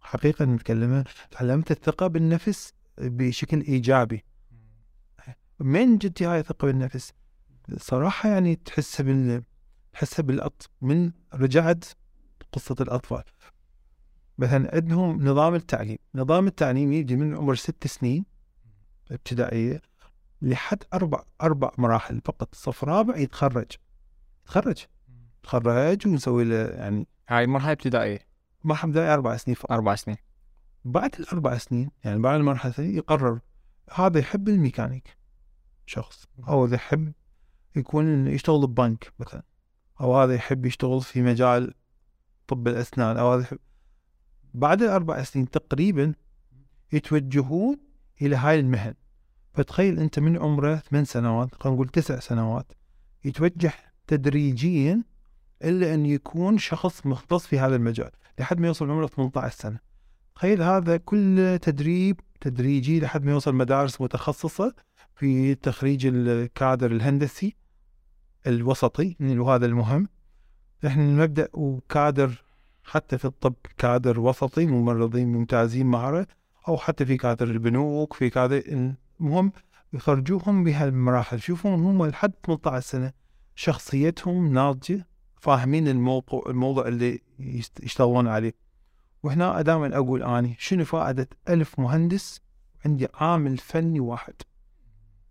[0.02, 4.24] حقيقة نتكلمها تعلمت الثقة بالنفس بشكل إيجابي.
[5.60, 7.14] من جدي هاي الثقة بالنفس؟
[7.78, 9.44] صراحة يعني تحسها بال
[9.94, 11.86] تحسها بالأط من رجعت
[12.52, 13.24] قصة الأطفال.
[14.38, 18.26] مثلا عندهم نظام التعليم نظام التعليم يجي من عمر ست سنين
[19.12, 19.91] ابتدائية.
[20.42, 22.56] لحد أربع أربع مراحل فقط.
[22.56, 23.72] صف رابع يتخرج.
[24.44, 24.86] يتخرج.
[25.40, 28.20] يتخرج ونسوي له يعني هاي مرحلة ابتدائية.
[28.64, 29.72] مرحلة ابتدائية أربع سنين فقط.
[29.72, 30.18] أربع سنين.
[30.86, 33.40] بعد الأربع سنين يعني بعد المرحلة الثانية يقرر
[33.94, 35.18] هذا يحب الميكانيك
[35.86, 37.14] شخص أو هذا يحب
[37.76, 39.44] يكون يشتغل ببنك مثلا
[40.02, 41.74] أو هذا يحب يشتغل في مجال
[42.48, 43.60] طب الأسنان أو هذا يحب.
[44.54, 46.14] بعد الأربع سنين تقريبا
[46.94, 47.78] يتوجهون
[48.22, 48.94] إلى هاي المهن.
[49.54, 52.72] فتخيل أنت من عمره ثمان سنوات خلينا نقول تسع سنوات
[53.26, 53.74] يتوجه
[54.08, 55.04] تدريجيا
[55.64, 59.80] إلا أن يكون شخص مختص في هذا المجال لحد ما يوصل عمره 18 سنة.
[60.36, 64.74] تخيل هذا كله تدريب تدريجي لحد ما يوصل مدارس متخصصة
[65.16, 67.56] في تخريج الكادر الهندسي
[68.48, 70.08] الوسطي وهذا المهم.
[70.86, 72.44] إحنا المبدأ وكادر
[72.84, 76.28] حتى في الطب كادر وسطي ممرضين ممتازين مهرة
[76.68, 79.52] أو حتى في كادر البنوك في كادر المهم
[79.94, 83.14] يخرجوهم بهالمراحل شوفوا هم لحد 18 سنة
[83.56, 87.22] شخصيتهم ناضجة فاهمين الموضوع الموضوع اللي
[87.84, 88.54] يشتغلون عليه.
[89.24, 92.42] وهنا دائما أقول أني شنو فائدة ألف مهندس
[92.86, 94.34] عندي عامل فني واحد؟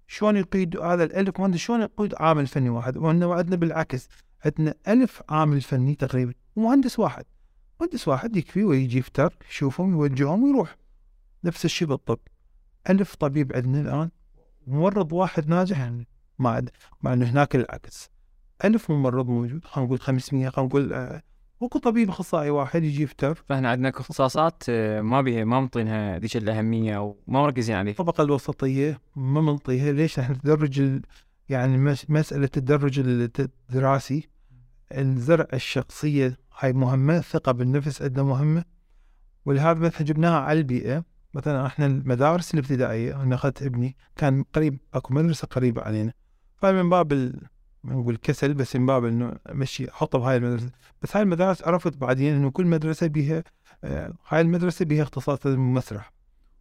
[0.06, 4.08] شلون يقيد هذا الألف مهندس؟ شلون يقيد عامل فني واحد؟ وعندنا عندنا بالعكس
[4.44, 7.24] عندنا ألف عامل فني تقريبا ومهندس واحد.
[7.80, 10.76] مهندس واحد يكفي ويجي يفتر يشوفهم يوجههم ويروح.
[11.44, 12.18] نفس الشيء بالطب.
[12.88, 14.10] ألف طبيب عندنا الآن
[14.66, 16.08] ممرض واحد ناجح يعني
[16.38, 16.70] ما عد...
[17.02, 18.10] مع انه هناك العكس.
[18.64, 21.22] ألف ممرض موجود خلينا نقول 500 خلينا نقول آه،
[21.62, 23.34] اكو طبيب أخصائي واحد يجي يفتر.
[23.34, 27.92] فإحنا عندنا اختصاصات آه، ما بيها ما منطينها ذيك الأهمية أو ما مركزين عليها.
[27.92, 31.02] الطبقة الوسطية ما منطيها ليش؟ إحنا تدرج ال...
[31.48, 32.10] يعني مس...
[32.10, 34.28] مسألة التدرج الدراسي.
[34.92, 38.64] الزرع الشخصية هاي مهمة الثقة بالنفس عندنا مهمة.
[39.44, 41.04] ولهذا مثلا جبناها على البيئة.
[41.34, 46.12] مثلا إحنا المدارس الابتدائية أنا أخذت ابني كان قريب أكو مدرسة قريبة علينا.
[46.56, 47.40] فمن باب ال...
[47.84, 50.70] نقول كسل بس من باب إنه امشي احطه بهاي المدرسة.
[51.02, 53.44] بس هاي المدارس عرفت بعدين إنه كل مدرسة بيها
[53.84, 56.12] آه، هاي المدرسة بيها اختصاص المسرح.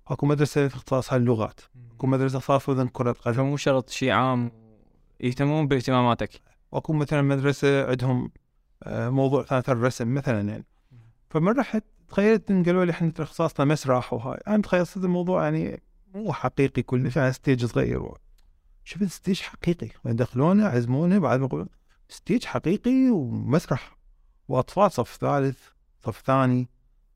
[0.07, 1.59] أكو مدرسة اختصاصها اللغات.
[1.95, 3.33] أكو مدرسة اختصاصها كرة قدم.
[3.33, 4.51] فمو شرط شيء عام
[5.19, 6.29] يهتمون باهتماماتك.
[6.71, 8.31] واكو مثلا مدرسة عندهم
[8.83, 10.65] آه، موضوع ثاني الرسم مثلا يعني.
[11.29, 14.39] فمن رحت تخيلت إن قالوا لي إحنا اختصاصنا مسرح وهاي.
[14.47, 15.81] أنا تخيلت الموضوع يعني
[16.13, 18.11] مو حقيقي كلش يعني stage صغير.
[18.83, 19.89] شفت stage حقيقي.
[20.05, 21.69] يدخلونه يعزمونه بعد ما يقول
[22.09, 23.97] stage حقيقي ومسرح.
[24.47, 25.59] وأطفال صف ثالث
[26.05, 26.69] صف ثاني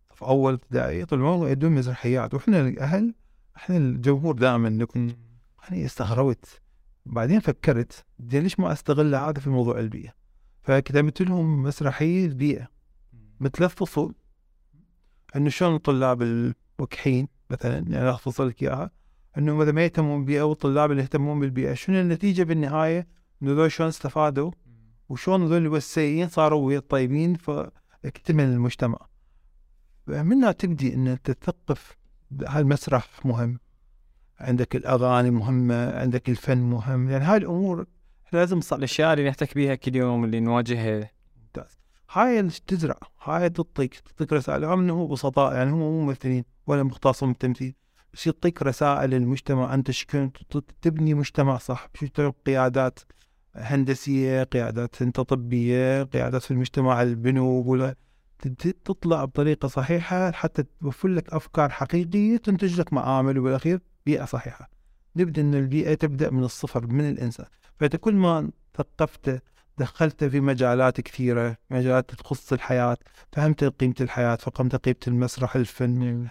[0.09, 2.33] صف أول ابتدائي يطلعون يدون مسرحيات.
[2.33, 3.13] وإحنا الأهل
[3.57, 5.15] إحنا الجمهور دائما نكون
[5.71, 6.61] أنا استغربت.
[7.05, 10.13] بعدين فكرت ليش ما أستغل هذا في موضوع البيئة؟
[10.61, 12.67] فكتبت لهم مسرحية البيئة.
[13.39, 14.15] مثل فصول.
[15.35, 18.91] إنه شلون الطلاب الوكحين مثلا يعني افصل لك إياها
[19.37, 23.07] إنه إذا ما يهتمون بالبيئة والطلاب اللي يهتمون بالبيئة شنو النتيجة بالنهاية؟
[23.43, 24.51] إنه ذول شلون استفادوا؟
[25.09, 28.97] وشلون ذول السيئين صاروا ويا الطيبين فاكتمل المجتمع.
[30.07, 31.97] منها تبدي إن تثقف
[32.47, 33.59] هالمسرح مهم.
[34.39, 37.85] عندك الأغاني مهمة عندك الفن مهم يعني هاي الأمور
[38.33, 41.11] لازم الأشياء اللي نحتك بها كل يوم اللي نواجهها
[42.13, 44.63] هاي تزرع هاي تعطيك تعطيك رسائل.
[44.63, 47.73] رغم انه بسطاء يعني هم مو ممثلين ولا مختصين بالتمثيل.
[48.13, 50.31] بس يعطيك رسائل للمجتمع انت شكون
[50.81, 51.89] تبني مجتمع صح.
[52.17, 52.99] شو قيادات
[53.55, 57.95] هندسية قيادات أنت طبية قيادات في المجتمع البنوك ولا
[58.85, 64.69] تطلع بطريقة صحيحة حتى توفر لك أفكار حقيقية تنتج لك معامل وبالأخير بيئة صحيحة.
[65.15, 67.45] نبدأ ان البيئة تبدأ من الصفر من الإنسان.
[67.79, 69.39] فانت كل ما ثقفته
[69.77, 72.97] دخلته في مجالات كثيرة مجالات تخص الحياة
[73.31, 76.27] فهمت قيمة الحياة فقمت قيمة المسرح الفن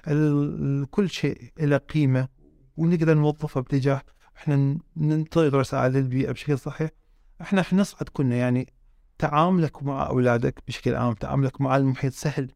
[0.91, 2.29] كل شيء له قيمة
[2.77, 4.03] ونقدر نوظفه باتجاه
[4.37, 6.91] إحنا ننطي رسائل للبيئة بشكل صحيح.
[7.41, 8.73] إحنا نصعد كنا يعني
[9.19, 12.51] تعاملك مع أولادك بشكل عام تعاملك مع المحيط سهل.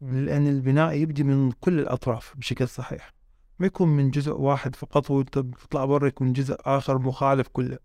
[0.00, 3.12] لأن البناء يبدي من كل الأطراف بشكل صحيح.
[3.58, 7.78] ما يكون من جزء واحد فقط وأنت تطلع برا يكون جزء آخر مخالف كله.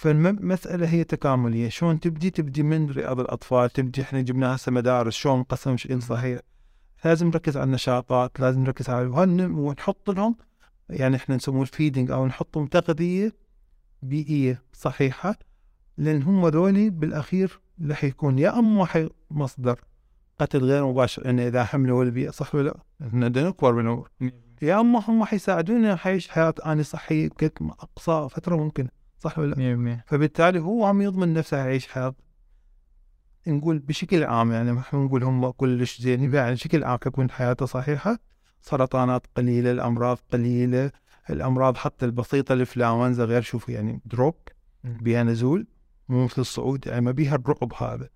[0.00, 1.68] فالمسألة هي تكاملية.
[1.68, 5.14] شلون تبدي؟ تبدي من رياض الأطفال تبدي إحنا جبنا هسه مدارس.
[5.14, 6.40] شلون نقسم شيء صحيح؟
[7.04, 9.06] لازم نركز على النشاطات لازم نركز على
[9.44, 10.36] ونحط لهم
[10.90, 13.32] يعني إحنا نسموه الفيدنج أو نحطهم تغذية
[14.02, 15.38] بيئية صحيحة
[15.98, 19.80] لأن هم ذولي بالأخير راح يكون يا أما مصدر
[20.38, 24.08] قتل غير مباشر انه إذا حملوا البيئة صح ولا لأ؟ إحنا نكبر بالعمر
[24.62, 28.99] يا أما هم حيساعدونا نعيش حياة اني صحية بقد أقصى فترة ممكنة.
[29.20, 29.62] صح ولا لا؟
[30.06, 32.14] فبالتالي هو عم يضمن نفسه يعيش حياة
[33.46, 38.18] نقول بشكل عام يعني ما نقول هم كلش زين يعني بشكل عام تكون حياته صحيحة
[38.60, 40.90] سرطانات قليلة الأمراض قليلة
[41.30, 44.34] الأمراض حتى البسيطة الإنفلونزا غير شوف يعني دروب
[44.84, 45.66] بها نزول
[46.08, 48.08] مو مثل الصعود يعني ما بيها الرعب هذا.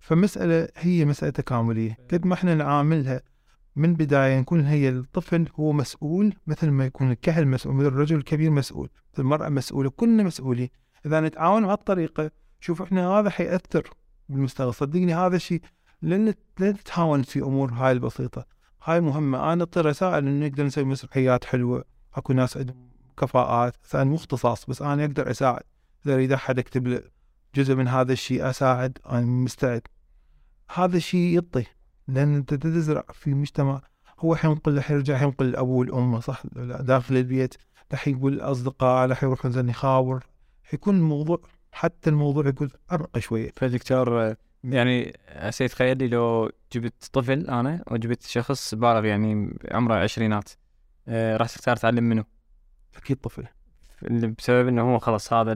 [0.00, 1.98] فمسألة هي مسألة تكاملية.
[2.12, 3.22] قد ما إحنا نعاملها
[3.76, 8.50] من بداية نكون هي الطفل هو مسؤول مثل ما يكون الكهل مسؤول مثل الرجل الكبير
[8.50, 8.88] مسؤول
[9.18, 10.68] المرأة مسؤولة كلنا مسؤولين.
[11.06, 12.30] إذا نتعاون بهالطريقة
[12.60, 13.90] شوف إحنا هذا حيأثر
[14.28, 14.74] بالمستقبل.
[14.74, 15.60] صدقني هذا الشيء
[16.02, 18.46] لن نتهاون في أمور هاي البسيطة.
[18.84, 19.52] هاي مهمة.
[19.52, 21.84] أنا أعطي رسائل إنه نقدر نسوي مسرحيات حلوة.
[22.14, 22.88] أكو ناس عندهم
[23.18, 23.76] كفاءات.
[23.94, 25.62] أنا مو اختصاص بس أنا أقدر أساعد.
[26.06, 27.02] إذا أريد أحد أكتب له
[27.54, 28.98] جزء من هذا الشيء أساعد.
[29.06, 29.82] أنا مستعد.
[30.74, 31.64] هذا الشيء يعطي.
[32.08, 33.82] لأن أنت تزرع في مجتمع
[34.18, 37.54] هو حينقل رح يرجع ينقل الأبو والأم صح؟ لا، داخل البيت
[37.92, 40.24] رح يقول الأصدقاء رح يروح مثلا يخابر
[40.64, 41.40] حيكون الموضوع
[41.72, 43.52] حتى الموضوع يكون أرقى شوية.
[43.56, 50.50] فدكتور يعني هسه تخيل لي لو جبت طفل أنا وجبت شخص بالغ يعني عمره عشرينات
[51.08, 52.24] آه راح تختار تعلم منه؟
[52.96, 53.44] أكيد طفل.
[54.38, 55.52] بسبب إنه هو خلاص هذا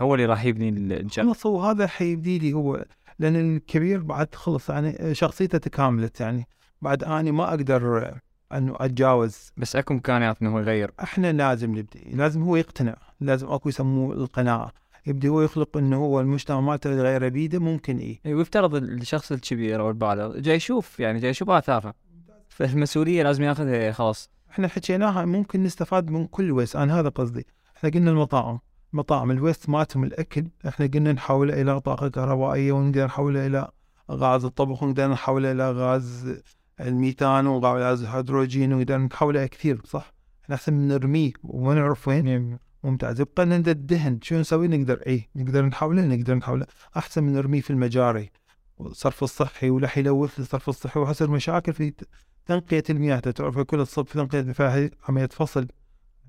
[0.00, 2.84] هو اللي راح يبني خلص هو هذا حيبدي لي هو.
[3.18, 6.48] لأن الكبير بعد خلص يعني شخصيته تكاملت يعني
[6.82, 8.14] بعد أني ما أقدر
[8.52, 9.52] انه أتجاوز.
[9.56, 10.90] بس أكو إمكانيات إنه هو يغير.
[11.02, 14.72] إحنا لازم نبدي لازم هو يقتنع لازم أكو يسموه القناعه
[15.06, 18.20] يبدي هو يخلق إنه هو المجتمع مالته يغير بيده ممكن إيه.
[18.26, 21.94] إي، ويفترض الشخص الكبير أو البالغ جاي يشوف يعني جاي يشوف اثارها
[22.48, 24.30] فالمسؤولية لازم ياخذها خلاص.
[24.50, 27.46] إحنا حكيناها ممكن نستفاد من كل waste أنا هذا قصدي.
[27.76, 28.58] إحنا قلنا المطاعم.
[28.94, 30.46] مطاعم ال waste مالتهم الأكل.
[30.68, 33.68] إحنا قلنا نحوله إلى طاقة كهربائية ونقدر نحوله إلى
[34.10, 36.40] غاز الطبخ ونقدر نحوله إلى غاز
[36.80, 40.12] الميثان وغاز الهيدروجين ونقدر نحوله كثير صح؟
[40.44, 43.20] إحنا أحسن من نرميه وما نعرف وين ممتاز.
[43.20, 46.66] يبقى لنا الدهن شو نسوي؟ نقدر إيه نقدر نحوله نقدر نحوله
[46.96, 48.30] أحسن من نرميه في المجاري
[48.78, 51.92] والصرف الصحي ولا يلوث الصرف الصحي وحصل مشاكل في
[52.46, 53.18] تنقية المياه.
[53.18, 55.66] تعرف كل الصب في تنقية المياه عملية فصل.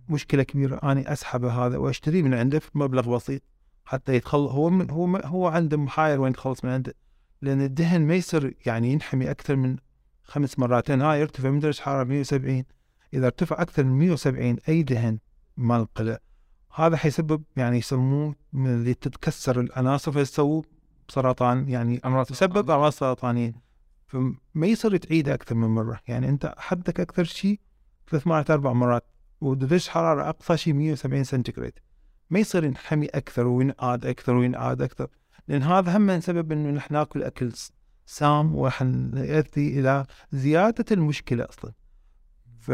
[0.10, 0.80] مشكلة كبيرة.
[0.84, 3.42] أنا أسحبه هذا وأشتريه من عنده في مبلغ بسيط
[3.86, 6.94] حتى يتخلص هو من هو هو عنده محاير وين يتخلص من عنده
[7.42, 9.78] لأن الدهن ما يصير يعني ينحمي أكثر من
[10.24, 12.64] خمس مرات لأن هاي يرتفع من درجة حرارة 170
[13.14, 15.20] إذا ارتفع أكثر من 170 أي دهن
[15.58, 16.18] مال القلع
[16.76, 20.64] هذا حيسبب يعني يسموه من اللي تتكسر العناصر فيسووا
[21.08, 21.70] سرطان.
[21.70, 23.54] يعني أمراض تسبب أمراض سرطانية.
[24.08, 26.00] فما يصير تعيدها أكثر من مرة.
[26.08, 27.60] يعني أنت حدك أكثر شيء
[28.10, 29.06] ثلاث مرات أربع مرات.
[29.42, 31.74] ودرجه حرارة أقصى شيء 170 سنتيغراد
[32.30, 35.08] ما يصير ينحمي أكثر وينعاد أكثر وينعاد أكثر
[35.48, 37.72] لأن هذا هم سبب إنه نحن نأكل أكل س-
[38.06, 41.72] سام وراح يؤدي إلى زيادة المشكلة أصلا.
[42.60, 42.72] ف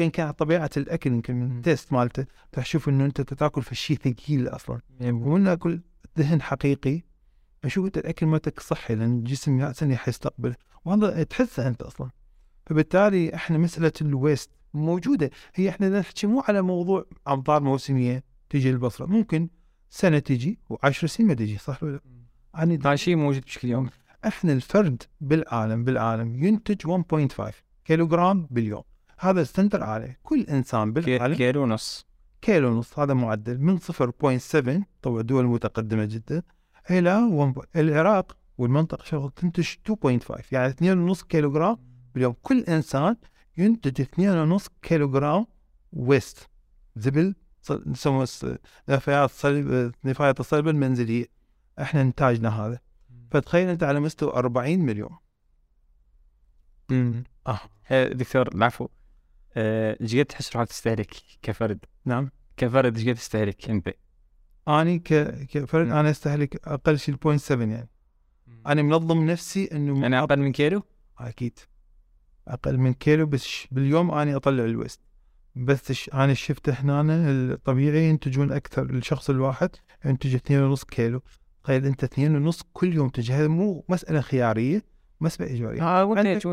[0.00, 1.56] ان كان طبيعة الأكل يمكن من.
[1.56, 4.80] التيست مالته تشوف إنه أنت تأكل في شيء ثقيل أصلا.
[5.00, 5.80] ومن أكل
[6.16, 7.02] دهن حقيقي
[7.64, 10.54] أشوف انت الأكل مالتك صحي؟ لأن الجسم ياسن حيستقبل.
[10.84, 12.10] وهذا تحسه أنت أصلا.
[12.66, 15.30] فبالتالي إحنا مسألة ال waste موجودة.
[15.54, 19.06] هي إحنا نحكي مو على موضوع أمطار موسمية تجي البصرة.
[19.06, 19.48] ممكن
[19.90, 22.00] سنة تجي وعشر سنين ما تجي صح ولا لا؟
[22.54, 23.90] يعني هذا شيء موجود بشكل يوم
[24.26, 27.52] إحنا الفرد بالعالم بالعالم ينتج 1.5
[27.84, 28.82] كيلوغرام باليوم.
[29.18, 32.06] هذا ال standard عالي كل إنسان بالعالم كيلو ونص.
[32.42, 36.42] كيلو ونص هذا معدل من 0.7 طبعا دول متقدمة جدا
[36.90, 40.72] إلى 1 العراق والمنطقة شغل تنتج 2.5 يعني
[41.14, 41.76] 2.5 كيلو جرام
[42.14, 42.34] باليوم.
[42.42, 43.16] كل إنسان
[43.56, 45.46] ينتج 2.5 كيلو جرام
[45.92, 46.48] ويست
[46.96, 47.34] زبل
[47.70, 48.28] نسموه
[48.88, 51.26] نفايات صلب نفايات الصلب المنزلية.
[51.80, 52.80] إحنا إنتاجنا هذا.
[53.30, 55.16] فتخيل أنت على مستوى 40 مليون.
[57.46, 57.60] آه.
[57.90, 58.88] آه، دكتور العفو.
[59.56, 62.30] آه، إيش قد تحس روحك تستهلك كفرد؟ نعم.
[62.56, 63.94] كفرد إيش قد تستهلك أنت؟
[64.68, 65.14] أني ك...
[65.46, 65.88] كفرد.
[65.88, 67.88] أنا أستهلك أقل شيء 0.7 يعني.
[68.66, 70.82] أنا منظم نفسي إنه يعني أقل من كيلو؟
[71.18, 71.58] أكيد.
[72.48, 75.00] أقل من كيلو بس باليوم أني أطلع الويست.
[75.56, 79.70] بس ش- أنا شفت هنا الطبيعي ينتجون أكثر الشخص الواحد
[80.04, 81.22] ينتج اثنين ونص كيلو.
[81.64, 84.82] تخيل أنت اثنين ونص كل يوم تجي هذا مو مسألة خيارية
[85.20, 86.46] مسألة اجباريه وأنت عندك-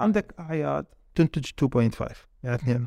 [0.00, 2.86] عندك اعياد تنتج 2.5 يعني اثنين.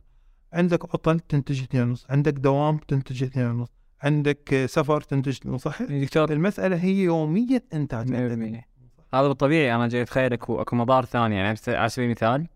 [0.53, 3.68] عندك عطل تنتج اثنين ونص عندك دوام تنتج اثنين ونص
[4.02, 6.31] عندك سفر تنتج صح دكتور.
[6.31, 8.10] المسألة هي يومية إنتاج.
[8.11, 8.69] 100%.
[9.14, 12.48] هذا بالطبيعي أنا جاي أتخيل اكو أكو مضار ثانية يعني على سبيل المثال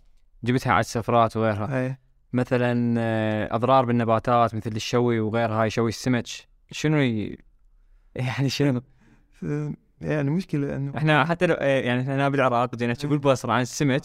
[0.44, 1.80] جبتها على السفرات وغيرها.
[1.80, 2.00] إيه.
[2.34, 6.28] مثلا آه، أضرار بالنباتات مثل الشوي وغيرها يشوي السمك.
[6.72, 7.38] شنو ي...
[8.16, 8.82] يعني شنو؟
[10.02, 13.62] يعني مشكلة إنه إحنا حتى لو آه، يعني إحنا هنا بالعراق جينا نحكي بالبصره عن
[13.62, 14.02] السمك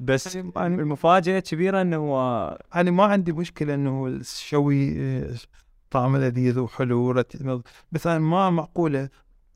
[0.00, 5.34] بس يعني المفاجأة كبيرة إنه هو أنا ما عندي مشكلة إنه الشوي آه،
[5.90, 7.24] طعمه لذيذ وحلو
[7.92, 9.08] بس أنا ما معقولة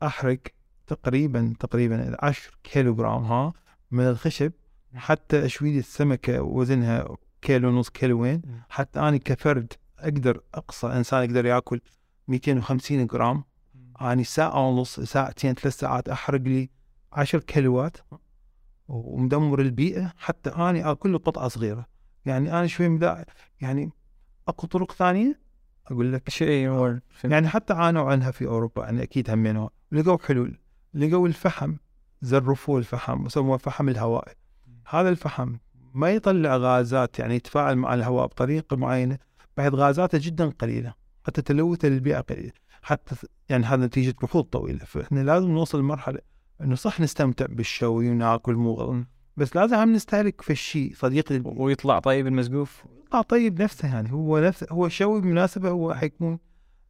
[0.03, 0.39] أحرق
[0.87, 3.53] تقريبا تقريبا 10 كيلو جرام ها
[3.91, 4.51] من الخشب
[4.95, 7.07] حتى اشوي لي السمكة وزنها
[7.41, 11.81] كيلو ونص كيلوين حتى أنا كفرد أقدر أقصى إنسان يقدر يأكل
[12.27, 13.43] 250 جرام
[14.01, 16.69] اني ساعة ونص ساعتين ثلاث ساعات أحرق لي
[17.13, 17.97] 10 كيلوات.
[18.87, 21.85] ومدمر البيئة حتى اني أكل له قطعة صغيرة.
[22.25, 23.25] يعني أنا شوي مدا
[23.61, 23.91] يعني
[24.47, 25.39] أكو طرق ثانية؟
[25.87, 29.69] أقول لك شيء هو يعني حتى عانوا عنها في أوروبا يعني أكيد همينها.
[29.91, 30.57] لقوا حلول.
[30.93, 31.75] لقوا الفحم
[32.21, 34.33] زرفوه الفحم وسموه فحم الهواء
[34.89, 35.55] هذا الفحم
[35.93, 39.17] ما يطلع غازات يعني يتفاعل مع الهواء بطريقة معينة
[39.57, 40.93] بعد غازاته جدا قليلة
[41.25, 42.51] حتى تلوث البيئة قليلة
[42.81, 43.15] حتى
[43.49, 46.19] يعني هذا نتيجة بحوث طويلة فإحنا لازم نوصل لمرحلة
[46.61, 49.03] إنه صح نستمتع بالشوي وناكل مو
[49.37, 51.61] بس لازم هم نستهلك في الشيء صديق للبيئة.
[51.61, 56.39] ويطلع طيب المسقوف يطلع طيب نفسه يعني هو نفسه هو شوي بالمناسبة هو حيكون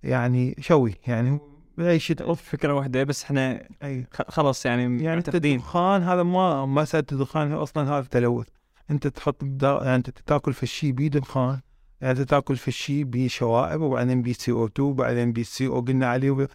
[0.03, 5.35] يعني شوي يعني هو بأي شيء فكرة واحدة بس إحنا اي خلاص يعني يعني أنت
[5.35, 8.47] الدخان هذا ما مسألة الدخان هو أصلا هذا تلوث.
[8.91, 11.59] أنت تحط دا يعني أنت تاكل في الشيء بيه دخان
[12.01, 16.47] يعني أنت تاكل في الشيء بيه شوائب وبعدين بيه CO2 وبعدين بيه CO قلنا عليه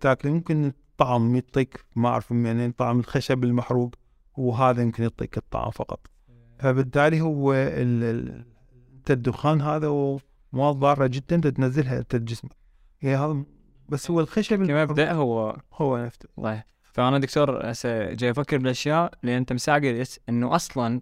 [0.00, 3.94] تاكل يمكن الطعم يعطيك ما أعرف يعني طعم الخشب المحروق
[4.36, 6.06] وهذا يمكن يعطيك الطعم فقط.
[6.58, 8.44] فبالتالي هو ال- ال-
[8.96, 10.18] أنت الدخان هذا هو
[10.52, 12.52] مواد ضارة جدا تنزلها انت بجسمك
[13.00, 13.44] هي هذا
[13.90, 16.64] بس هو الخشب كمبدا هو هو نفسه الله.
[16.92, 21.00] فأنا دكتور هسه جاي أفكر بالأشياء اللي أنت قلت إنه أصلا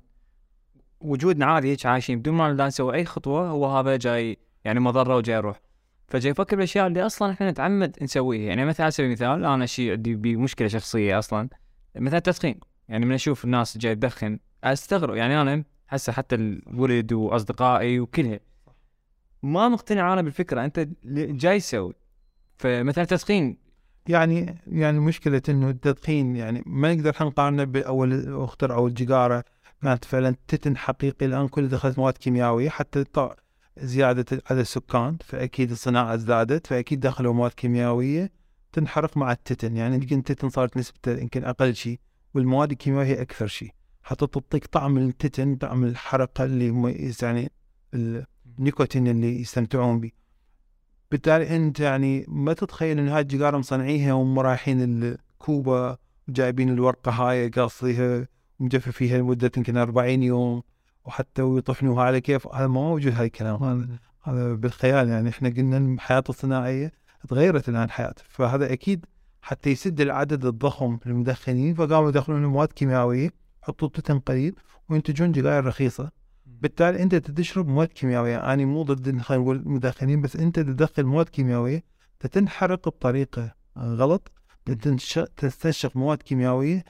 [1.01, 5.36] وجودنا عادي هيك عايشين بدون ما نسوي أي خطوة هو هذا جاي يعني مضرة وجاي
[5.36, 5.60] يروح.
[6.09, 8.48] فجاي أفكر بالأشياء اللي أصلا إحنا نتعمد نسويها.
[8.48, 11.48] يعني مثلا على سبيل المثال أنا شيء عندي بي مشكلة شخصية أصلا.
[11.97, 12.60] مثلا التدخين.
[12.89, 15.15] يعني من أشوف الناس جاي تدخن أستغرب.
[15.15, 18.40] يعني أنا هسه حتى الولد وأصدقائي وكلها.
[19.43, 20.65] ما مقتنع أنا بالفكرة.
[20.65, 21.94] أنت جاي تسوي.
[22.59, 23.56] فمثلا التدخين
[24.09, 29.44] يعني يعني مشكلة إنه التدخين يعني ما نقدر إحنا نقارنه بأول اخترعوا الجيجارة
[29.82, 33.05] كانت فعلا تتن حقيقي الآن كل دخلت مواد كيميائية حتى
[33.78, 38.30] زيادة عدد السكان فأكيد الصناعة زادت فأكيد دخلوا مواد كيميائية
[38.72, 39.76] تنحرق مع التتن.
[39.76, 41.98] يعني يمكن التتن صارت نسبته يمكن أقل شيء
[42.35, 43.70] والمواد الكيميائية هي أكثر شيء.
[44.02, 47.52] حتى تعطيك طعم التتن طعم الحرقة اللي يعني
[47.94, 50.10] النيكوتين اللي يستمتعون به.
[51.10, 55.97] بالتالي انت يعني ما تتخيل ان هاي الجيجارة مصنعيها وهم رايحين الكوبا
[56.28, 58.28] جايبين الورقة هاي قاصيها
[58.60, 60.62] ومجففيها لمدة يمكن 40 يوم
[61.05, 62.48] وحتى ويطحنوها على كيف.
[62.48, 63.62] هذا ما موجود هاي الكلام.
[63.62, 65.28] هذا هذا بالخيال يعني.
[65.28, 66.93] إحنا قلنا إن الحياة الصناعية
[67.28, 69.06] تغيرت الآن حياته فهذا أكيد
[69.43, 71.74] حتى يسد العدد الضخم للمدخنين.
[71.74, 73.30] فقاموا يدخلون مواد كيميائية
[73.62, 74.55] يحطوا تتن قليل
[74.89, 76.10] وينتجون جيگاير رخيصة.
[76.62, 78.52] بالتالي أنت تشرب مواد كيميائية.
[78.52, 81.85] أنا مو ضد خلينا نقول المدخنين بس أنت تدخل مواد كيميائية
[82.32, 84.32] تنحرق بطريقة غلط
[84.82, 86.85] تنش- تستنشق مواد كيميائية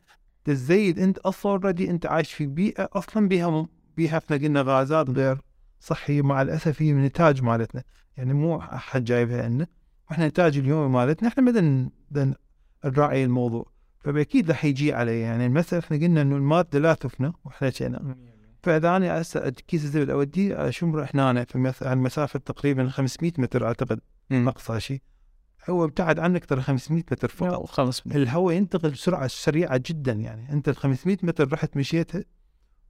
[0.45, 3.67] تزيد أنت أصلا already أنت عايش في بيئة أصلا بيها
[3.97, 5.39] بيها إحنا قلنا غازات غير
[5.81, 7.83] صحية مع الاسف هي من نتاج مالتنا.
[8.17, 9.67] يعني مو أحد جايبها لنا.
[10.11, 11.91] وإحنا نتاج اليومي مالتنا إحنا بدنا
[12.85, 13.71] نراعي الموضوع.
[14.01, 15.23] فاكيد راح يجي عليه.
[15.23, 18.17] يعني المسألة إحنا قلنا إنه المادة لا تفنى وإحنا شينا
[18.63, 24.01] فاذا أنا هسه كيس الزبد اوديه اشمره هنا في عن مسافه تقريبا 500 متر أعتقد
[24.33, 25.03] اقصى شيء
[25.71, 30.53] هو ابتعد عنك ترى 500 متر فقط خلص الهواء ينتقل بسرعة سريعة جدا يعني.
[30.53, 32.25] أنت ال 500 متر رحت مشيتها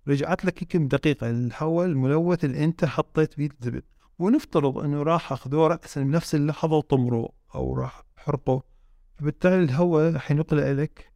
[0.08, 3.82] رجعت لك يمكن دقيقة؟ الهواء الملوث اللي أنت حطيت فيه الزبد.
[4.18, 8.62] ونفترض إنه راح اخذوه راسا بنفس اللحظة وطمروه أو راح حرقه.
[9.16, 11.12] فبالتالي الهواء حينقله لك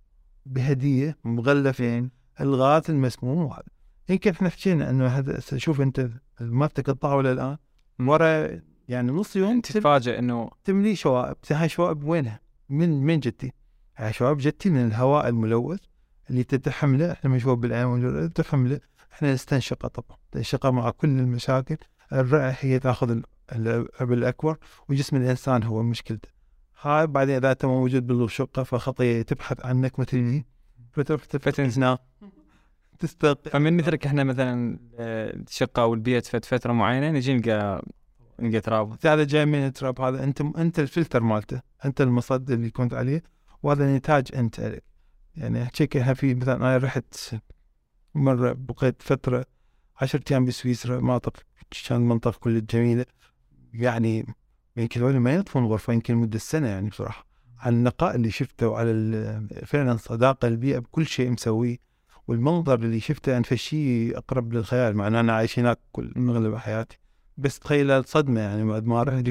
[0.46, 2.10] بهدية مغلفين
[2.40, 6.08] الغاز المسموم وهذا يمكن إحنا حكينا إنه هذا شوف أنت
[6.40, 7.56] مالتك الطاولة الآن
[8.00, 11.36] ورا يعني نص يوم تم- تتفاجئ إنه تملي شوائب.
[11.50, 13.52] هاي شوائب وينها؟ من من جتي؟
[13.96, 15.80] هاي شوائب جتي من الهواء الملوث
[16.30, 17.12] اللي تتحمله.
[17.12, 18.80] إحنا مشوب بالعين والجرة، تحمله
[19.12, 20.18] إحنا نستنشقه طبعا.
[20.28, 21.76] نستنشقه مع كل المشاكل.
[22.12, 24.56] الرئه هي تأخذ ال- العب الأكبر
[24.88, 26.28] وجسم الإنسان هو مشكلته.
[26.80, 30.42] هاي بعدين إذا أنت موجود بالشقه فخطيه تبحث عنك مثل
[30.92, 31.24] فتروح
[32.98, 37.82] تستغ فمن نترك إحنا مثلا آه، الشقه أو البيت فت فترة معينة نجي نلقى
[38.40, 38.96] نلقى تراب.
[39.06, 43.22] هذا جاي من التراب هذا أنت أنت الفلتر مالته أنت المصد اللي كنت عليه
[43.62, 44.60] وهذا نتاج أنت.
[44.60, 44.84] لك
[45.36, 47.34] يعني احكيك في مثلا أنا رحت
[48.14, 49.44] مرة بقيت فترة
[50.00, 51.36] عشرة أيام بسويسرا مناطق
[51.88, 53.06] كان منطقة كل جميلة.
[53.74, 54.26] يعني
[54.76, 57.26] يمكن ما ينظفون الغرفه يمكن مده سنة يعني بصراحة.
[57.58, 61.91] على النقاء اللي شفته وعلى فعلا صداقة البيئة بكل شيء مسويه.
[62.28, 66.98] والمنظر اللي شفته انفس شيء أقرب للخيال مع إن أنا عايش هناك كل اغلب حياتي.
[67.36, 69.28] بس تخيل الصدمة يعني بعد ما رحت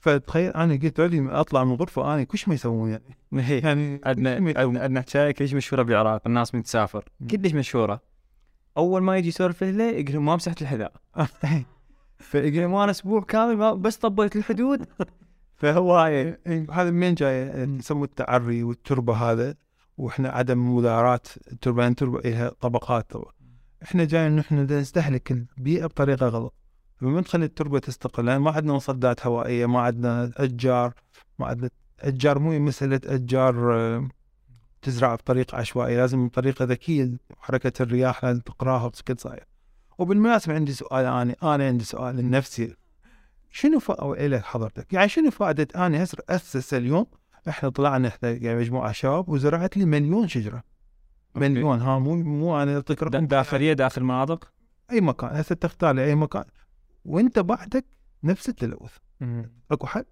[0.00, 3.18] فتخيل أنا قلت علي أطلع من الغرفه أنا كل ما يسوون يعني.
[3.64, 4.34] يعني عندنا.
[4.58, 7.04] عندنا حكايه كلش مشهورة بالعراق الناس من تسافر.
[7.30, 8.00] كلش مشهورة.
[8.76, 10.92] أول ما يجي يسولف له يقول ما مسحت الحذاء.
[12.18, 14.86] فيقول أنا أسبوع كامل ما بس طبيت الحدود.
[15.60, 16.38] فهو هاي
[16.70, 19.54] هذا من جاي يسموه التعري والتربة هذا.
[19.98, 21.20] وإحنا عدم مداراة
[21.52, 23.12] التربه لأن التربه لها طبقات.
[23.82, 26.54] إحنا جاي انه إحنا بدنا نستهلك البيئة بطريقة غلط.
[26.96, 30.94] فما نخلي التربة تستقل لأن ما عندنا مصدات هوائية ما عندنا أشجار
[31.38, 31.70] ما عندنا
[32.00, 34.08] أشجار مو مساله أشجار آه،
[34.82, 39.44] تزرع بطريقة عشوائية لازم بطريقة ذكية حركة الرياح لازم تقراها بشكل صحيح
[39.98, 42.76] وبالمناسبة عندي سؤال أنا أنا عندي سؤال لنفسي.
[43.50, 44.12] شنو فا...
[44.12, 47.06] إلى حضرتك يعني شنو فائدة أنا هسه أسس اليوم
[47.48, 50.62] إحنا طلعنا إحنا يعني مجموعة شباب وزرعت لي مليون شجرة.
[51.34, 51.80] مليون.
[51.80, 53.26] ها مو مو أنا أعطيك رقم.
[53.26, 54.52] داخلية داخل مناطق؟
[54.90, 55.30] أي مكان.
[55.36, 56.44] هسه تختار لي أي مكان.
[57.04, 57.84] وأنت بعدك
[58.24, 58.96] نفس التلوث.
[59.70, 60.04] أكو حل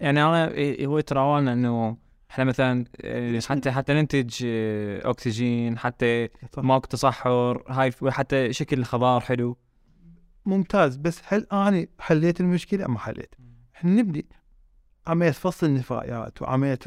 [0.00, 0.44] يعني أنا
[0.86, 1.96] هو يتراولنا إنه
[2.30, 7.62] إحنا مثلا إيه، حتى حتى ننتج إيه، أكسجين حتى ماكو تصحر.
[7.68, 9.56] هاي حتى شكل الخضار حلو.
[10.46, 10.96] ممتاز.
[10.96, 13.34] بس هل أنا حليت المشكلة؟ ما حليت.
[13.74, 14.26] إحنا نبدي
[15.06, 16.78] عملية فصل النفايات وعملية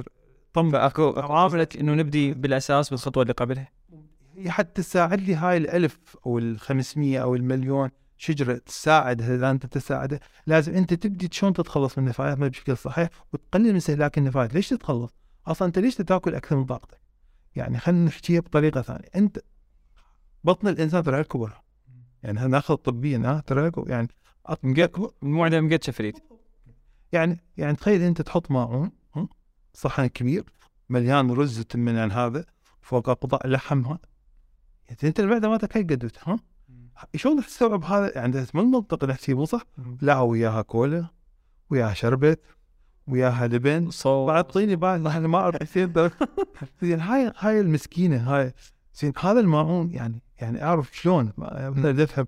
[0.54, 3.72] طم فأكو عاملة إنه نبدي بالأساس بالخطوة اللي قبلها.
[4.38, 10.20] هي حتى تساعد لي هاي الألف أو الخمسمية أو المليون شجرة تساعد إذا أنت تساعده
[10.48, 14.54] لازم أنت تبدي شلون تتخلص من النفايات بشكل صحيح وتقلل من استهلاك النفايات.
[14.54, 15.16] ليش تتخلص؟
[15.48, 17.02] أصلا أنت ليش تاكل أكثر من طاقتك؟
[17.56, 19.10] يعني خلينا نحكيها بطريقة ثانية.
[19.16, 19.40] أنت
[20.44, 21.62] بطن الإنسان ترى كبر
[22.24, 24.08] يعني ناخذ طبيا ترى يعني
[25.62, 26.35] مقد شفريت.
[27.16, 28.92] يعني يعني تخيل أنت تحط ماعون؟
[29.74, 30.44] صحن كبير
[30.90, 32.46] مليان رز عن هذا
[32.82, 34.00] فوق قطع لحم ها.
[34.88, 35.84] يعني أنت المعده مالتك هاي
[36.24, 36.40] ها.
[37.16, 39.62] شلون تستوعب هذا؟ يعني ما المنطق مو صح؟
[40.02, 41.08] لا وياها كولا
[41.70, 42.40] وياها شربت
[43.08, 43.90] وياها لبن.
[43.90, 45.78] صوت بعد طيني بعد أنا ما أعرف
[46.82, 48.54] زين هاي هاي المسكينة هاي.
[48.94, 52.28] زين هذا الماعون يعني يعني أعرف شلون ما أقدر أفهم.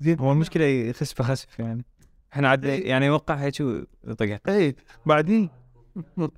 [0.00, 0.18] زين.
[0.18, 1.84] هو المشكلة يخس فخسف يعني.
[2.32, 3.60] إحنا عاد يعني يوقع هيك
[4.04, 4.76] وطقع اي
[5.06, 5.50] بعدين؟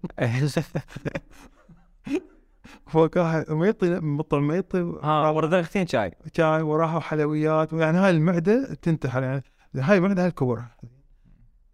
[2.86, 4.78] فوقها ميطي مطر ميطي.
[5.02, 6.14] ها ورا ضغطين شاي.
[6.36, 7.72] شاي وراها حلويات.
[7.72, 9.42] يعني هاي المعدة تنتحر يعني
[9.74, 10.64] هاي المعده هاي الكبر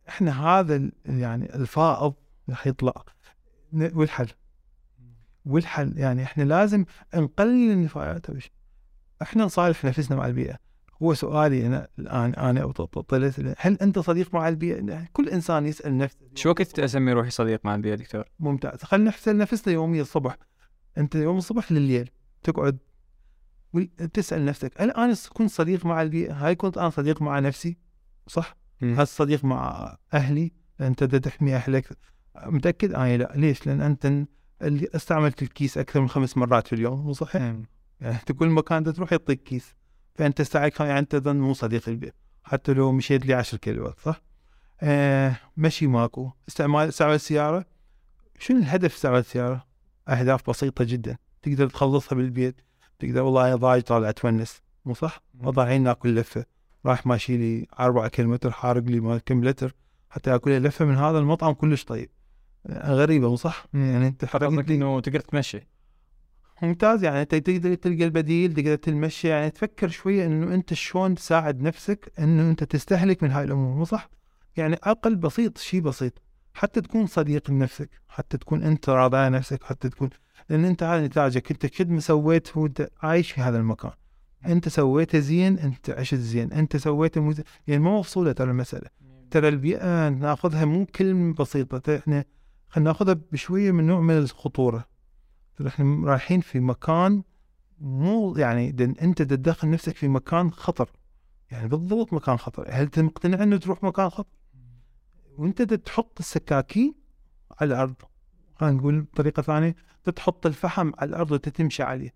[0.09, 2.15] إحنا هذا يعني الفائض
[2.49, 3.05] راح يطلع.
[3.73, 4.29] والحل.
[5.47, 6.85] والحل يعني إحنا لازم
[7.15, 8.39] نقلل النفايات.
[8.39, 8.53] شيء.
[9.23, 10.70] إحنا نصالح نفسنا مع البيئة.
[11.03, 16.19] هو سؤالي أنا الآن أنا طلعت هل أنت صديق مع البيئة؟ كل إنسان يسأل نفسه
[16.35, 20.37] شو وقت اسمي روحي صديق مع البيئة دكتور؟ ممتاز خلينا نحسن نفسنا يوميا الصبح
[20.99, 22.11] أنت يوم الصبح لليل
[22.43, 22.79] تقعد
[23.73, 27.79] وتسال نفسك هل أنا كنت صديق مع البيئة؟ هل كنت أنا صديق مع نفسي؟
[28.27, 31.99] صح؟ هل صديق مع أهلي؟ أنت تحمي أهلك
[32.47, 34.27] متأكد؟ أنا لا ليش؟ لأن أنت
[34.63, 37.67] اللي استعملت الكيس أكثر من خمس مرات في اليوم مو صحيح؟ يعني
[38.03, 39.75] أنت كل مكان تروح يعطيك كيس
[40.21, 42.13] فأنت استعك يعني أنت مو صديق البيئه
[42.45, 44.23] حتى لو مشيت لي 10 كيلوات صح؟
[44.81, 47.65] آه مشي ماكو استعمال استعمال السيارة
[48.39, 49.67] شنو الهدف استعمال السيارة؟
[50.09, 52.61] أهداف بسيطة جدا تقدر تخلصها بالبيت
[52.99, 56.45] تقدر والله ضايج طالع تونس مو صح؟ وضاعين ناكل لفة
[56.87, 59.75] راح ماشي لي 4 كيلومتر حارق لي ما كم لتر
[60.11, 62.11] حتى أكل لفة من هذا المطعم كلش طيب
[62.67, 65.67] آه، غريبة مو صح؟ يعني أنت حرقت إنه تقدر تمشي
[66.63, 67.05] ممتاز.
[67.05, 72.13] يعني أنت تقدر تلقى البديل تقدر تمشي يعني تفكر شوية إنه أنت شلون تساعد نفسك
[72.19, 74.11] إنه أنت تستهلك من هاي الأمور مو صح؟
[74.57, 76.23] يعني أقل بسيط شيء بسيط.
[76.55, 80.11] حتى تكون صديق لنفسك حتى تكون أنت راضي عن نفسك حتى تكون
[80.49, 81.51] لأن أنت هذا نتاجك.
[81.51, 83.93] أنت ما سويت وأنت عايش في هذا المكان.
[84.47, 86.53] أنت سويته زين أنت عشت زين.
[86.53, 87.45] أنت سويته مو زين.
[87.67, 88.89] يعني ما مفصولة ترى المسألة.
[89.31, 91.97] ترى البيئة ناخذها مو كلمة بسيطة.
[91.97, 92.25] إحنا
[92.69, 94.90] خلينا ناخذها بشوية من نوع من الخطورة.
[95.67, 97.23] إحنا رايحين في مكان
[97.81, 100.91] مو يعني دن أنت تدخل نفسك في مكان خطر.
[101.51, 102.67] يعني بالضبط مكان خطر.
[102.69, 104.31] هل أنت مقتنع إنه تروح مكان خطر؟
[105.39, 106.95] وأنت تحط السكاكين
[107.61, 107.95] على الأرض.
[108.55, 109.77] خلينا نقول بطريقة ثانية
[110.17, 112.15] تحط الفحم على الأرض وتتمشي عليه.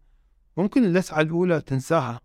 [0.56, 2.20] ممكن اللسعه الأولى تنساها.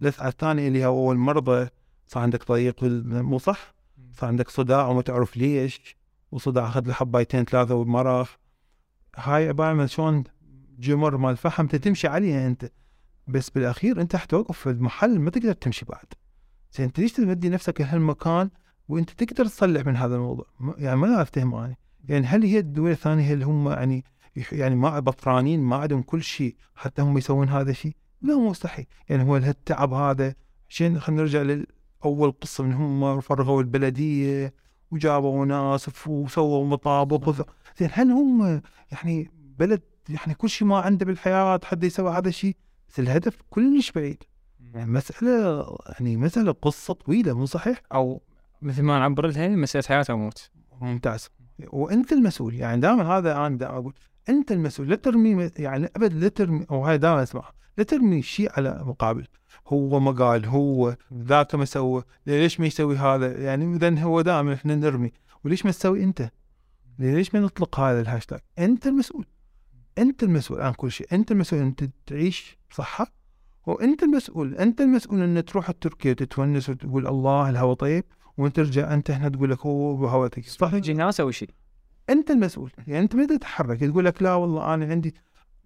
[0.00, 1.68] اللسعه الثانية اللي هي أول مرضى
[2.06, 3.74] صار عندك ضيق مو صح؟
[4.12, 5.96] صار عندك صداع وما تعرف ليش.
[6.32, 8.36] وصداع أخذ له حبايتين ثلاثة ومرخ
[9.16, 10.24] هاي عباره عن شلون
[10.78, 12.70] جمر مال فحم تمشي عليها أنت.
[13.26, 16.06] بس بالأخير أنت حتوقف في المحل ما تقدر تمشي بعد.
[16.72, 18.50] زين أنت ليش تمدي نفسك لهالمكان
[18.88, 20.46] وأنت تقدر تصلح من هذا الموضوع؟
[20.78, 21.76] يعني ما افتهم أنا.
[22.08, 24.04] يعني هل هي الدول الثانية اللي هم يعني
[24.52, 28.86] يعني ما بطرانين ما عندهم كل شيء حتى هم يسوون هذا الشيء؟ لا مستحيل.
[29.08, 30.34] يعني هو هالتعب هذا
[30.68, 34.54] عشان خلينا نرجع لأول قصة من هم فرغوا البلدية
[34.90, 37.44] وجابوا ناس وسووا مطابخ
[37.78, 38.62] زين هل هم
[38.92, 42.56] يعني بلد يعني كل شيء ما عنده بالحياة حد يسوي هذا الشيء؟
[42.88, 44.22] بس الهدف كلش بعيد.
[44.74, 48.22] يعني مسألة يعني مسألة قصة طويلة مو صحيح؟ أو
[48.62, 50.50] مثل ما نعبر لها مسألة حياة أو موت.
[50.80, 51.28] ممتاز.
[51.72, 53.94] وأنت المسؤول يعني دائما هذا أنا دائما أقول
[54.28, 58.50] أنت المسؤول لا ترمي يعني أبد لا ترمي أو هاي دائما اسمعها لا ترمي شيء
[58.56, 59.26] على مقابل.
[59.68, 64.54] هو ما قال هو ذاك ما سوى ليش ما يسوي هذا؟ يعني اذا هو دائما
[64.54, 65.12] إحنا نرمي
[65.44, 66.30] وليش ما تسوي أنت؟
[66.98, 69.26] ليش ما نطلق هذا الهاشتاج؟ أنت المسؤول.
[69.98, 71.06] أنت المسؤول عن كل شيء.
[71.12, 73.06] أنت المسؤول انت تعيش صحة.
[73.66, 74.54] وأنت المسؤول.
[74.54, 78.04] أنت المسؤول أن تروح تركيا وتتونس وتقول الله الهواء طيب
[78.36, 81.50] وأنت ترجع أنت هنا تقول لك هو هواء صح تجي ناس أو شيء.
[82.10, 82.70] أنت المسؤول.
[82.86, 83.80] يعني أنت ما تتحرك.
[83.80, 85.14] تقول لك لا والله أنا عندي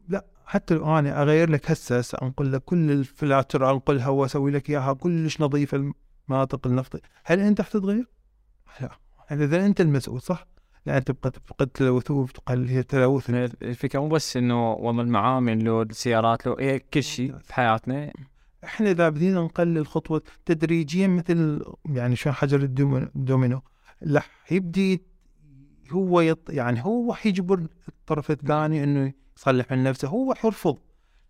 [0.08, 4.92] لا حتى لو أنا أغير لك هسه أنقل لك كل الفلاتر انقلها واسوي لك إياها
[4.92, 5.92] كلش نظيفه
[6.28, 8.08] المناطق النفط هل أنت حتتغير؟
[8.80, 8.90] لا.
[9.30, 10.46] يعني إذا أنت المسؤول صح؟
[10.86, 13.30] يعني تبقى تفقد تلوث وتقلل هي تلوث.
[13.30, 18.12] الفكرة مو بس إنه والله المعامل لو السيارات لو إيه كل شيء في حياتنا.
[18.64, 23.62] إحنا إذا بدينا نقلل خطوه تدريجيا مثل يعني شو حجر الدومينو
[24.12, 25.02] راح يبدي
[25.90, 30.08] هو يط يعني هو حيجبر الطرف الثاني إنه يصلح من نفسه.
[30.08, 30.78] هو حيرفض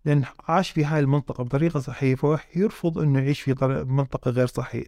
[0.04, 3.54] لأن عاش في هاي المنطقة بطريقة صحيه فهو يرفض إنه يعيش في
[3.88, 4.84] منطقة غير صحيه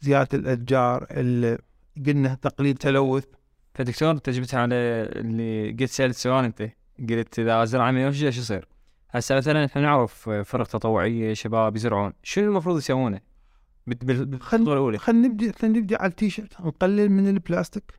[0.00, 1.58] زيادة الأشجار ال-
[2.06, 3.24] قلنا تقليل تلوث.
[3.76, 6.70] فدكتور انت على اللي قلت سألت سؤال انت
[7.10, 8.68] قلت إذا زرع شجره شو يصير؟
[9.10, 13.20] هسه مثلا إحنا نعرف فرق تطوعية شباب يزرعون شنو المفروض يسوونه؟
[13.86, 14.98] بال- بال- بالخطوة الأولى.
[14.98, 17.92] خلينا نبدي خلينا نبدي على التيشيرت نقلل من البلاستيك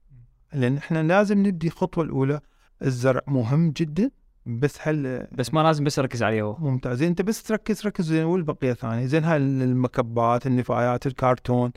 [0.54, 2.40] لأن إحنا لازم نبدي الخطوه الأولى.
[2.82, 4.12] الزرع مهم جدا
[4.46, 6.56] بس هل بس ما لازم بس اركز عليه هو.
[6.60, 7.02] ممتاز.
[7.04, 11.72] إنت بس تركز ركز زين والبقية ثانية؟ زين هاي المكبات النفايات الكرتون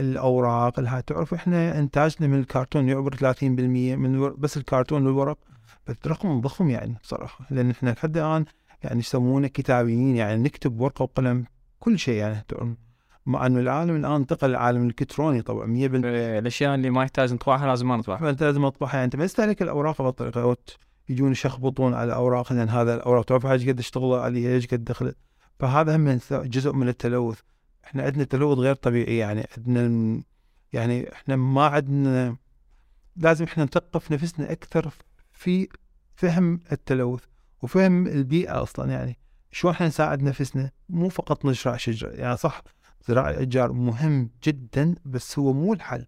[0.00, 4.34] الأوراق الها تعرف إحنا انتاجنا من الكرتون يعبر 30% من.
[4.38, 5.38] بس الكرتون والورق
[5.86, 7.46] بس رقم ضخم يعني صراحة.
[7.50, 8.44] لأن إحنا لحد الآن
[8.82, 11.44] يعني يسمونه كتابيين يعني نكتب ورقة وقلم
[11.78, 12.68] كل شيء يعني تعرف.
[13.26, 15.68] مع إنه العالم الآن انتقل للعالم الإلكتروني طبعا 100%
[16.04, 18.32] الأشياء اللي ما يحتاج نطبعها لازم ما نطبعها.
[18.32, 19.04] لازم تطبعها يعني.
[19.04, 20.56] انت ما يستهلك الأوراق بهالطريقه
[21.08, 25.16] يجون يشخبطون على الأوراق لأن هذا الأوراق تعرف إيش قد اشتغلوا عليها إيش قد دخلت
[25.58, 27.40] فهذا هم جزء من التلوث.
[27.86, 30.22] إحنا عندنا تلوث غير طبيعي يعني عندنا
[30.72, 32.36] يعني إحنا ما عندنا
[33.16, 34.90] لازم إحنا نثقف نفسنا أكثر
[35.32, 35.68] في
[36.14, 37.24] فهم التلوث
[37.62, 39.18] وفهم البيئة أصلا يعني.
[39.50, 42.62] شو إحنا نساعد نفسنا؟ مو فقط نزرع شجره يعني صح
[43.08, 46.06] زراعة الأشجار مهم جدا بس هو مو الحل.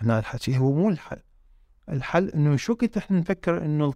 [0.00, 1.20] هنا الحكي هو مو الحل.
[1.88, 3.94] الحل إنه شو كنت إحنا نفكر إنه ال-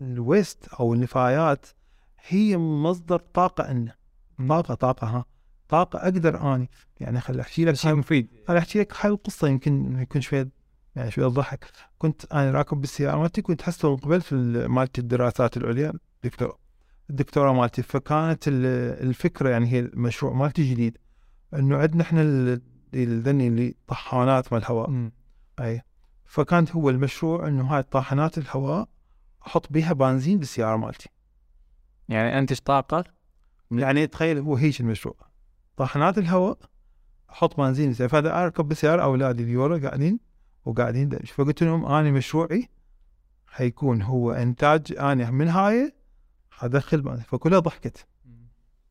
[0.00, 1.66] الويست أو النفايات
[2.28, 3.94] هي مصدر طاقة لنا
[4.48, 5.24] طاقة طاقة ها.
[5.68, 6.70] طاقة أقدر أني
[7.00, 8.28] يعني خل أحكي لك شيء مفيد.
[8.48, 10.48] خل أحكي لك هاي القصة يمكن يكون شوية
[10.96, 11.66] يعني شوية ضحك.
[11.98, 15.92] كنت أنا راكب بالسيارة مالتي كنت حسيت من قبل في ال- مالتي الدراسات العليا
[16.24, 16.56] دكتور
[17.10, 17.82] الدكتوره مالتي.
[17.82, 18.66] فكانت ال-
[19.08, 20.98] الفكرة يعني هي المشروع مالتي جديد
[21.54, 22.62] إنه عندنا إحنا ال-
[22.94, 25.10] الذني اللي طحانات مال الهواء.
[25.60, 25.82] أي.
[26.24, 28.88] فكانت هو المشروع إنه هاي طاحنات الهواء
[29.46, 31.08] أحط بيها بنزين بالسيارة مالتي.
[32.08, 33.04] يعني انتج طاقة؟
[33.70, 35.16] يعني تخيل هو هيك المشروع.
[35.76, 36.58] طاحنات الهواء
[37.30, 38.10] أحط بنزين بالسيارة.
[38.10, 40.20] فاذا اركب بالسياره اولادي اللي ورا قاعدين
[40.64, 42.68] وقاعدين دمج فقلت لهم أنا مشروعي
[43.46, 45.92] حيكون هو إنتاج أنا من هاي
[46.60, 47.24] ادخل بنزين.
[47.24, 48.06] فكلها ضحكت.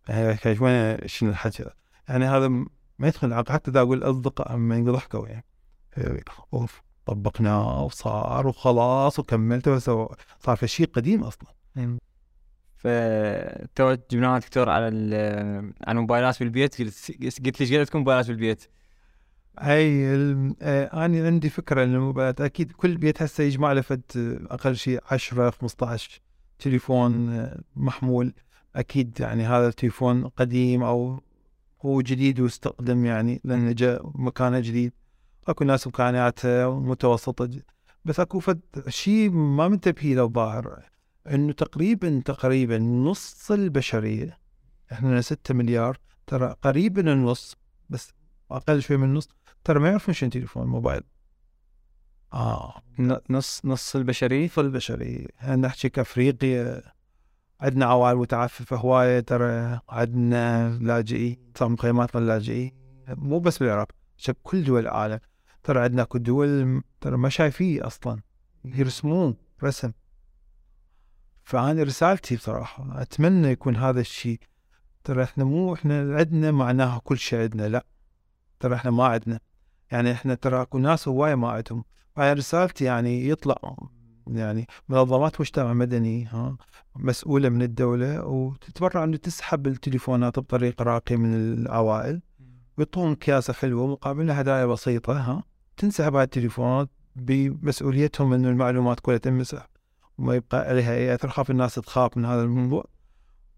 [0.09, 1.65] يعني وين شنو الحكي؟
[2.09, 2.47] يعني هذا
[2.99, 5.45] ما يدخل العقل حتى إذا أقول أصدقاء من ضحكوا يعني
[6.53, 9.77] أوف طبقناه وصار وخلاص وكملته.
[10.39, 11.49] صار في شيء قديم أصلا.
[12.75, 14.85] فتو جبناها دكتور على
[15.87, 17.11] على الموبايلات بالبيت قلت
[17.45, 18.65] قلت ليش قلت تكون موبايلات بالبيت؟
[19.61, 24.01] الم- آه أنا عندي فكرة ان الموبايلات أكيد كل بيت هسه يجمع له فد
[24.51, 26.21] أقل شيء 10 15
[26.59, 28.33] تليفون آه، محمول.
[28.75, 31.23] أكيد يعني هذا التليفون قديم أو
[31.85, 34.93] هو جديد واستخدم يعني لأنه جاء مكانه جديد.
[35.47, 37.49] أكو ناس امكانياتها متوسطه
[38.05, 40.83] بس أكو فد شيء ما منتبهين له الظاهر
[41.27, 44.39] إنه تقريبا تقريبا نص البشرية
[44.91, 45.97] إحنا 6 مليار
[46.27, 47.55] ترى قريبا النص
[47.89, 48.13] بس
[48.51, 49.29] أقل شوي من النص
[49.63, 51.01] ترى ما يعرفون شنو تليفون موبايل.
[52.33, 52.81] آه.
[53.29, 55.27] نص نص البشرية؟ نص البشرية.
[55.55, 56.81] نحكي كأفريقيا؟
[57.61, 62.71] عندنا عوائل متعففة هواية ترى عندنا لاجئين صار مخيمات اللاجئين
[63.07, 65.19] مو بس بالعراق شب كل دول العالم.
[65.63, 68.19] ترى عندنا دول ترى ما شايفيه أصلا
[68.65, 69.91] يرسمون رسم.
[71.45, 74.39] فأنا رسالتي بصراحة أتمنى يكون هذا الشيء.
[75.03, 77.85] ترى إحنا مو إحنا عندنا معناها كل شيء عندنا لا.
[78.59, 79.39] ترى إحنا ما عندنا
[79.91, 81.83] يعني إحنا ترى أكو ناس هواية ما عندهم.
[82.15, 83.77] فهي رسالتي يعني يطلع
[84.27, 86.57] يعني منظمات مجتمع مدني ها
[86.95, 92.21] مسؤولة من الدولة وتتبرع إنه تسحب التليفونات بطريقة راقية من العوائل
[92.77, 95.43] ويعطون كياسة حلوة مقابلها هدايا بسيطة ها.
[95.77, 99.74] تنسحب هاي التليفونات بمسؤوليتهم إنه المعلومات كلها تنمسح
[100.17, 102.85] وما يبقى عليها أي أثر خاف الناس تخاف من هذا الموضوع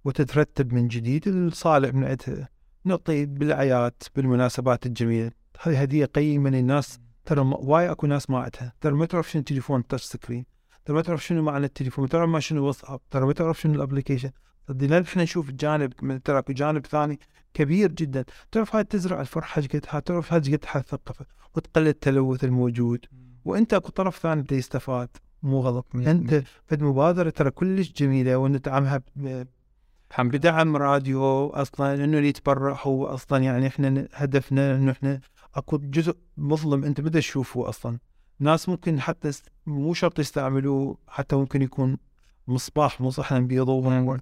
[0.05, 2.49] وتترتب من جديد الصالح من عندها
[2.85, 5.31] نعطي بالاعياد بالمناسبات الجميلة.
[5.61, 6.99] هذه هدية قيمة للناس.
[7.25, 8.73] ترى وايد أكو ناس ما عندها.
[8.81, 10.45] ترى ما تعرف شنو تليفون touch screen
[10.85, 12.03] ترى ما تعرف شنو معنى التليفون.
[12.03, 12.99] ما تعرف ما شنو واتساب.
[13.09, 14.31] ترى ما تعرف شنو ال application.
[14.67, 17.19] صدقني إحنا نشوف جانب من ترى أكو جانب ثاني
[17.53, 18.25] كبير جدا.
[18.51, 21.25] تعرف هاي تزرع الفرحة إيش قد ها- تعرف هاي إيش قد حتثقفه
[21.55, 23.05] وتقلل التلوث الموجود.
[23.45, 25.09] وأنت أكو طرف ثاني يستفاد
[25.43, 29.45] مو غلط أنت فد مبادرة ترى كلش جميلة وندعمها لله
[30.30, 35.22] بدعم راديو أصلا إنه اللي يتبرع هو أصلا يعني إحنا هدفنا إنه إحنا
[35.55, 37.97] أكو جزء مظلم أنت بدك تشوفه أصلا.
[38.39, 39.31] ناس ممكن حتى
[39.65, 41.97] مو شرط يستعملوه حتى ممكن يكون
[42.47, 44.18] مصباح مو صح بيضوء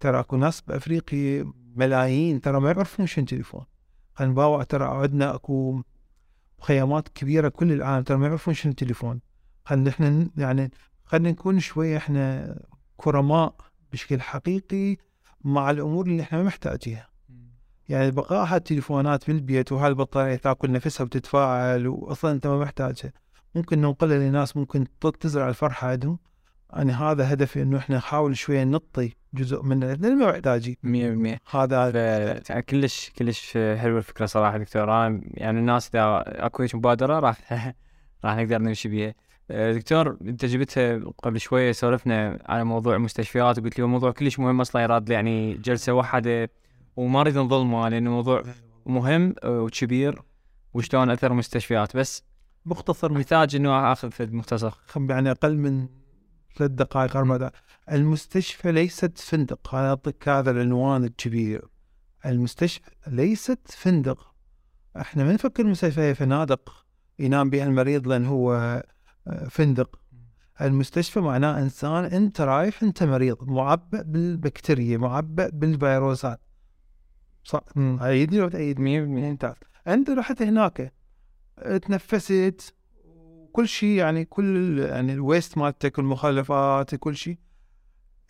[0.00, 3.64] ترى أكو ناس بأفريقيا ملايين ترى ما يعرفون شنو تليفون
[4.14, 5.82] خلينا نباوع ترى عندنا أكو
[6.60, 9.20] خيامات كبيرة كل العالم ترى ما يعرفون شنو تليفون
[9.70, 10.70] خلينا إحنا يعني
[11.04, 12.54] خلينا نكون شوية إحنا
[12.96, 13.54] كرماء
[13.92, 14.96] بشكل حقيقي
[15.44, 17.08] مع الأمور اللي إحنا ما محتاجيها
[17.88, 23.12] يعني بقاء هالتليفونات بالبيت وهالبطاريه تأكل نفسها وتتفاعل واصلا أنت ما محتاجها.
[23.54, 24.86] ممكن ننقلها لناس ممكن
[25.20, 26.18] تزرع الفرحة عندهم.
[26.72, 30.76] يعني هذا هدفي إنه إحنا نحاول شوية نطي جزء من لأن ما محتاجين.
[30.82, 31.90] 100% هذا
[32.40, 37.52] ف- كلش كلش حلوة الفكرة صراحة دكتور أنا يعني الناس إذا أكو هيك مبادرة راح
[38.24, 39.14] راح نقدر نمشي بيها.
[39.50, 44.82] دكتور انت جبتها قبل شوية سولفنا على موضوع المستشفيات وقلت لي موضوع كلش مهم أصلا
[44.82, 46.50] يراد يعني جلسة واحدة
[46.96, 48.42] وما اريد نظلمه لأنه موضوع
[48.86, 50.22] مهم وكبير
[50.74, 52.22] وشلون أثر المستشفيات بس
[52.66, 55.88] مختصر محتاج إنه آخذ فد مختصر خم- يعني أقل من
[56.56, 57.52] ثلاث دقائق أربع دقائق.
[57.92, 61.64] المستشفى ليست فندق أنا أعطيك هذا العنوان الكبير.
[62.26, 64.34] المستشفى ليست فندق.
[64.96, 66.84] إحنا ما نفكر المستشفى هي فنادق.
[67.18, 68.84] ينام بها المريض لأن هو آه،
[69.50, 70.00] فندق.
[70.60, 76.40] المستشفى معناه إنسان أنت رايح أنت مريض معبأ بالبكتيريا معبأ بالفيروسات.
[77.44, 79.54] صح؟ ايدني لو تأيدني؟ 100% ممتاز.
[79.88, 80.92] أنت رحت هناك
[81.82, 82.74] تنفست
[83.52, 87.38] كل شيء يعني كل يعني ال waste مالتك المخلفات كل شيء.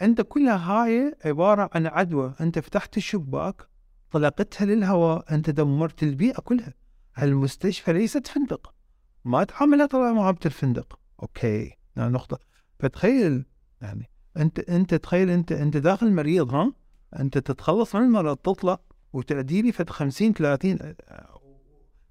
[0.03, 2.35] أنت كلها هاي عبارة عن عدوى.
[2.41, 3.69] أنت فتحت الشباك
[4.11, 6.75] طلقتها للهواء أنت دمرت البيئة كلها.
[7.23, 8.75] المستشفى ليست فندق.
[9.25, 12.39] ما تعاملها طبعا معامله الفندق أوكي يعني نقطة.
[12.79, 13.45] فتخيل
[13.81, 16.73] يعني أنت أنت تخيل أنت أنت داخل مريض ها؟
[17.19, 18.79] أنت تتخلص من المرض تطلع
[19.13, 20.79] وتأدي لي فد 50 30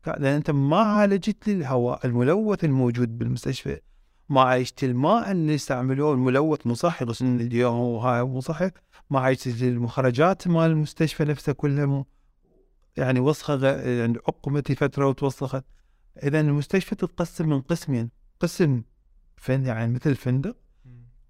[0.07, 3.79] لأن أنت ما عالجت لي الهواء الملوث الموجود بالمستشفى.
[4.29, 8.61] ما عالجت الماء اللي استعملوه الملوث مو صح يغسلون ايديهم وهاي مو صح
[9.09, 12.05] ما عالجت المخرجات مال المستشفى نفسها كلها
[12.97, 15.63] يعني وسخة يعني عقمت فتره وتوسخت.
[16.23, 18.09] إذا المستشفى تتقسم من قسمين.
[18.39, 18.81] قسم
[19.37, 20.55] فن يعني مثل فندق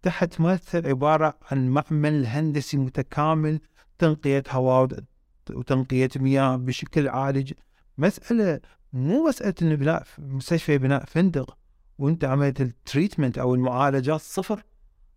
[0.02, 3.60] تحت مؤثر عبارة عن معمل هندسي متكامل
[3.98, 5.04] تنقية هواء وت-
[5.52, 7.54] وتنقية مياه بشكل عالج
[7.98, 8.60] مسألة
[8.94, 11.58] مو مسألة إنه بناء مستشفى بناء فندق
[11.98, 14.64] وأنت عملت التريتمنت أو المعالجات صفر.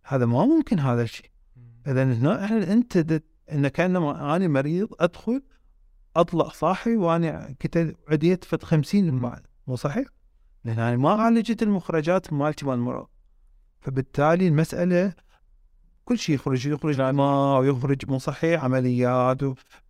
[0.05, 1.29] هذا ما ممكن هذا الشيء.
[1.87, 5.41] إذا هنا إحنا أنت د- إن كانما أنا مريض أدخل
[6.15, 10.07] أطلع صاحي وأنا كنت عديت فد 50 بعد مو صحيح؟
[10.65, 13.07] لأن أنا ما عالجت المخرجات مالتي مال المرض
[13.81, 15.13] فبالتالي المسألة
[16.05, 19.41] كل شيء يخرج يخرج ماء ويخرج مو صحيح عمليات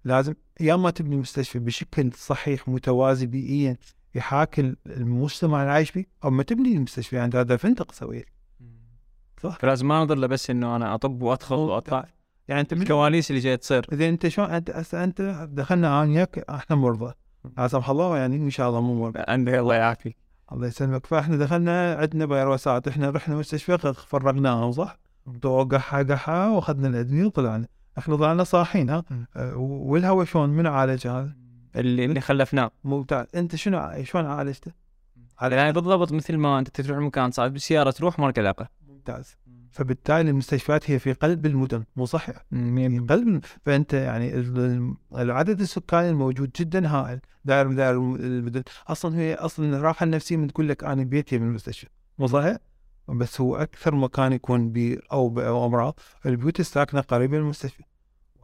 [0.04, 3.78] لازم يا ما تبني المستشفى بشكل صحيح متوازي بيئيا
[4.16, 8.26] يحاكي المجتمع اللي عايش فيه أو ما تبني المستشفى يعني هذا فندق سويه
[9.44, 12.06] صح؟ فلازم ما نظل له بس إنه أنا أطب وأدخل وأطلع.
[12.48, 13.86] يعني أنت من الكواليس اللي جاية تصير.
[13.92, 17.14] إذا أنت شلون أنت هسه أنت دخلنا أنا وياك أحنا مرضى.
[17.58, 20.18] لا سمح الله يعني إن شاء الله مو عندك الله يعافيك.
[20.52, 21.06] الله يسلمك.
[21.06, 24.98] فإحنا دخلنا عندنا فيروسات إحنا رحنا مستشفى فرغناهم صح؟
[25.44, 27.68] قحة قحة وأخذنا الادويه وطلعنا.
[27.98, 29.04] إحنا طلعنا صاحين ها.
[29.36, 31.36] أه، والهواء شلون؟ من عالج هذا؟
[31.76, 32.72] اللي اللي خلفناه.
[32.84, 33.26] ممتاز.
[33.36, 34.72] أنت شنو شلون عالجته؟
[35.42, 38.70] يعني بالضبط مثل ما أنت تروح مكان صعب بالسياره تروح ما لك علاقة.
[38.88, 39.38] ممتاز.
[39.74, 46.10] فبالتالي المستشفيات هي في قلب المدن مو صحيح؟ في قلب فأنت يعني ال- العدد السكاني
[46.10, 50.84] الموجود جدا هائل داير من داير المدن أصلا هي أصلا الراحة النفسية من تقول لك
[50.84, 51.88] أنا بيتي من المستشفى
[52.20, 52.58] مو صحيح؟
[53.08, 57.84] بس هو أكثر مكان يكون بي أو ب- أو امراض البيوت الساكنة قريبة من المستشفى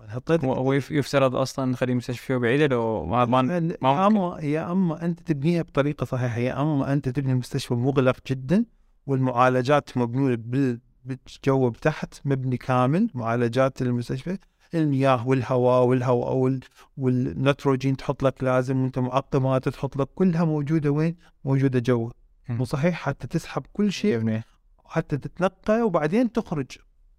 [0.08, 4.72] حطيت هو يف- يفترض أصلا نخلي المستشفى بعيدة لو ما ما يا ما اما يا
[4.72, 8.66] أما أنت تبنيها بطريقة صحيحة يا أما أنت تبني المستشفى مغلق جدا
[9.06, 10.80] والمعالجات مبنية بال
[11.10, 14.38] بالجو تحت مبني كامل معالجات المستشفى
[14.74, 16.60] المياه والهواء والهواء وال...
[16.98, 21.16] والنيتروجين تحط لك لازم وانت معقمات تحط لك كلها موجودة وين؟
[21.46, 22.10] موجودة جوا.
[22.50, 24.42] مو صحيح؟ حتى تسحب كل شيء
[24.86, 26.72] حتى تتنقى وبعدين تخرج.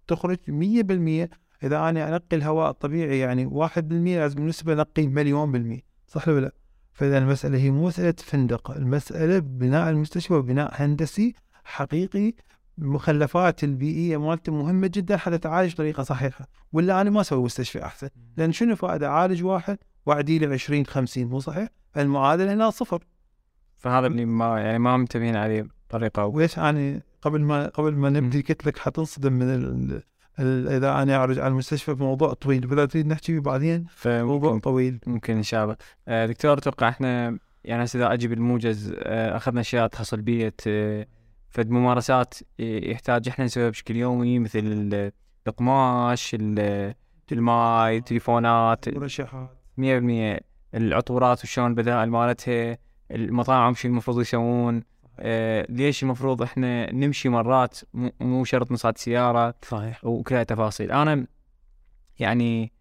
[0.07, 1.29] تخرج 100%
[1.63, 5.81] إذا أنا أنقي الهواء الطبيعي يعني 1% لازم بالنسبة انقي مليون بالمية.
[6.07, 6.51] صح ولا لا؟
[6.93, 12.33] فإذا المسألة هي مو مسألة فندق، المسألة بناء المستشفى بناء هندسي حقيقي
[12.81, 18.09] المخلفات البيئية مالته مهمة جدا حتى تعالج بطريقه صحيحة، ولا أنا ما أسوي مستشفى أحسن،
[18.37, 23.03] لأن شنو فائدة؟ أعالج واحد وأعدي له 20 50 مو صحيح؟ المعادلة هنا صفر،
[23.77, 28.09] فهذا اللي ما يعني ما منتبهين عليه بطريقة أو وليش أنا قبل ما قبل ما
[28.09, 30.01] نبدي قلت لك حتنصدم من ال...
[30.39, 30.67] ال...
[30.67, 34.99] إذا أنا ارجع على المستشفى بموضوع طويل فاذا تريد نحكي فيه بعدين؟ موضوع طويل.
[35.07, 35.75] ممكن إن شاء الله.
[36.07, 41.07] آه، دكتور أتوقع إحنا يعني هسه اذا أجي بالموجز آه، أخذنا اشياء تخص البيئه آه،
[41.51, 45.11] فد ممارسات يحتاج إحنا نسويها بشكل يومي مثل ال-
[45.47, 46.95] القماش ال-
[47.31, 49.49] الماي التليفونات مرشحات.
[49.77, 50.39] 100%
[50.75, 52.77] العطورات وشلون البدائل مالتها
[53.11, 54.83] المطاعم شو المفروض يسوون
[55.19, 60.05] آه ليش المفروض إحنا نمشي مرات مو- شرط نصعد سيارة صحيح.
[60.05, 60.91] وكل هاي تفاصيل.
[60.91, 61.27] أنا
[62.19, 62.71] يعني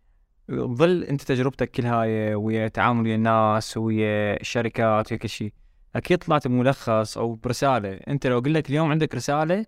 [0.52, 5.52] ظل أنت تجربتك كل هاي ويا تعامل ويا الناس ويا الشركات ويا كل شيء
[5.96, 7.94] أكيد طلعت بملخص أو برسالة.
[7.94, 9.66] أنت لو قلت اليوم عندك رسالة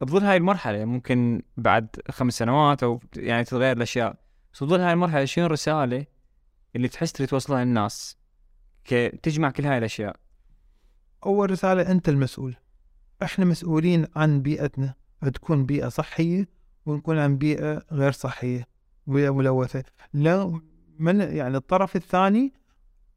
[0.00, 0.84] بظل هاي المرحلة.
[0.84, 4.16] ممكن بعد خمس سنوات أو يعني تتغير الأشياء.
[4.52, 5.24] بس بظل هاي المرحلة.
[5.24, 6.06] شنو الرسالة
[6.76, 8.18] اللي تحس تريد توصلها للناس؟
[9.22, 10.16] تجمع كل هاي الأشياء.
[11.26, 12.56] أول رسالة أنت المسؤول.
[13.22, 14.94] إحنا مسؤولين عن بيئتنا.
[15.34, 16.48] تكون بيئة صحية
[16.86, 18.68] ونكون عن بيئة غير صحية.
[19.06, 19.84] بيئة ملوثة.
[20.12, 20.60] لا
[20.98, 22.52] من يعني الطرف الثاني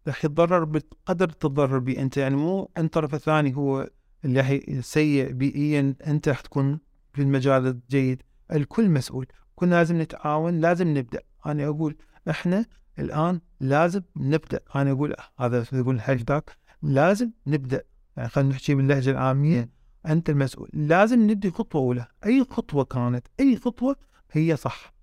[0.08, 3.90] راح يتضرر بقدر تتضرر به أنت يعني مو أن الطرف الثاني هو
[4.26, 6.80] اللي راح سيء بيئيا أنت راح تكون
[7.14, 8.24] في المجال الجيد.
[8.52, 9.28] الكل مسؤول.
[9.56, 11.22] كنا لازم نتعاون لازم نبدأ.
[11.46, 11.96] أنا أقول
[12.30, 12.66] إحنا
[13.00, 14.60] الآن لازم نبدأ.
[14.76, 16.42] أنا أقول هذا يقول الهاشتاج
[16.82, 17.84] لازم نبدأ.
[18.18, 19.70] يعني خلينا نحكي باللهجة العامية.
[20.06, 20.70] أنت المسؤول.
[20.74, 22.06] لازم نبدي خطوة أولى.
[22.26, 23.96] أي خطوة كانت أي خطوة
[24.32, 24.94] هي صح.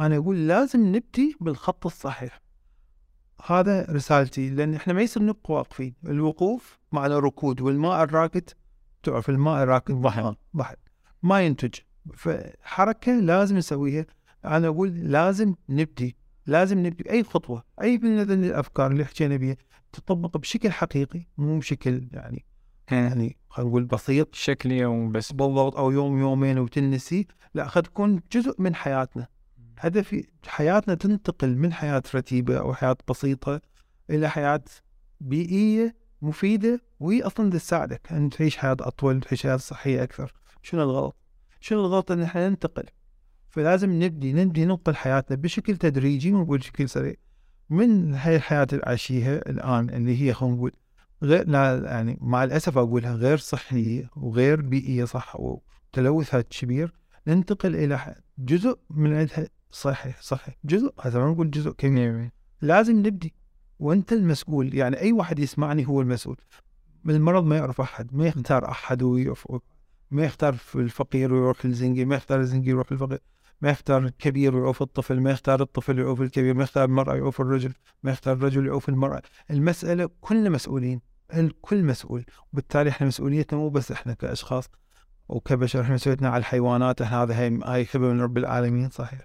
[0.00, 2.47] أنا أقول لازم نبدي بالخط الصحيح.
[3.46, 5.94] هذا رسالتي لأن إحنا ما يصير نبقى واقفين.
[6.06, 8.50] الوقوف معنى ركود والماء الراكد
[9.02, 10.76] تعرف الماء الراكد بحر بحر
[11.22, 11.74] ما ينتج.
[12.14, 14.06] فحركة لازم نسويها.
[14.44, 16.16] أنا أقول لازم نبدي.
[16.46, 17.10] لازم نبدي.
[17.10, 19.56] أي خطوة أي من الأفكار اللي حكينا بها
[19.92, 22.44] تطبق بشكل حقيقي مو بشكل يعني
[22.90, 24.34] يعني خلينا نقول بسيط.
[24.34, 25.32] شكل يوم بس.
[25.32, 27.26] بالضبط أو يوم يومين وتنسي.
[27.54, 29.28] لا خد تكون جزء من حياتنا.
[29.80, 33.60] هدفي حياتنا تنتقل من حياة رتيبة أو حياة بسيطة
[34.10, 34.64] إلى حياة
[35.20, 40.32] بيئية مفيدة وهي أصلا تساعدك أن تعيش حياة أطول تعيش حياة صحية أكثر.
[40.62, 41.16] شنو الغلط؟
[41.60, 42.84] شنو الغلط أن إحنا ننتقل؟
[43.48, 47.14] فلازم نبدي نبدي ننقل حياتنا بشكل تدريجي وبشكل سريع.
[47.70, 50.72] من هاي الحياة اللي عايشيها الآن اللي هي خلينا نقول
[51.22, 56.92] غير يعني مع الأسف أقولها غير صحية وغير بيئية صح وتلوثها كبير
[57.26, 60.56] ننتقل إلى جزء من عندها صحيح صحيح.
[60.64, 62.30] جزء هذا ما نقول جزء كبير
[62.60, 63.34] لازم نبدي.
[63.78, 66.36] وأنت المسؤول يعني أي واحد يسمعني هو المسؤول.
[67.08, 69.58] المرض ما يعرف أحد ما يختار أحد ويقف
[70.10, 73.18] ما يختار الفقير ويروح للزنقي ما يختار الزنقي يروح للفقير.
[73.60, 76.54] ما يختار الكبير ويعوف الطفل ما يختار الطفل يعوف الكبير.
[76.54, 77.72] ما يختار المرأة يعوف الرجل
[78.02, 79.22] ما يختار الرجل يعوف المرأة.
[79.50, 81.00] المسألة كلنا مسؤولين
[81.34, 82.24] الكل مسؤول.
[82.52, 84.70] وبالتالي إحنا مسؤوليتنا مو بس إحنا كأشخاص
[85.28, 89.20] وكبشر إحنا مسؤوليتنا على الحيوانات إحنا هذا هي هاي خبر من رب العالمين صحيح.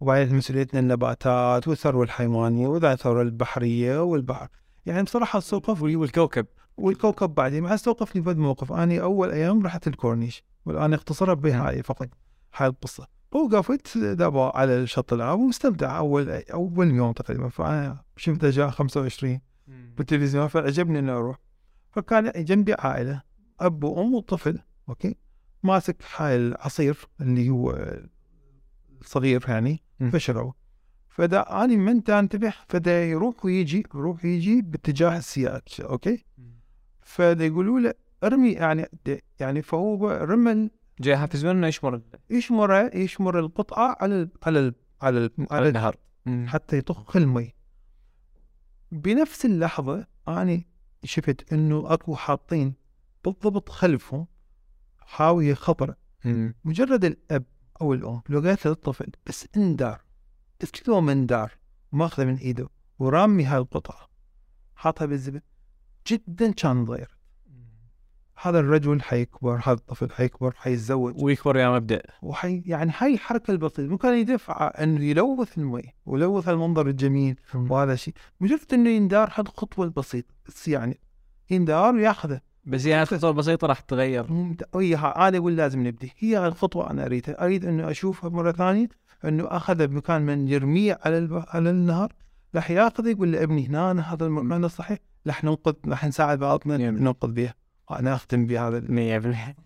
[0.00, 4.48] وبعدين مسؤوليتنا النباتات والثروة الحيوانية والثروة البحرية والبحر.
[4.86, 6.46] يعني بصراحة استوقف والكوكب.
[6.76, 8.72] والكوكب بعدين ما استوقفني بد موقف.
[8.72, 12.08] أنا أول أيام رحت الكورنيش والآن اختصرها بهاي فقط
[12.56, 13.06] هاي القصة.
[13.32, 15.98] وقفت دابا على الشط العام ومستمتع.
[15.98, 21.38] أول أول يوم تقريبا فأنا شفت جاء 25 بالتلفزيون فعجبني إني أروح.
[21.90, 23.22] فكان جنبي عائلة
[23.60, 24.58] أب وأم وطفل
[24.88, 25.16] أوكي؟
[25.62, 27.96] ماسك هاي العصير اللي هو
[29.02, 29.85] صغير يعني.
[30.12, 30.52] فشروا
[31.08, 36.24] فدا أنا من انتبه فدا يروح ويجي يروح ويجي باتجاه السياج أوكي؟
[37.02, 37.94] فدا يقولوا له
[38.24, 38.88] ارمي يعني
[39.40, 40.70] يعني فهو رمى
[41.00, 42.00] جاي يحفزون إنه يشمر
[42.30, 45.96] يشمر يشمر القطعة على ال على ال على ال على النهر.
[46.46, 47.54] حتى يطخ المي.
[48.92, 50.62] بنفس اللحظة أنا
[51.04, 52.74] شفت إنه أكو حاطين
[53.24, 54.26] بالضبط خلفهم
[54.98, 56.54] حاوية خضراء مم.
[56.64, 57.44] مجرد الأب
[57.80, 58.22] أو الأم.
[58.28, 59.12] لو قالت للطفل.
[59.26, 60.00] بس اندار
[60.60, 61.52] بس كذا من دار.
[61.92, 62.68] ماخذه من إيده.
[62.98, 64.08] ورامي هاي القطعة.
[64.74, 65.40] حاطها بالزبل
[66.06, 67.16] جدا كان ضير.
[68.42, 69.60] هذا الرجل حيكبر.
[69.64, 70.54] هذا الطفل حيكبر.
[70.56, 71.14] حيتزوج.
[71.22, 72.02] ويكبر يا مبدأ.
[72.22, 73.82] وحي يعني هاي الحركة البسيطة.
[73.82, 75.94] ممكن يدفع إنه يلوث المي.
[76.06, 77.40] ويلوث المنظر الجميل.
[77.54, 79.28] وهذا الشيء مجرد إنه يندار.
[79.34, 80.34] هذه الخطوة البسيطة.
[80.46, 81.00] بس يعني
[81.50, 82.40] يندار وياخذه.
[82.66, 84.26] بس هي الخطوة البسيطة راح تتغير.
[84.74, 86.12] وياها أنا أقول لازم نبدي.
[86.18, 87.44] هي هاي الخطوة أنا أريدها.
[87.44, 88.88] أريد إنه أشوفها مرة ثانية
[89.24, 91.44] إنه اخذه بمكان من يرميه على الب...
[91.48, 92.12] على النهر
[92.54, 96.76] راح ياخذه يقول لابني هنا أنا هذا المكان الصحيح راح ننقذ راح نساعد بعضنا.
[96.90, 97.52] ننقذ به
[97.90, 99.60] أنا أختم بهذا ال- 100%